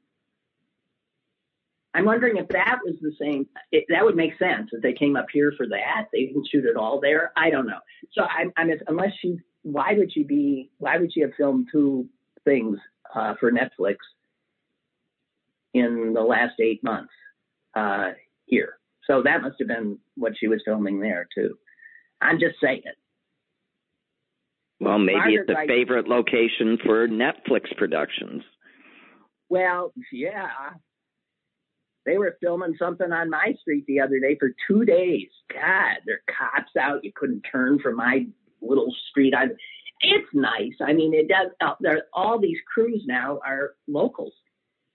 I'm 1.94 2.04
wondering 2.04 2.36
if 2.36 2.48
that 2.48 2.80
was 2.84 2.96
the 3.00 3.12
same. 3.20 3.46
That 3.88 4.04
would 4.04 4.16
make 4.16 4.38
sense 4.38 4.70
if 4.72 4.82
they 4.82 4.92
came 4.92 5.16
up 5.16 5.26
here 5.32 5.52
for 5.56 5.66
that. 5.68 6.08
They 6.12 6.26
didn't 6.26 6.48
shoot 6.50 6.64
it 6.64 6.76
all 6.76 7.00
there. 7.00 7.32
I 7.36 7.50
don't 7.50 7.66
know. 7.66 7.80
So 8.12 8.22
I'm, 8.24 8.52
I'm 8.56 8.70
unless 8.88 9.12
she, 9.20 9.38
why 9.62 9.94
would 9.96 10.12
she 10.12 10.24
be? 10.24 10.70
Why 10.78 10.98
would 10.98 11.12
she 11.12 11.20
have 11.20 11.30
filmed 11.36 11.68
two 11.70 12.08
things 12.44 12.78
uh, 13.14 13.34
for 13.40 13.50
Netflix 13.50 13.96
in 15.72 16.12
the 16.14 16.20
last 16.20 16.54
eight 16.60 16.82
months 16.84 17.12
uh, 17.74 18.10
here. 18.46 18.78
So 19.06 19.22
that 19.22 19.42
must 19.42 19.56
have 19.58 19.68
been 19.68 19.98
what 20.16 20.32
she 20.38 20.48
was 20.48 20.62
filming 20.64 21.00
there 21.00 21.26
too. 21.34 21.56
I'm 22.20 22.38
just 22.38 22.56
saying. 22.62 22.82
Well, 24.80 24.98
maybe 24.98 25.18
Margaret 25.18 25.46
it's 25.48 25.58
a 25.58 25.66
favorite 25.66 26.08
location 26.08 26.78
for 26.84 27.06
Netflix 27.08 27.76
productions. 27.76 28.42
Well, 29.48 29.92
yeah. 30.12 30.48
They 32.06 32.18
were 32.18 32.36
filming 32.40 32.74
something 32.78 33.12
on 33.12 33.30
my 33.30 33.54
street 33.60 33.84
the 33.86 34.00
other 34.00 34.20
day 34.20 34.36
for 34.38 34.50
two 34.68 34.84
days. 34.84 35.28
God, 35.50 35.96
there 36.04 36.16
are 36.16 36.34
cops 36.60 36.76
out. 36.78 37.04
You 37.04 37.12
couldn't 37.14 37.42
turn 37.50 37.78
from 37.78 37.96
my 37.96 38.26
little 38.60 38.94
street. 39.10 39.34
I, 39.34 39.46
it's 40.04 40.28
nice. 40.32 40.74
I 40.80 40.92
mean, 40.92 41.14
it 41.14 41.28
does. 41.28 41.50
Uh, 41.60 41.74
there, 41.80 42.02
all 42.12 42.38
these 42.38 42.58
crews 42.72 43.02
now 43.06 43.40
are 43.44 43.74
locals. 43.88 44.32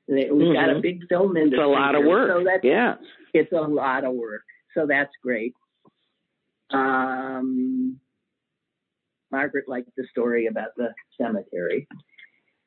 We've 0.08 0.28
mm-hmm. 0.28 0.54
got 0.54 0.70
a 0.70 0.74
mm-hmm. 0.74 0.82
big 0.82 1.08
film 1.08 1.38
industry. 1.38 1.60
It's 1.60 1.68
a 1.68 1.70
lot 1.70 1.96
of 1.96 2.04
work. 2.04 2.32
So 2.32 2.44
that's, 2.44 2.64
yeah, 2.64 2.96
it's 3.34 3.52
a 3.52 3.62
lot 3.62 4.04
of 4.06 4.14
work. 4.14 4.44
So 4.76 4.86
that's 4.88 5.12
great. 5.22 5.54
Um, 6.72 8.00
Margaret 9.32 9.66
liked 9.68 9.90
the 9.96 10.06
story 10.10 10.48
about 10.48 10.70
the 10.78 10.94
cemetery. 11.20 11.88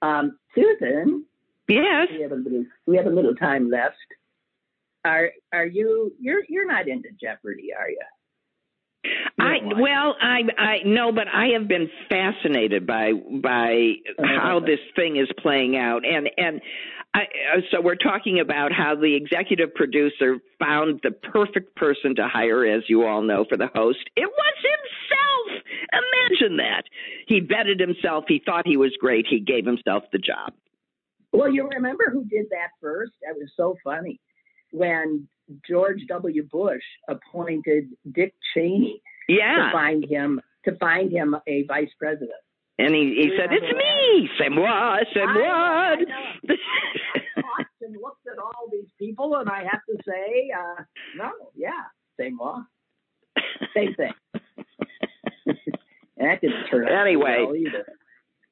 Um, 0.02 0.38
Susan. 0.54 1.24
Yes. 1.68 2.08
We 2.10 2.22
have 2.22 2.32
a 2.32 2.36
little. 2.36 2.64
We 2.86 2.96
have 2.96 3.06
a 3.06 3.10
little 3.10 3.34
time 3.34 3.70
left. 3.70 3.96
Are 5.04 5.30
Are 5.52 5.66
you? 5.66 6.12
You're 6.20 6.42
You're 6.48 6.66
not 6.66 6.86
into 6.88 7.08
Jeopardy, 7.20 7.70
are 7.76 7.90
you? 7.90 7.98
I 9.42 9.58
well, 9.80 10.16
I 10.20 10.42
I 10.58 10.76
no, 10.84 11.12
but 11.12 11.26
I 11.28 11.48
have 11.58 11.68
been 11.68 11.90
fascinated 12.08 12.86
by 12.86 13.12
by 13.12 13.94
how 14.18 14.60
this 14.60 14.80
thing 14.96 15.16
is 15.16 15.28
playing 15.38 15.76
out, 15.76 16.04
and 16.06 16.30
and 16.36 16.60
I, 17.14 17.20
uh, 17.20 17.60
so 17.70 17.80
we're 17.80 17.94
talking 17.94 18.40
about 18.40 18.72
how 18.72 18.94
the 18.94 19.14
executive 19.14 19.74
producer 19.74 20.38
found 20.58 21.00
the 21.02 21.10
perfect 21.10 21.76
person 21.76 22.14
to 22.16 22.26
hire, 22.26 22.64
as 22.64 22.84
you 22.88 23.04
all 23.04 23.22
know, 23.22 23.44
for 23.48 23.56
the 23.56 23.68
host. 23.74 23.98
It 24.16 24.28
was 24.28 24.54
himself. 24.56 25.62
Imagine 25.92 26.56
that. 26.56 26.84
He 27.26 27.40
vetted 27.40 27.80
himself. 27.80 28.24
He 28.28 28.40
thought 28.44 28.66
he 28.66 28.78
was 28.78 28.92
great. 28.98 29.26
He 29.28 29.40
gave 29.40 29.66
himself 29.66 30.04
the 30.12 30.18
job. 30.18 30.54
Well, 31.32 31.52
you 31.52 31.68
remember 31.68 32.10
who 32.10 32.24
did 32.24 32.46
that 32.50 32.68
first? 32.80 33.12
That 33.26 33.36
was 33.36 33.50
so 33.56 33.76
funny 33.84 34.20
when 34.70 35.28
George 35.68 36.00
W. 36.08 36.42
Bush 36.44 36.82
appointed 37.08 37.88
Dick 38.10 38.34
Cheney 38.54 39.02
yeah. 39.38 39.66
to 39.66 39.72
find 39.72 40.04
him 40.04 40.40
to 40.64 40.76
find 40.76 41.10
him 41.10 41.36
a 41.46 41.64
vice 41.64 41.90
president. 41.98 42.30
And 42.78 42.94
he, 42.94 43.14
he 43.20 43.36
said, 43.36 43.50
"It's 43.52 43.72
me, 43.76 44.28
c'est 44.38 44.48
moi, 44.48 44.98
c'est 45.12 45.26
moi." 45.26 45.96
Austin 47.60 47.96
looked 48.02 48.26
at 48.26 48.38
all 48.38 48.68
these 48.70 48.88
people, 48.98 49.36
and 49.36 49.48
I 49.48 49.62
have 49.64 49.82
to 49.88 49.96
say, 50.06 50.50
uh, 50.56 50.82
no, 51.16 51.30
yeah, 51.54 51.70
same 52.18 52.38
law, 52.38 52.64
same 53.76 53.94
thing. 53.94 54.12
and 55.44 55.56
that 56.16 56.40
didn't 56.40 56.66
turn 56.70 56.88
out 56.88 57.06
Anyway. 57.06 57.44
well 57.46 57.56
either. 57.56 57.84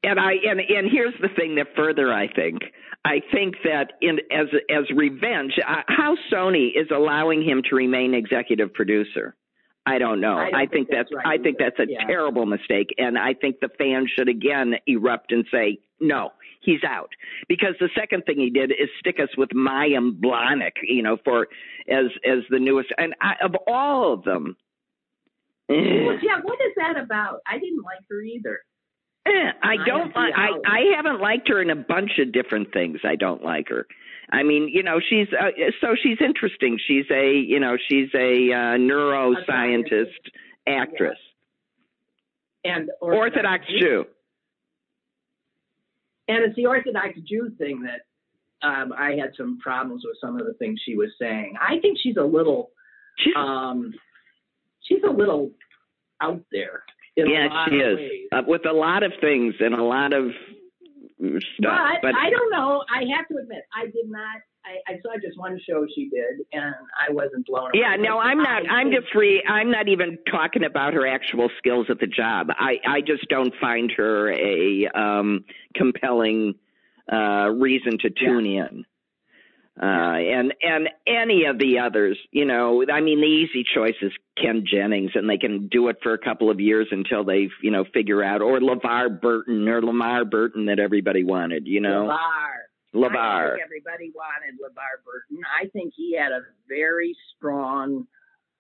and 0.02 0.20
I 0.20 0.32
and 0.48 0.60
and 0.60 0.88
here's 0.90 1.14
the 1.20 1.28
thing 1.28 1.56
that 1.56 1.68
further 1.76 2.12
I 2.12 2.28
think 2.32 2.62
I 3.04 3.22
think 3.32 3.56
that 3.64 3.92
in 4.02 4.18
as 4.30 4.48
as 4.70 4.84
revenge, 4.94 5.58
uh, 5.66 5.82
how 5.88 6.16
Sony 6.32 6.68
is 6.74 6.88
allowing 6.94 7.42
him 7.42 7.62
to 7.70 7.76
remain 7.76 8.14
executive 8.14 8.72
producer. 8.74 9.34
I 9.86 9.98
don't 9.98 10.20
know. 10.20 10.36
I 10.36 10.50
don't 10.50 10.54
I, 10.54 10.60
think 10.66 10.72
think 10.72 10.88
that's 10.90 11.10
that's 11.10 11.24
right 11.26 11.40
I 11.40 11.42
think 11.42 11.56
that's 11.58 11.78
a 11.78 11.86
Yeah. 11.88 12.06
terrible 12.06 12.46
mistake, 12.46 12.94
and 12.98 13.18
I 13.18 13.34
think 13.34 13.60
the 13.60 13.70
fans 13.78 14.10
should 14.16 14.28
again 14.28 14.74
erupt 14.86 15.32
and 15.32 15.44
say 15.52 15.78
no, 16.00 16.30
he's 16.60 16.82
out. 16.84 17.10
Because 17.48 17.74
the 17.80 17.90
second 17.94 18.24
thing 18.24 18.38
he 18.38 18.50
did 18.50 18.70
is 18.70 18.88
stick 18.98 19.16
us 19.20 19.28
with 19.36 19.50
Mayim 19.50 20.20
Bialik, 20.20 20.72
you 20.82 21.02
know, 21.02 21.16
for 21.24 21.48
as 21.88 22.06
as 22.26 22.38
the 22.50 22.58
newest 22.58 22.90
and 22.98 23.14
I, 23.20 23.34
of 23.42 23.54
all 23.66 24.12
of 24.14 24.24
them. 24.24 24.56
eh, 25.70 25.74
Well, 26.06 26.18
yeah, 26.22 26.40
what 26.42 26.58
is 26.60 26.72
that 26.76 26.96
about? 27.02 27.40
I 27.46 27.58
didn't 27.58 27.82
like 27.82 28.00
her 28.10 28.20
either. 28.20 28.60
Eh, 29.26 29.30
I 29.62 29.72
I 29.72 29.76
don't. 29.76 30.12
don't 30.14 30.16
I. 30.16 30.48
I 30.66 30.80
haven't 30.96 31.20
liked 31.20 31.48
her 31.48 31.60
in 31.60 31.70
a 31.70 31.76
bunch 31.76 32.12
of 32.18 32.32
different 32.32 32.72
things. 32.72 33.00
I 33.04 33.16
don't 33.16 33.42
like 33.44 33.68
her. 33.68 33.86
I 34.32 34.42
mean, 34.42 34.68
you 34.72 34.82
know, 34.82 35.00
she's 35.00 35.28
uh, 35.32 35.50
so 35.80 35.96
she's 36.00 36.18
interesting. 36.20 36.78
She's 36.86 37.06
a 37.10 37.32
you 37.32 37.58
know 37.58 37.76
she's 37.88 38.08
a 38.14 38.52
uh, 38.52 38.76
neuroscientist 38.78 40.06
actress, 40.66 41.18
And 42.64 42.90
Orthodox 43.00 43.64
Jew. 43.66 44.04
And 46.28 46.44
it's 46.44 46.54
the 46.54 46.66
Orthodox 46.66 47.18
Jew 47.28 47.50
thing 47.58 47.82
that 47.82 48.66
um, 48.66 48.92
I 48.96 49.12
had 49.12 49.32
some 49.36 49.58
problems 49.58 50.02
with 50.04 50.16
some 50.20 50.38
of 50.38 50.46
the 50.46 50.52
things 50.54 50.80
she 50.84 50.94
was 50.94 51.08
saying. 51.20 51.54
I 51.60 51.80
think 51.80 51.98
she's 52.00 52.16
a 52.16 52.22
little, 52.22 52.70
She's, 53.18 53.34
um, 53.36 53.92
she's 54.82 55.02
a 55.02 55.10
little 55.10 55.50
out 56.20 56.42
there. 56.52 56.84
In 57.16 57.26
a 57.26 57.30
yeah, 57.30 57.46
lot 57.48 57.68
she 57.68 57.76
is 57.76 57.98
uh, 58.32 58.42
with 58.46 58.64
a 58.64 58.72
lot 58.72 59.02
of 59.02 59.12
things 59.20 59.54
and 59.58 59.74
a 59.74 59.82
lot 59.82 60.12
of 60.12 60.30
stuff. 61.58 61.98
But, 62.02 62.14
I 62.14 62.30
don't 62.30 62.50
know. 62.50 62.82
I 62.88 63.02
have 63.16 63.28
to 63.28 63.36
admit, 63.36 63.64
I 63.74 63.86
did 63.86 64.08
not. 64.08 64.40
I, 64.64 64.92
I 64.92 65.00
saw 65.02 65.18
just 65.20 65.38
one 65.38 65.58
show 65.66 65.86
she 65.94 66.10
did, 66.10 66.46
and 66.52 66.74
I 66.98 67.12
wasn't 67.12 67.46
blown 67.46 67.70
away. 67.70 67.80
Yeah, 67.80 67.96
no, 67.96 68.18
I'm 68.18 68.38
not. 68.38 68.68
I'm 68.68 68.90
just 68.90 69.10
free. 69.12 69.42
I'm 69.48 69.70
not 69.70 69.88
even 69.88 70.18
talking 70.30 70.64
about 70.64 70.92
her 70.92 71.06
actual 71.06 71.48
skills 71.56 71.86
at 71.88 71.98
the 71.98 72.06
job. 72.06 72.48
I 72.50 72.76
I 72.86 73.00
just 73.00 73.26
don't 73.28 73.54
find 73.58 73.90
her 73.96 74.30
a 74.32 74.86
um 74.94 75.44
compelling 75.74 76.56
uh 77.10 77.48
reason 77.48 77.96
to 78.00 78.10
tune 78.10 78.44
in. 78.44 78.84
Uh 79.82 79.86
and 79.86 80.52
and 80.62 80.88
any 81.06 81.46
of 81.46 81.58
the 81.58 81.78
others, 81.78 82.18
you 82.32 82.44
know, 82.44 82.84
I 82.92 83.00
mean 83.00 83.20
the 83.20 83.26
easy 83.26 83.64
choice 83.64 83.94
is 84.02 84.12
Ken 84.36 84.64
Jennings 84.70 85.12
and 85.14 85.28
they 85.28 85.38
can 85.38 85.68
do 85.68 85.88
it 85.88 85.96
for 86.02 86.12
a 86.12 86.18
couple 86.18 86.50
of 86.50 86.60
years 86.60 86.88
until 86.90 87.24
they, 87.24 87.48
you 87.62 87.70
know, 87.70 87.84
figure 87.94 88.22
out 88.22 88.42
or 88.42 88.60
LeVar 88.60 89.20
Burton 89.20 89.66
or 89.68 89.80
Lamar 89.80 90.24
Burton 90.24 90.66
that 90.66 90.78
everybody 90.78 91.24
wanted, 91.24 91.66
you 91.66 91.80
know. 91.80 92.08
LeVar. 92.08 92.70
LeVar. 92.94 93.56
everybody 93.62 94.10
wanted 94.14 94.58
LeVar 94.60 95.04
Burton. 95.06 95.42
I 95.62 95.68
think 95.68 95.94
he 95.96 96.16
had 96.16 96.32
a 96.32 96.40
very 96.68 97.16
strong 97.36 98.06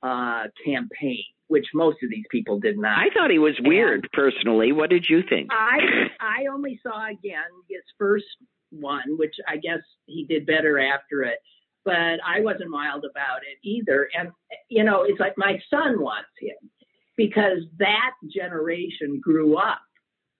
uh, 0.02 0.44
campaign, 0.64 1.24
which 1.48 1.66
most 1.74 1.98
of 2.02 2.10
these 2.10 2.24
people 2.30 2.58
did 2.60 2.78
not. 2.78 2.98
I 2.98 3.12
thought 3.12 3.30
he 3.30 3.38
was 3.38 3.58
weird 3.60 4.08
personally. 4.12 4.72
What 4.72 4.90
did 4.90 5.06
you 5.08 5.22
think? 5.28 5.50
I 5.52 5.78
I 6.20 6.46
only 6.52 6.80
saw 6.82 7.06
again 7.06 7.50
his 7.68 7.82
first 7.98 8.24
one, 8.70 9.16
which 9.16 9.34
I 9.48 9.56
guess 9.56 9.80
he 10.06 10.24
did 10.24 10.46
better 10.46 10.78
after 10.78 11.22
it. 11.22 11.38
But 11.84 12.20
I 12.26 12.40
wasn't 12.40 12.72
wild 12.72 13.04
about 13.10 13.40
it 13.42 13.58
either. 13.66 14.08
And 14.18 14.30
you 14.68 14.84
know, 14.84 15.04
it's 15.04 15.20
like 15.20 15.34
my 15.36 15.58
son 15.70 16.00
wants 16.00 16.28
him 16.40 16.70
because 17.16 17.62
that 17.78 18.12
generation 18.32 19.20
grew 19.22 19.56
up 19.56 19.80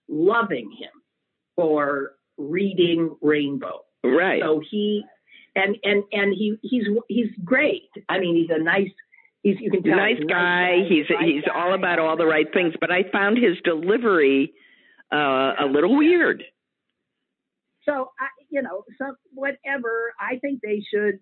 loving 0.07 0.71
him 0.71 0.91
for 1.55 2.13
reading 2.37 3.15
Rainbow. 3.21 3.81
Right. 4.03 4.41
So 4.41 4.61
he 4.69 5.03
and 5.55 5.77
and 5.83 6.03
and 6.11 6.33
he 6.33 6.57
he's 6.61 6.85
he's 7.07 7.29
great. 7.43 7.89
I 8.09 8.19
mean, 8.19 8.35
he's 8.35 8.55
a 8.55 8.61
nice. 8.61 8.89
He's 9.43 9.55
you 9.59 9.71
can 9.71 9.83
tell 9.83 9.95
nice 9.95 10.17
he's 10.17 10.27
guy. 10.27 10.83
He's 10.87 11.09
right 11.09 11.27
he's 11.27 11.43
guy. 11.43 11.59
all 11.59 11.73
about 11.73 11.99
all 11.99 12.17
the 12.17 12.25
right 12.25 12.47
things, 12.53 12.73
but 12.79 12.91
I 12.91 13.03
found 13.11 13.37
his 13.37 13.57
delivery 13.63 14.53
uh, 15.11 15.53
a 15.59 15.65
little 15.65 15.95
weird. 15.97 16.43
So 17.91 18.11
I, 18.19 18.27
you 18.49 18.61
know, 18.61 18.83
some 18.97 19.15
whatever. 19.33 20.13
I 20.19 20.37
think 20.39 20.61
they 20.61 20.83
should. 20.93 21.19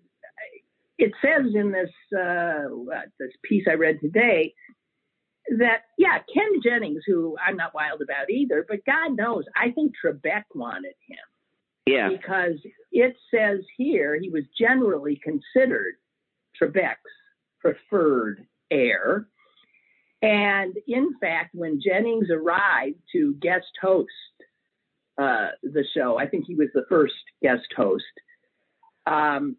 It 0.98 1.12
says 1.22 1.52
in 1.54 1.72
this 1.72 1.90
uh, 2.16 2.64
this 3.18 3.32
piece 3.42 3.64
I 3.68 3.74
read 3.74 3.98
today 4.00 4.54
that 5.58 5.82
yeah, 5.98 6.18
Ken 6.32 6.60
Jennings, 6.62 7.02
who 7.06 7.36
I'm 7.44 7.56
not 7.56 7.74
wild 7.74 8.02
about 8.02 8.30
either, 8.30 8.64
but 8.68 8.84
God 8.86 9.16
knows, 9.16 9.44
I 9.56 9.70
think 9.72 9.92
Trebek 10.04 10.44
wanted 10.54 10.94
him 11.08 11.18
Yeah. 11.86 12.08
because 12.10 12.60
it 12.92 13.16
says 13.34 13.60
here 13.76 14.18
he 14.20 14.28
was 14.30 14.44
generally 14.58 15.20
considered 15.22 15.94
Trebek's 16.60 16.98
preferred 17.58 18.46
heir. 18.70 19.26
And 20.22 20.76
in 20.86 21.14
fact, 21.18 21.54
when 21.54 21.80
Jennings 21.80 22.28
arrived 22.30 22.98
to 23.12 23.34
guest 23.40 23.72
host 23.80 24.10
uh, 25.20 25.48
the 25.62 25.84
show, 25.94 26.18
I 26.18 26.26
think 26.26 26.46
he 26.46 26.54
was 26.54 26.68
the 26.74 26.84
first 26.88 27.14
guest 27.42 27.66
host. 27.76 28.04
Um, 29.06 29.56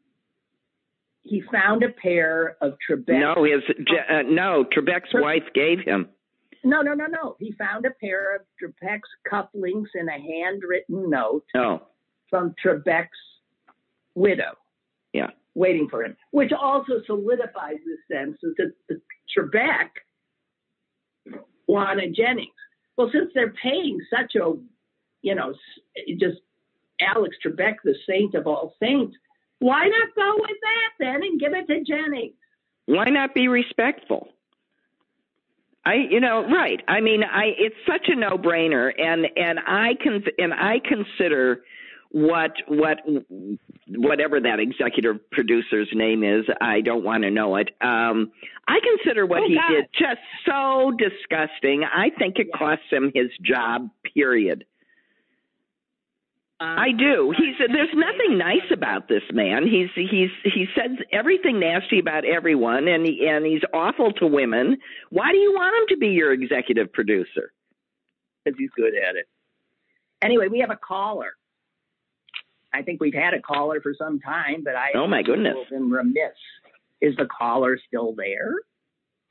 he 1.24 1.44
found 1.52 1.84
a 1.84 1.90
pair 1.90 2.58
of 2.62 2.74
Trebek. 2.90 3.20
No, 3.20 3.44
his 3.44 3.62
uh, 4.10 4.24
no 4.28 4.66
Trebek's 4.66 5.12
Tre- 5.12 5.22
wife 5.22 5.44
gave 5.54 5.80
him. 5.86 6.10
no, 6.64 6.82
no, 6.82 6.94
no, 6.94 7.06
no. 7.06 7.36
He 7.40 7.52
found 7.54 7.86
a 7.86 7.92
pair 7.92 8.36
of 8.36 8.42
Trebek's 8.62 9.10
cufflinks 9.32 9.90
in 9.94 10.08
a 10.10 10.20
handwritten 10.20 11.10
note 11.10 11.46
Oh, 11.56 11.82
from 12.30 12.56
Trebek's 12.64 13.10
widow. 14.16 14.54
Yeah. 15.14 15.32
Waiting 15.54 15.88
for 15.90 16.04
him, 16.04 16.16
which 16.32 16.52
also 16.54 17.02
solidifies 17.06 17.78
the 17.86 17.98
sense 18.16 18.38
that 18.58 18.72
the 18.90 19.02
Trebek 19.38 19.90
wanted 21.68 22.16
Jennings. 22.16 22.50
Well, 22.98 23.10
since 23.14 23.32
they're 23.34 23.54
paying 23.62 24.00
such 24.10 24.36
a, 24.36 24.54
you 25.22 25.36
know, 25.36 25.54
just 26.20 26.40
Alex 27.02 27.36
Trebek, 27.46 27.76
the 27.84 27.96
saint 28.08 28.36
of 28.36 28.48
all 28.48 28.76
saints, 28.80 29.16
why 29.60 29.88
not 29.88 30.16
go 30.16 30.36
with 30.40 30.58
that 30.62 30.92
then 31.00 31.22
and 31.24 31.40
give 31.40 31.54
it 31.54 31.68
to 31.68 31.84
Jenny? 31.84 32.34
why 32.88 33.06
not 33.06 33.34
be 33.34 33.48
respectful? 33.48 34.28
I, 35.86 35.96
you 36.10 36.20
know, 36.20 36.44
right. 36.46 36.80
I 36.88 37.00
mean, 37.02 37.24
I 37.24 37.54
it's 37.58 37.76
such 37.88 38.08
a 38.08 38.16
no-brainer, 38.16 38.92
and 39.00 39.26
and 39.36 39.60
I 39.66 39.96
can 40.02 40.24
and 40.38 40.54
I 40.54 40.80
consider 40.80 41.64
what 42.12 42.52
what 42.68 42.98
whatever 43.88 44.40
that 44.42 44.60
executive 44.60 45.30
producer's 45.32 45.88
name 45.94 46.24
is. 46.24 46.46
I 46.60 46.82
don't 46.82 47.04
want 47.04 47.24
to 47.24 47.32
know 47.32 47.56
it. 47.56 47.70
Um, 47.82 48.32
I 48.68 48.80
consider 48.96 49.26
what 49.26 49.42
Oh, 49.44 49.48
he 49.48 49.56
God. 49.56 49.70
did 49.70 49.86
just 49.98 50.22
so 50.46 50.92
disgusting. 50.98 51.84
I 51.84 52.12
think 52.12 52.38
it 52.38 52.48
Yeah. 52.54 52.58
costs 52.60 52.86
him 52.92 53.12
his 53.16 53.30
job. 53.42 53.90
Period. 54.14 54.66
I 56.64 56.92
do. 56.92 57.34
He's 57.36 57.56
there's 57.58 57.90
nothing 57.96 58.38
nice 58.38 58.70
about 58.72 59.08
this 59.08 59.24
man. 59.34 59.64
He's 59.68 59.90
he's 59.96 60.30
he 60.44 60.68
says 60.76 60.98
everything 61.12 61.60
nasty 61.60 62.00
about 62.00 62.24
everyone, 62.24 62.88
and 62.88 63.06
he, 63.06 63.28
and 63.28 63.46
he's 63.46 63.64
awful 63.74 64.12
to 64.14 64.28
women. 64.28 64.78
Why 65.10 65.32
do 65.32 65.38
you 65.38 65.54
want 65.54 65.76
him 65.76 65.96
to 65.96 66.00
be 66.00 66.10
your 66.10 66.32
executive 66.32 66.94
producer? 66.94 67.52
because 68.44 68.58
he's 68.58 68.70
good 68.76 68.94
at 68.96 69.16
it. 69.16 69.28
Anyway, 70.22 70.48
we 70.48 70.60
have 70.60 70.70
a 70.72 70.76
caller. 70.78 71.34
I 72.74 72.82
think 72.82 73.02
we've 73.02 73.14
had 73.14 73.34
a 73.34 73.42
caller 73.42 73.82
for 73.82 73.94
some 73.98 74.20
time, 74.20 74.64
but 74.64 74.76
I 74.76 74.92
Oh, 74.96 75.08
my 75.08 75.22
goodness. 75.24 75.56
been 75.70 75.92
remiss. 75.92 76.38
Is 77.02 77.16
the 77.18 77.26
caller 77.28 77.80
still 77.88 78.14
there? 78.16 78.54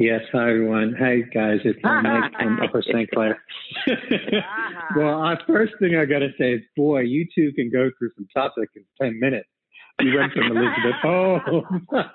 Yes, 0.00 0.22
hi 0.32 0.48
everyone. 0.48 0.94
Hey 0.98 1.24
guys, 1.34 1.58
it's 1.62 1.78
Mike 1.84 2.32
from 2.40 2.58
Upper 2.62 2.80
St. 2.82 3.10
Clair. 3.10 3.38
Ah. 3.88 4.86
well, 4.96 5.22
uh, 5.22 5.36
first 5.46 5.74
thing 5.78 5.94
I 5.94 6.06
got 6.06 6.20
to 6.20 6.30
say 6.38 6.54
is, 6.54 6.62
boy, 6.74 7.00
you 7.00 7.26
two 7.34 7.52
can 7.54 7.68
go 7.70 7.90
through 7.98 8.10
some 8.16 8.26
topics 8.34 8.72
in 8.76 8.84
ten 9.00 9.20
minutes. 9.20 9.46
You 10.00 10.18
went 10.18 10.32
from 10.32 10.56
Elizabeth 10.56 10.96
Holmes. 11.02 11.86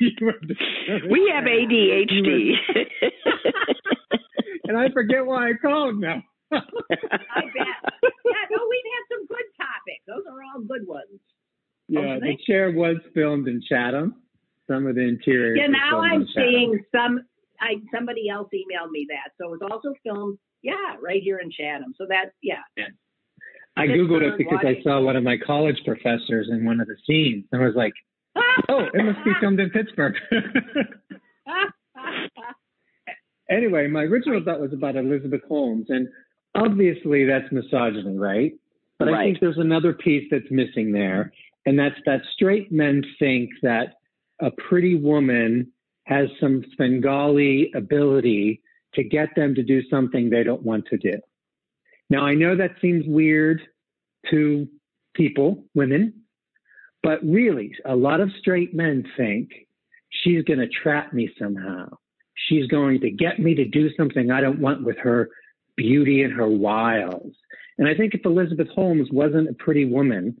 You 0.00 0.12
went 0.22 0.40
to- 0.48 1.08
We 1.10 1.30
have 1.34 1.44
ADHD. 1.44 2.54
and 4.64 4.78
I 4.78 4.88
forget 4.94 5.26
why 5.26 5.50
I 5.50 5.52
called 5.60 6.00
now. 6.00 6.22
I 6.52 6.58
bet. 6.58 7.92
Yeah, 8.02 8.46
no, 8.50 8.66
we've 8.70 8.88
had 8.88 9.04
some 9.12 9.26
good 9.26 9.44
topics. 9.58 10.02
Those 10.06 10.24
are 10.26 10.40
all 10.42 10.62
good 10.62 10.86
ones. 10.88 11.20
yeah, 11.88 12.18
the 12.18 12.38
chair 12.46 12.70
was 12.70 12.96
filmed 13.12 13.46
in 13.46 13.60
Chatham. 13.68 14.14
Some 14.70 14.86
of 14.86 14.94
the 14.94 15.00
interior. 15.02 15.56
Yeah, 15.56 15.66
now 15.66 16.00
I'm 16.00 16.26
seeing 16.34 16.84
some. 16.94 17.20
I 17.60 17.74
somebody 17.92 18.28
else 18.28 18.48
emailed 18.54 18.90
me 18.90 19.06
that, 19.10 19.32
so 19.36 19.52
it 19.52 19.60
was 19.60 19.68
also 19.70 19.94
filmed. 20.04 20.38
Yeah, 20.62 20.96
right 21.02 21.22
here 21.22 21.38
in 21.38 21.50
Chatham. 21.50 21.92
So 21.98 22.06
that 22.08 22.32
yeah. 22.42 22.60
I 23.76 23.86
googled 23.86 24.22
it 24.22 24.38
because 24.38 24.60
I 24.62 24.80
saw 24.82 25.00
one 25.00 25.16
of 25.16 25.24
my 25.24 25.36
college 25.44 25.80
professors 25.84 26.48
in 26.50 26.64
one 26.64 26.80
of 26.80 26.86
the 26.86 26.96
scenes, 27.06 27.46
and 27.50 27.62
I 27.62 27.66
was 27.66 27.74
like, 27.74 27.94
"Oh, 28.68 28.86
it 28.92 29.04
must 29.04 29.24
be 29.24 29.32
filmed 29.40 29.58
in 29.58 29.70
Pittsburgh." 29.70 30.14
anyway, 33.50 33.88
my 33.88 34.02
original 34.02 34.42
thought 34.44 34.60
was 34.60 34.72
about 34.72 34.96
Elizabeth 34.96 35.42
Holmes, 35.48 35.86
and 35.88 36.08
obviously 36.54 37.24
that's 37.24 37.50
misogyny, 37.50 38.16
right? 38.18 38.52
But 38.98 39.08
Right. 39.08 39.20
I 39.20 39.24
think 39.24 39.40
there's 39.40 39.58
another 39.58 39.94
piece 39.94 40.28
that's 40.30 40.50
missing 40.50 40.92
there, 40.92 41.32
and 41.66 41.78
that's 41.78 41.98
that 42.06 42.20
straight 42.34 42.70
men 42.70 43.02
think 43.18 43.50
that 43.62 43.94
a 44.40 44.50
pretty 44.50 44.96
woman 44.96 45.72
has 46.04 46.28
some 46.40 46.64
Svengali 46.74 47.70
ability 47.74 48.62
to 48.94 49.04
get 49.04 49.28
them 49.36 49.54
to 49.54 49.62
do 49.62 49.82
something 49.88 50.28
they 50.28 50.42
don't 50.42 50.62
want 50.62 50.86
to 50.86 50.96
do. 50.96 51.18
Now, 52.08 52.24
I 52.26 52.34
know 52.34 52.56
that 52.56 52.72
seems 52.82 53.04
weird 53.06 53.60
to 54.30 54.66
people, 55.14 55.64
women, 55.74 56.12
but 57.02 57.20
really, 57.24 57.72
a 57.84 57.94
lot 57.94 58.20
of 58.20 58.30
straight 58.40 58.74
men 58.74 59.04
think 59.16 59.50
she's 60.10 60.42
going 60.44 60.58
to 60.58 60.68
trap 60.68 61.12
me 61.12 61.30
somehow. 61.38 61.88
She's 62.48 62.66
going 62.66 63.00
to 63.00 63.10
get 63.10 63.38
me 63.38 63.54
to 63.54 63.64
do 63.64 63.90
something 63.96 64.30
I 64.30 64.40
don't 64.40 64.60
want 64.60 64.84
with 64.84 64.98
her 64.98 65.30
beauty 65.76 66.22
and 66.22 66.32
her 66.32 66.48
wiles. 66.48 67.32
And 67.78 67.88
I 67.88 67.94
think 67.94 68.14
if 68.14 68.24
Elizabeth 68.24 68.68
Holmes 68.74 69.08
wasn't 69.10 69.48
a 69.48 69.54
pretty 69.54 69.84
woman, 69.84 70.40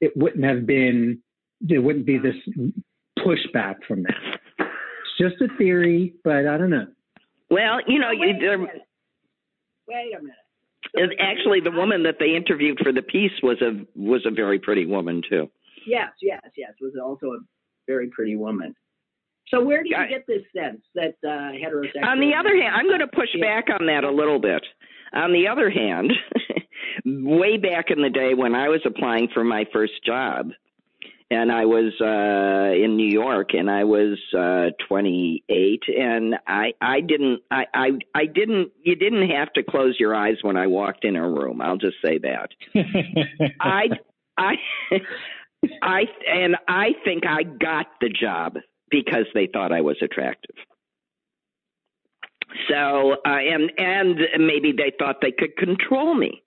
it 0.00 0.16
wouldn't 0.16 0.44
have 0.44 0.66
been, 0.66 1.20
there 1.60 1.82
wouldn't 1.82 2.06
be 2.06 2.18
this 2.18 2.36
pushback 3.24 3.76
from 3.86 4.02
that. 4.04 4.38
It's 4.58 5.18
just 5.18 5.40
a 5.42 5.56
theory, 5.56 6.14
but 6.24 6.46
I 6.46 6.56
don't 6.58 6.70
know. 6.70 6.86
Well, 7.50 7.80
you 7.86 7.98
know, 7.98 8.10
you, 8.10 8.20
Wait 8.20 8.44
a 8.44 8.58
minute. 8.58 8.82
Wait 9.88 10.12
a 10.16 10.22
minute. 10.22 10.36
is- 11.12 11.16
actually, 11.20 11.60
the 11.60 11.70
woman 11.70 12.02
that 12.04 12.16
they 12.20 12.34
interviewed 12.36 12.78
for 12.82 12.92
the 12.92 13.02
piece 13.02 13.32
was 13.42 13.60
a 13.60 13.84
was 13.96 14.22
a 14.26 14.30
very 14.30 14.58
pretty 14.58 14.86
woman 14.86 15.22
too. 15.28 15.50
Yes, 15.86 16.10
yes, 16.22 16.40
yes. 16.56 16.72
Was 16.80 16.92
also 17.02 17.26
a 17.32 17.38
very 17.88 18.08
pretty 18.08 18.36
woman. 18.36 18.74
So 19.48 19.64
where 19.64 19.82
do 19.82 19.88
you 19.88 19.96
I- 19.96 20.06
get 20.06 20.26
this 20.28 20.42
sense 20.56 20.80
that 20.94 21.16
uh, 21.24 21.50
heterosexual? 21.52 22.04
On 22.06 22.20
the 22.20 22.34
other 22.38 22.54
hand, 22.56 22.74
I'm 22.74 22.86
going 22.86 23.00
to 23.00 23.08
push 23.08 23.30
Yeah. 23.34 23.44
back 23.62 23.80
on 23.80 23.86
that 23.86 24.04
a 24.04 24.10
little 24.10 24.38
bit. 24.38 24.64
On 25.12 25.32
the 25.32 25.48
other 25.48 25.70
hand, 25.70 26.12
way 27.04 27.56
back 27.56 27.90
in 27.90 28.00
the 28.00 28.10
day 28.10 28.34
when 28.34 28.54
I 28.54 28.68
was 28.68 28.80
applying 28.84 29.28
for 29.34 29.42
my 29.42 29.64
first 29.72 29.94
job, 30.06 30.50
and 31.30 31.52
I 31.52 31.64
was 31.64 31.92
uh 32.00 32.74
in 32.74 32.96
New 32.96 33.08
York 33.08 33.54
and 33.54 33.70
I 33.70 33.84
was 33.84 34.18
uh 34.36 34.70
28 34.88 35.82
and 35.96 36.34
I 36.46 36.74
I 36.80 37.00
didn't 37.00 37.42
I 37.50 37.66
I 37.72 37.90
I 38.14 38.26
didn't 38.26 38.72
you 38.82 38.96
didn't 38.96 39.30
have 39.30 39.52
to 39.54 39.62
close 39.62 39.96
your 39.98 40.14
eyes 40.14 40.36
when 40.42 40.56
I 40.56 40.66
walked 40.66 41.04
in 41.04 41.16
a 41.16 41.28
room. 41.28 41.60
I'll 41.60 41.76
just 41.76 41.96
say 42.04 42.18
that. 42.18 42.50
I 43.60 43.88
I 44.36 44.54
I 45.82 46.02
and 46.28 46.56
I 46.66 46.94
think 47.04 47.24
I 47.26 47.44
got 47.44 47.86
the 48.00 48.08
job 48.08 48.58
because 48.90 49.26
they 49.34 49.46
thought 49.46 49.72
I 49.72 49.82
was 49.82 49.96
attractive. 50.02 50.56
So 52.68 53.12
uh, 53.24 53.28
and 53.28 53.70
and 53.78 54.18
maybe 54.38 54.72
they 54.72 54.92
thought 54.98 55.20
they 55.22 55.32
could 55.32 55.56
control 55.56 56.14
me. 56.14 56.42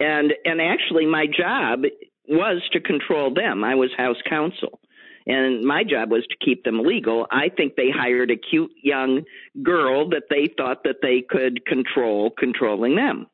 And 0.00 0.34
and 0.44 0.60
actually 0.60 1.06
my 1.06 1.26
job 1.26 1.84
was 2.28 2.62
to 2.72 2.80
control 2.80 3.32
them. 3.32 3.64
I 3.64 3.74
was 3.74 3.90
house 3.96 4.20
counsel. 4.28 4.80
And 5.26 5.64
my 5.64 5.82
job 5.82 6.12
was 6.12 6.24
to 6.30 6.36
keep 6.44 6.62
them 6.62 6.84
legal. 6.84 7.26
I 7.30 7.48
think 7.48 7.74
they 7.74 7.90
hired 7.90 8.30
a 8.30 8.36
cute 8.36 8.70
young 8.80 9.24
girl 9.62 10.08
that 10.10 10.24
they 10.30 10.48
thought 10.56 10.84
that 10.84 10.96
they 11.02 11.24
could 11.28 11.66
control 11.66 12.30
controlling 12.30 12.94
them. 12.94 13.26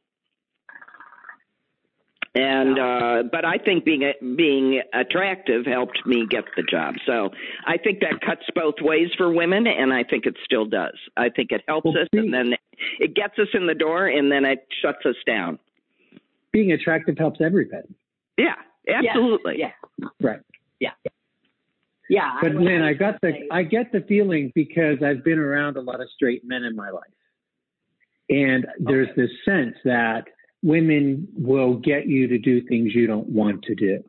And 2.34 2.78
uh 2.78 3.24
but 3.30 3.44
I 3.44 3.58
think 3.58 3.84
being 3.84 4.10
being 4.36 4.80
attractive 4.94 5.66
helped 5.66 6.06
me 6.06 6.26
get 6.26 6.44
the 6.56 6.62
job. 6.62 6.94
So 7.04 7.28
I 7.66 7.76
think 7.76 8.00
that 8.00 8.22
cuts 8.24 8.44
both 8.54 8.76
ways 8.80 9.10
for 9.18 9.30
women 9.30 9.66
and 9.66 9.92
I 9.92 10.02
think 10.02 10.24
it 10.24 10.36
still 10.42 10.64
does. 10.64 10.96
I 11.14 11.28
think 11.28 11.52
it 11.52 11.60
helps 11.68 11.84
Well, 11.84 11.98
us 11.98 12.08
and 12.14 12.32
then 12.32 12.54
it 12.98 13.14
gets 13.14 13.38
us 13.38 13.48
in 13.52 13.66
the 13.66 13.74
door 13.74 14.06
and 14.06 14.32
then 14.32 14.46
it 14.46 14.66
shuts 14.80 15.04
us 15.04 15.16
down. 15.26 15.58
Being 16.52 16.72
attractive 16.72 17.18
helps 17.18 17.40
everybody. 17.42 17.94
Yeah, 18.38 18.54
absolutely. 18.88 19.58
Yeah, 19.58 19.72
Right. 20.20 20.40
yeah, 20.80 20.90
yeah. 22.08 22.38
But 22.40 22.54
would 22.54 22.62
man, 22.64 22.82
I 22.82 22.92
got 22.94 23.20
the 23.20 23.32
say- 23.32 23.48
I 23.50 23.62
get 23.62 23.92
the 23.92 24.00
feeling 24.02 24.52
because 24.54 25.02
I've 25.02 25.24
been 25.24 25.38
around 25.38 25.76
a 25.76 25.80
lot 25.80 26.00
of 26.00 26.08
straight 26.10 26.42
men 26.44 26.64
in 26.64 26.74
my 26.76 26.90
life, 26.90 27.04
and 28.28 28.66
there's 28.78 29.08
Okay. 29.10 29.22
this 29.22 29.30
sense 29.44 29.76
that 29.84 30.28
women 30.62 31.28
will 31.36 31.74
get 31.74 32.06
you 32.06 32.28
to 32.28 32.38
do 32.38 32.60
things 32.62 32.94
you 32.94 33.06
don't 33.06 33.28
want 33.28 33.62
to 33.64 33.74
do. 33.74 34.02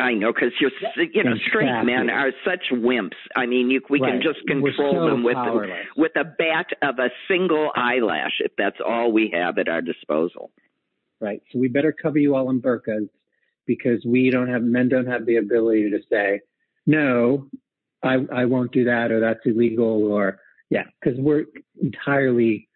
I 0.00 0.14
know 0.14 0.32
because 0.32 0.52
you're 0.60 0.72
you 0.96 1.22
know 1.22 1.36
straight 1.46 1.68
Exactly. 1.68 1.94
men 1.94 2.10
are 2.10 2.32
such 2.44 2.70
wimps. 2.72 3.14
I 3.36 3.46
mean, 3.46 3.70
you 3.70 3.80
we 3.88 4.00
can 4.00 4.20
just 4.20 4.44
control 4.48 4.94
so 4.94 5.06
them 5.06 5.22
with 5.22 5.34
powerless. 5.36 5.86
with 5.96 6.16
a 6.16 6.24
bat 6.24 6.66
of 6.82 6.98
a 6.98 7.10
single 7.28 7.70
eyelash 7.76 8.40
if 8.40 8.50
that's 8.56 8.80
all 8.84 9.12
we 9.12 9.28
have 9.32 9.58
at 9.58 9.68
our 9.68 9.80
disposal. 9.80 10.50
Right. 11.20 11.40
So 11.52 11.60
we 11.60 11.68
better 11.68 11.92
cover 11.92 12.18
you 12.18 12.34
all 12.34 12.50
in 12.50 12.60
burqas 12.60 13.08
because 13.66 14.04
we 14.04 14.30
don't 14.30 14.48
have 14.48 14.62
men 14.62 14.88
don't 14.88 15.06
have 15.06 15.26
the 15.26 15.36
ability 15.36 15.90
to 15.90 16.00
say 16.10 16.40
no, 16.86 17.48
I 18.02 18.18
I 18.32 18.44
won't 18.46 18.72
do 18.72 18.84
that 18.84 19.10
or 19.10 19.20
that's 19.20 19.40
illegal 19.44 20.04
or 20.12 20.40
yeah 20.70 20.84
because 21.00 21.18
we're 21.18 21.44
entirely 21.80 22.68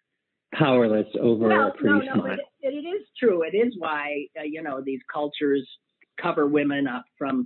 powerless 0.53 1.07
over 1.19 1.47
well, 1.49 1.67
a 1.67 1.71
pretty 1.71 2.05
no, 2.05 2.15
no, 2.15 2.21
smile. 2.21 2.37
it, 2.61 2.73
it 2.73 2.87
is 2.87 3.07
true. 3.19 3.43
It 3.43 3.55
is 3.55 3.73
why 3.77 4.27
uh, 4.39 4.43
you 4.43 4.61
know 4.61 4.81
these 4.81 5.01
cultures 5.11 5.67
cover 6.21 6.47
women 6.47 6.87
up 6.87 7.05
from 7.17 7.45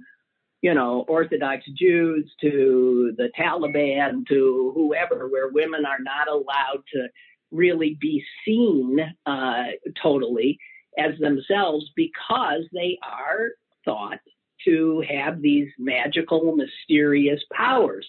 you 0.62 0.74
know 0.74 1.06
Orthodox 1.08 1.66
Jews 1.76 2.32
to 2.42 3.14
the 3.18 3.30
Taliban 3.38 4.26
to 4.28 4.72
whoever, 4.76 5.28
where 5.28 5.50
women 5.50 5.86
are 5.86 6.00
not 6.00 6.28
allowed 6.28 6.84
to 6.94 7.08
really 7.52 7.98
be 8.00 8.24
seen 8.46 9.00
uh, 9.26 9.64
totally 10.02 10.58
as 10.98 11.18
themselves 11.20 11.90
because 11.96 12.64
they 12.74 12.98
are 13.04 13.50
thought 13.86 14.20
to 14.66 15.04
have 15.10 15.42
these 15.42 15.70
magical, 15.80 16.56
mysterious 16.56 17.42
powers 17.52 18.08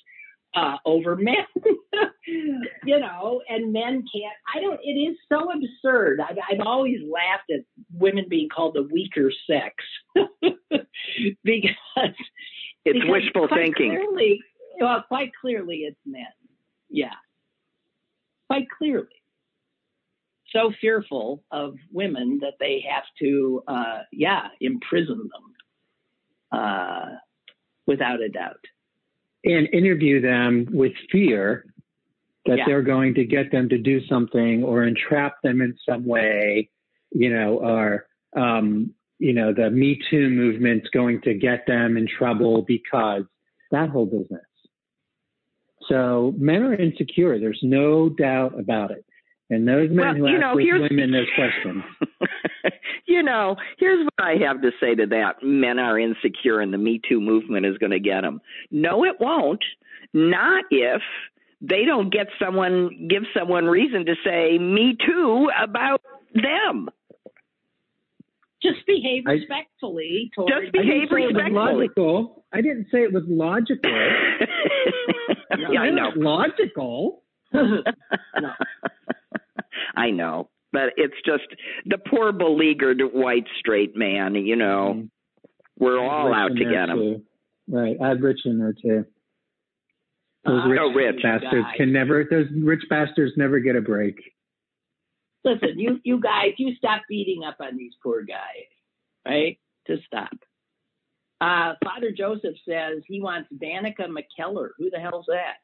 uh, 0.55 0.77
over 0.85 1.17
men. 1.17 1.47
you 2.27 3.01
know, 3.01 3.43
and 3.49 3.73
men 3.73 4.05
can't. 4.13 4.35
I 4.55 4.61
don't. 4.61 4.81
It 4.83 4.99
is 4.99 5.17
so 5.29 5.49
absurd. 5.51 6.21
I've, 6.21 6.37
I've 6.51 6.67
always 6.67 6.99
laughed 7.11 7.51
at 7.51 7.65
women 7.93 8.27
being 8.29 8.49
called 8.49 8.75
the 8.75 8.83
weaker 8.83 9.33
sex 9.47 9.75
because 11.45 11.71
It's 12.85 12.99
because 12.99 13.09
wishful 13.09 13.49
thinking. 13.49 13.97
Clearly, 13.97 14.41
well, 14.81 15.05
quite 15.09 15.31
clearly, 15.41 15.79
it's 15.79 15.99
men. 16.05 16.27
Yeah, 16.91 17.15
quite 18.49 18.67
clearly. 18.77 19.22
So 20.53 20.73
fearful 20.81 21.43
of 21.51 21.77
women 21.93 22.39
that 22.43 22.55
they 22.61 22.85
have 22.89 23.05
to, 23.21 23.63
uh, 23.67 24.01
yeah, 24.13 24.49
imprison 24.61 25.19
them, 25.33 26.61
uh, 26.61 27.17
without 27.87 28.21
a 28.21 28.29
doubt. 28.29 28.65
and 29.45 29.69
interview 29.73 30.21
them 30.21 30.69
with 30.71 30.93
fear 31.11 31.65
that 32.47 32.59
Yeah. 32.59 32.65
they're 32.67 32.83
going 32.83 33.13
to 33.15 33.25
get 33.25 33.51
them 33.51 33.69
to 33.71 33.77
do 33.77 34.01
something 34.07 34.63
or 34.63 34.85
entrap 34.85 35.43
them 35.43 35.61
in 35.61 35.77
some 35.85 36.05
way, 36.05 36.71
you 37.11 37.29
know, 37.29 37.59
or, 37.59 38.07
um, 38.37 38.95
you 39.19 39.33
know, 39.33 39.53
the 39.53 39.69
Me 39.69 39.97
Too 40.11 40.31
movement's 40.31 40.89
going 40.91 41.21
to 41.23 41.35
get 41.35 41.67
them 41.67 41.97
in 41.97 42.07
trouble 42.07 42.63
because 42.63 43.25
that 43.73 43.89
whole 43.89 44.07
business. 44.07 44.47
So 45.89 46.33
men 46.39 46.63
are 46.63 46.75
insecure. 46.75 47.41
There's 47.41 47.63
no 47.65 48.09
doubt 48.11 48.57
about 48.59 48.93
it. 48.93 49.05
And 49.53 49.69
those 49.69 49.91
men 49.91 49.99
Well, 49.99 50.15
who 50.15 50.29
you 50.29 50.37
ask 50.37 50.41
know, 50.41 50.55
those 50.55 50.65
here's- 50.65 50.91
women 50.91 51.11
those 51.13 51.29
questions. 51.35 51.85
you 53.07 53.23
know, 53.23 53.57
here's 53.79 54.03
what 54.05 54.15
I 54.27 54.37
have 54.47 54.63
to 54.63 54.71
say 54.81 54.95
to 54.95 55.05
that: 55.09 55.43
men 55.43 55.79
are 55.79 55.99
insecure, 55.99 56.61
and 56.61 56.73
the 56.73 56.79
Me 56.79 57.01
Too 57.07 57.21
movement 57.21 57.67
is 57.67 57.77
going 57.77 57.93
to 57.93 58.01
get 58.01 58.23
them. 58.23 58.41
No, 58.71 59.05
it 59.05 59.21
won't. 59.21 59.63
Not 60.15 60.65
if 60.71 61.03
they 61.61 61.85
don't 61.85 62.11
get 62.11 62.29
someone 62.43 63.09
give 63.11 63.25
someone 63.39 63.67
reason 63.67 64.07
to 64.07 64.15
say 64.25 64.57
Me 64.59 64.97
Too 65.07 65.51
about 65.63 66.01
them. 66.35 66.89
Just 68.63 68.87
behave 68.87 69.25
I- 69.27 69.33
respectfully 69.33 70.31
towards. 70.35 70.51
Just 70.51 70.61
I 70.61 70.71
didn't 70.71 70.87
behave 70.87 71.09
say 71.11 71.17
it 71.25 71.27
was 71.27 71.35
respectfully. 71.35 71.89
logical. 71.89 72.45
I 72.55 72.61
didn't 72.63 72.87
say 72.91 72.99
it 73.03 73.13
was 73.13 73.25
logical. 73.27 73.91
yeah, 75.71 75.81
I 75.81 75.91
know. 75.91 76.09
It's 76.09 76.17
logical. 76.17 77.23
I 79.97 80.11
know. 80.11 80.49
But 80.73 80.95
it's 80.97 81.15
just 81.27 81.45
the 81.85 81.99
poor 81.99 82.33
beleaguered 82.33 83.03
white 83.13 83.47
straight 83.59 83.95
man, 83.97 84.35
you 84.35 84.57
know. 84.57 84.95
Mhm. 84.97 85.11
We're 85.79 85.99
all 85.99 86.33
out 86.33 86.57
to 86.57 86.65
get 86.65 86.89
him. 86.89 86.97
too. 86.99 87.23
Right. 87.69 87.97
I 88.01 88.09
have 88.09 88.21
Rich 88.23 88.41
in 88.47 88.59
there 88.59 88.73
too. 88.73 89.05
Those 90.45 90.65
Uh, 90.65 90.69
rich, 90.69 90.81
Oh, 90.83 90.93
Rich. 90.93 91.23
bastards 91.23 91.65
guy. 91.67 91.77
can 91.77 91.93
never. 91.93 92.25
Those 92.25 92.47
rich 92.53 92.83
bastards 92.89 93.37
never 93.37 93.61
get 93.61 93.77
a 93.77 93.81
break. 93.81 94.17
Listen, 95.45 95.79
you 95.79 96.01
you 96.05 96.21
guys, 96.21 96.55
you 96.59 96.75
stop 96.77 97.03
beating 97.09 97.45
up 97.45 97.57
on 97.61 97.77
these 97.77 97.95
poor 98.03 98.23
guys. 98.23 98.67
right? 99.27 99.57
To 99.87 99.99
stop. 100.07 100.33
Uh, 101.41 101.75
Father 101.85 102.11
Joseph 102.13 102.57
says 102.69 103.03
he 103.07 103.21
wants 103.21 103.49
Danica 103.53 104.07
McKellar. 104.09 104.71
Who 104.79 104.91
the 104.91 104.99
hell's 104.99 105.27
that? 105.27 105.59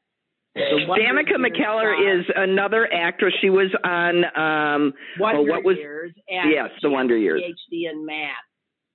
Danica 0.58 1.36
McKellar 1.38 2.20
is 2.20 2.26
another 2.34 2.88
actress. 2.92 3.34
She 3.40 3.50
was 3.50 3.70
on 3.84 4.24
um 4.36 4.92
Wonder 5.18 5.40
oh, 5.40 5.44
what 5.44 5.64
was 5.64 5.76
Years. 5.76 6.12
yes, 6.28 6.70
The 6.82 6.90
Wonder 6.90 7.16
Years. 7.16 7.42
PhD 7.42 7.90
in 7.90 8.04
math. 8.04 8.32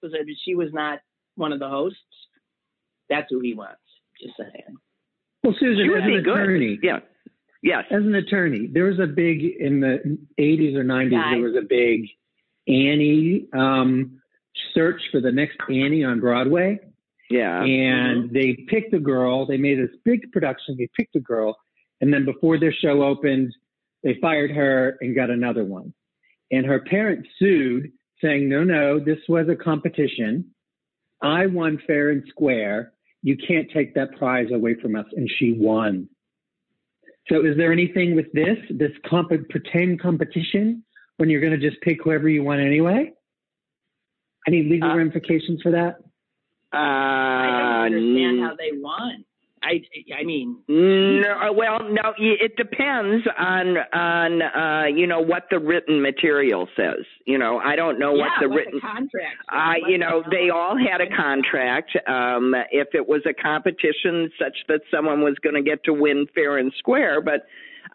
Was 0.02 0.14
it, 0.14 0.28
she 0.46 0.56
was 0.56 0.70
not 0.74 1.00
one 1.36 1.54
of 1.54 1.60
the 1.60 1.70
hosts. 1.70 1.98
That's 3.10 3.28
who 3.30 3.40
he 3.40 3.54
wants. 3.54 3.80
Just 4.22 4.36
saying. 4.38 4.78
Well, 5.44 5.56
Susan, 5.60 5.90
as 5.90 6.04
an 6.04 6.18
be 6.18 6.22
good. 6.24 6.34
attorney, 6.34 6.80
Yeah. 6.82 7.00
Yes. 7.62 7.86
as 7.92 8.04
an 8.04 8.16
attorney, 8.16 8.68
there 8.68 8.86
was 8.86 9.00
a 9.00 9.08
big 9.08 9.42
in 9.42 9.80
the 9.80 10.18
80s 10.40 10.76
or 10.76 10.84
90s. 10.84 11.12
Guys. 11.12 11.34
There 11.36 11.42
was 11.44 11.56
a 11.58 11.66
big 11.68 12.08
Annie 12.68 13.48
um, 13.54 14.22
search 14.74 15.02
for 15.12 15.22
the 15.22 15.32
next 15.32 15.58
Annie 15.70 16.04
on 16.04 16.20
Broadway, 16.20 16.80
Yeah. 17.38 17.64
and 17.64 18.26
Mm-hmm. 18.26 18.34
they 18.34 18.50
picked 18.68 18.94
a 18.94 19.00
girl. 19.00 19.46
They 19.46 19.58
made 19.68 19.80
this 19.80 19.96
big 20.10 20.32
production. 20.32 20.76
They 20.78 20.90
picked 20.98 21.16
a 21.16 21.20
girl, 21.34 21.50
and 22.02 22.14
then 22.14 22.24
before 22.26 22.56
their 22.60 22.74
show 22.84 22.96
opened, 23.12 23.50
they 24.04 24.16
fired 24.22 24.52
her 24.52 24.98
and 25.02 25.16
got 25.16 25.30
another 25.30 25.64
one. 25.78 25.94
And 26.52 26.66
her 26.66 26.80
parents 26.96 27.28
sued, 27.40 27.92
saying, 28.22 28.48
"No, 28.50 28.64
no, 28.64 29.00
this 29.10 29.20
was 29.28 29.46
a 29.50 29.56
competition. 29.70 30.34
I 31.22 31.42
won 31.48 31.78
fair 31.88 32.06
and 32.14 32.24
square. 32.34 32.94
You 33.30 33.36
can't 33.48 33.70
take 33.72 33.90
that 33.96 34.10
prize 34.18 34.52
away 34.52 34.74
from 34.82 34.96
us." 34.96 35.08
And 35.18 35.28
she 35.38 35.48
won. 35.54 36.10
So, 37.30 37.36
is 37.50 37.56
there 37.58 37.72
anything 37.72 38.10
with 38.20 38.30
this, 38.34 38.60
this 38.70 38.92
comp- 39.10 39.50
pretend 39.50 40.02
competition, 40.02 40.84
when 41.18 41.30
you're 41.30 41.42
going 41.46 41.58
to 41.60 41.70
just 41.70 41.82
pick 41.82 42.04
whoever 42.04 42.28
you 42.28 42.44
want 42.44 42.60
anyway? 42.62 43.14
Any 44.46 44.64
legal 44.64 44.92
Uh, 44.92 44.98
ramifications 44.98 45.62
for 45.62 45.72
that? 45.72 45.94
Uh, 46.74 46.78
I 46.78 47.60
don't 47.60 47.94
understand 47.94 48.40
how 48.42 48.56
they 48.56 48.78
won. 48.78 49.26
I 49.64 49.82
I 50.20 50.24
mean, 50.24 50.58
No, 50.68 51.54
well, 51.54 51.80
no. 51.90 52.14
It 52.18 52.58
depends 52.58 53.26
on 53.38 53.78
on 53.94 54.42
uh, 54.42 54.88
you 54.88 55.08
know 55.08 55.22
what 55.22 55.44
the 55.50 55.60
written 55.60 56.02
material 56.02 56.68
says. 56.76 57.06
You 57.26 57.38
know, 57.38 57.60
I 57.60 57.76
don't 57.76 57.98
know 57.98 58.12
what 58.12 58.32
the 58.42 58.50
written. 58.50 58.82
contract. 58.82 59.38
Uh, 59.48 59.88
you 59.88 59.98
know, 59.98 60.22
hell. 60.22 60.32
they 60.32 60.50
all 60.50 60.78
had 60.78 61.00
a 61.00 61.08
contract. 61.16 61.96
Um, 62.08 62.54
if 62.72 62.90
it 62.94 63.08
was 63.08 63.22
a 63.26 63.34
competition 63.34 64.30
such 64.38 64.58
that 64.68 64.82
someone 64.92 65.22
was 65.22 65.36
going 65.42 65.56
to 65.56 65.64
get 65.64 65.84
to 65.86 65.94
win 65.94 66.28
fair 66.36 66.58
and 66.58 66.74
square, 66.78 67.22
but 67.22 67.46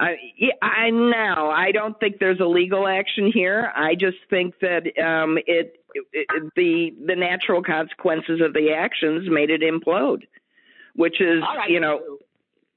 I, 0.01 0.17
yeah, 0.37 0.53
I 0.63 0.91
now 0.91 1.51
I 1.51 1.73
don't 1.73 1.99
think 1.99 2.19
there's 2.19 2.41
a 2.41 2.47
legal 2.47 2.87
action 2.87 3.31
here. 3.33 3.73
I 3.75 3.95
just 3.95 4.19
think 4.31 4.55
that 4.61 4.85
um, 5.03 5.39
it, 5.47 5.78
it, 5.95 6.07
it 6.13 6.43
the 6.57 6.91
the 7.07 7.17
natural 7.17 7.63
consequences 7.63 8.41
of 8.45 8.53
the 8.53 8.73
actions 8.73 9.29
made 9.31 9.51
it 9.51 9.63
implode, 9.63 10.23
which 10.95 11.21
is 11.21 11.43
All 11.47 11.57
right, 11.57 11.71
you 11.71 11.81
know 11.81 12.01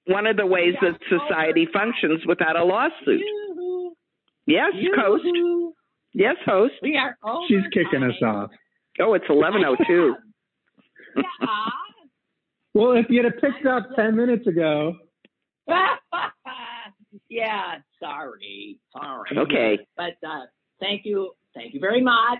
one 0.06 0.26
of 0.28 0.36
the 0.38 0.46
ways 0.46 0.74
Yeah, 0.82 0.92
that 0.92 1.00
society 1.10 1.68
over. 1.68 1.72
functions 1.74 2.22
without 2.26 2.56
a 2.56 2.64
lawsuit. 2.64 3.20
Yoo-hoo, 3.22 3.94
Yes, 4.48 4.72
host. 4.98 5.24
yoo-hoo. 5.24 5.74
Yes, 6.14 6.36
host. 6.46 6.74
We 6.82 6.98
are 6.98 7.16
over 7.24 7.46
She's 7.48 7.64
kicking 7.74 8.04
us 8.04 8.16
off. 8.26 8.50
Oh, 9.00 9.14
it's 9.14 9.26
eleven 9.30 9.64
oh 9.66 9.76
two. 9.88 10.16
Yeah. 11.16 11.24
Well, 12.74 12.94
if 12.94 13.08
you'd 13.10 13.26
have 13.26 13.34
picked 13.42 13.66
up 13.66 13.90
10 13.98 14.16
minutes 14.16 14.48
ago, 14.48 14.96
yeah, 17.30 17.76
sorry, 18.00 18.80
sorry. 18.94 19.30
Okay. 19.38 19.80
But 19.98 20.16
uh, 20.26 20.46
thank 20.80 21.02
you, 21.06 21.32
thank 21.54 21.74
you 21.74 21.80
very 21.80 22.02
much. 22.02 22.40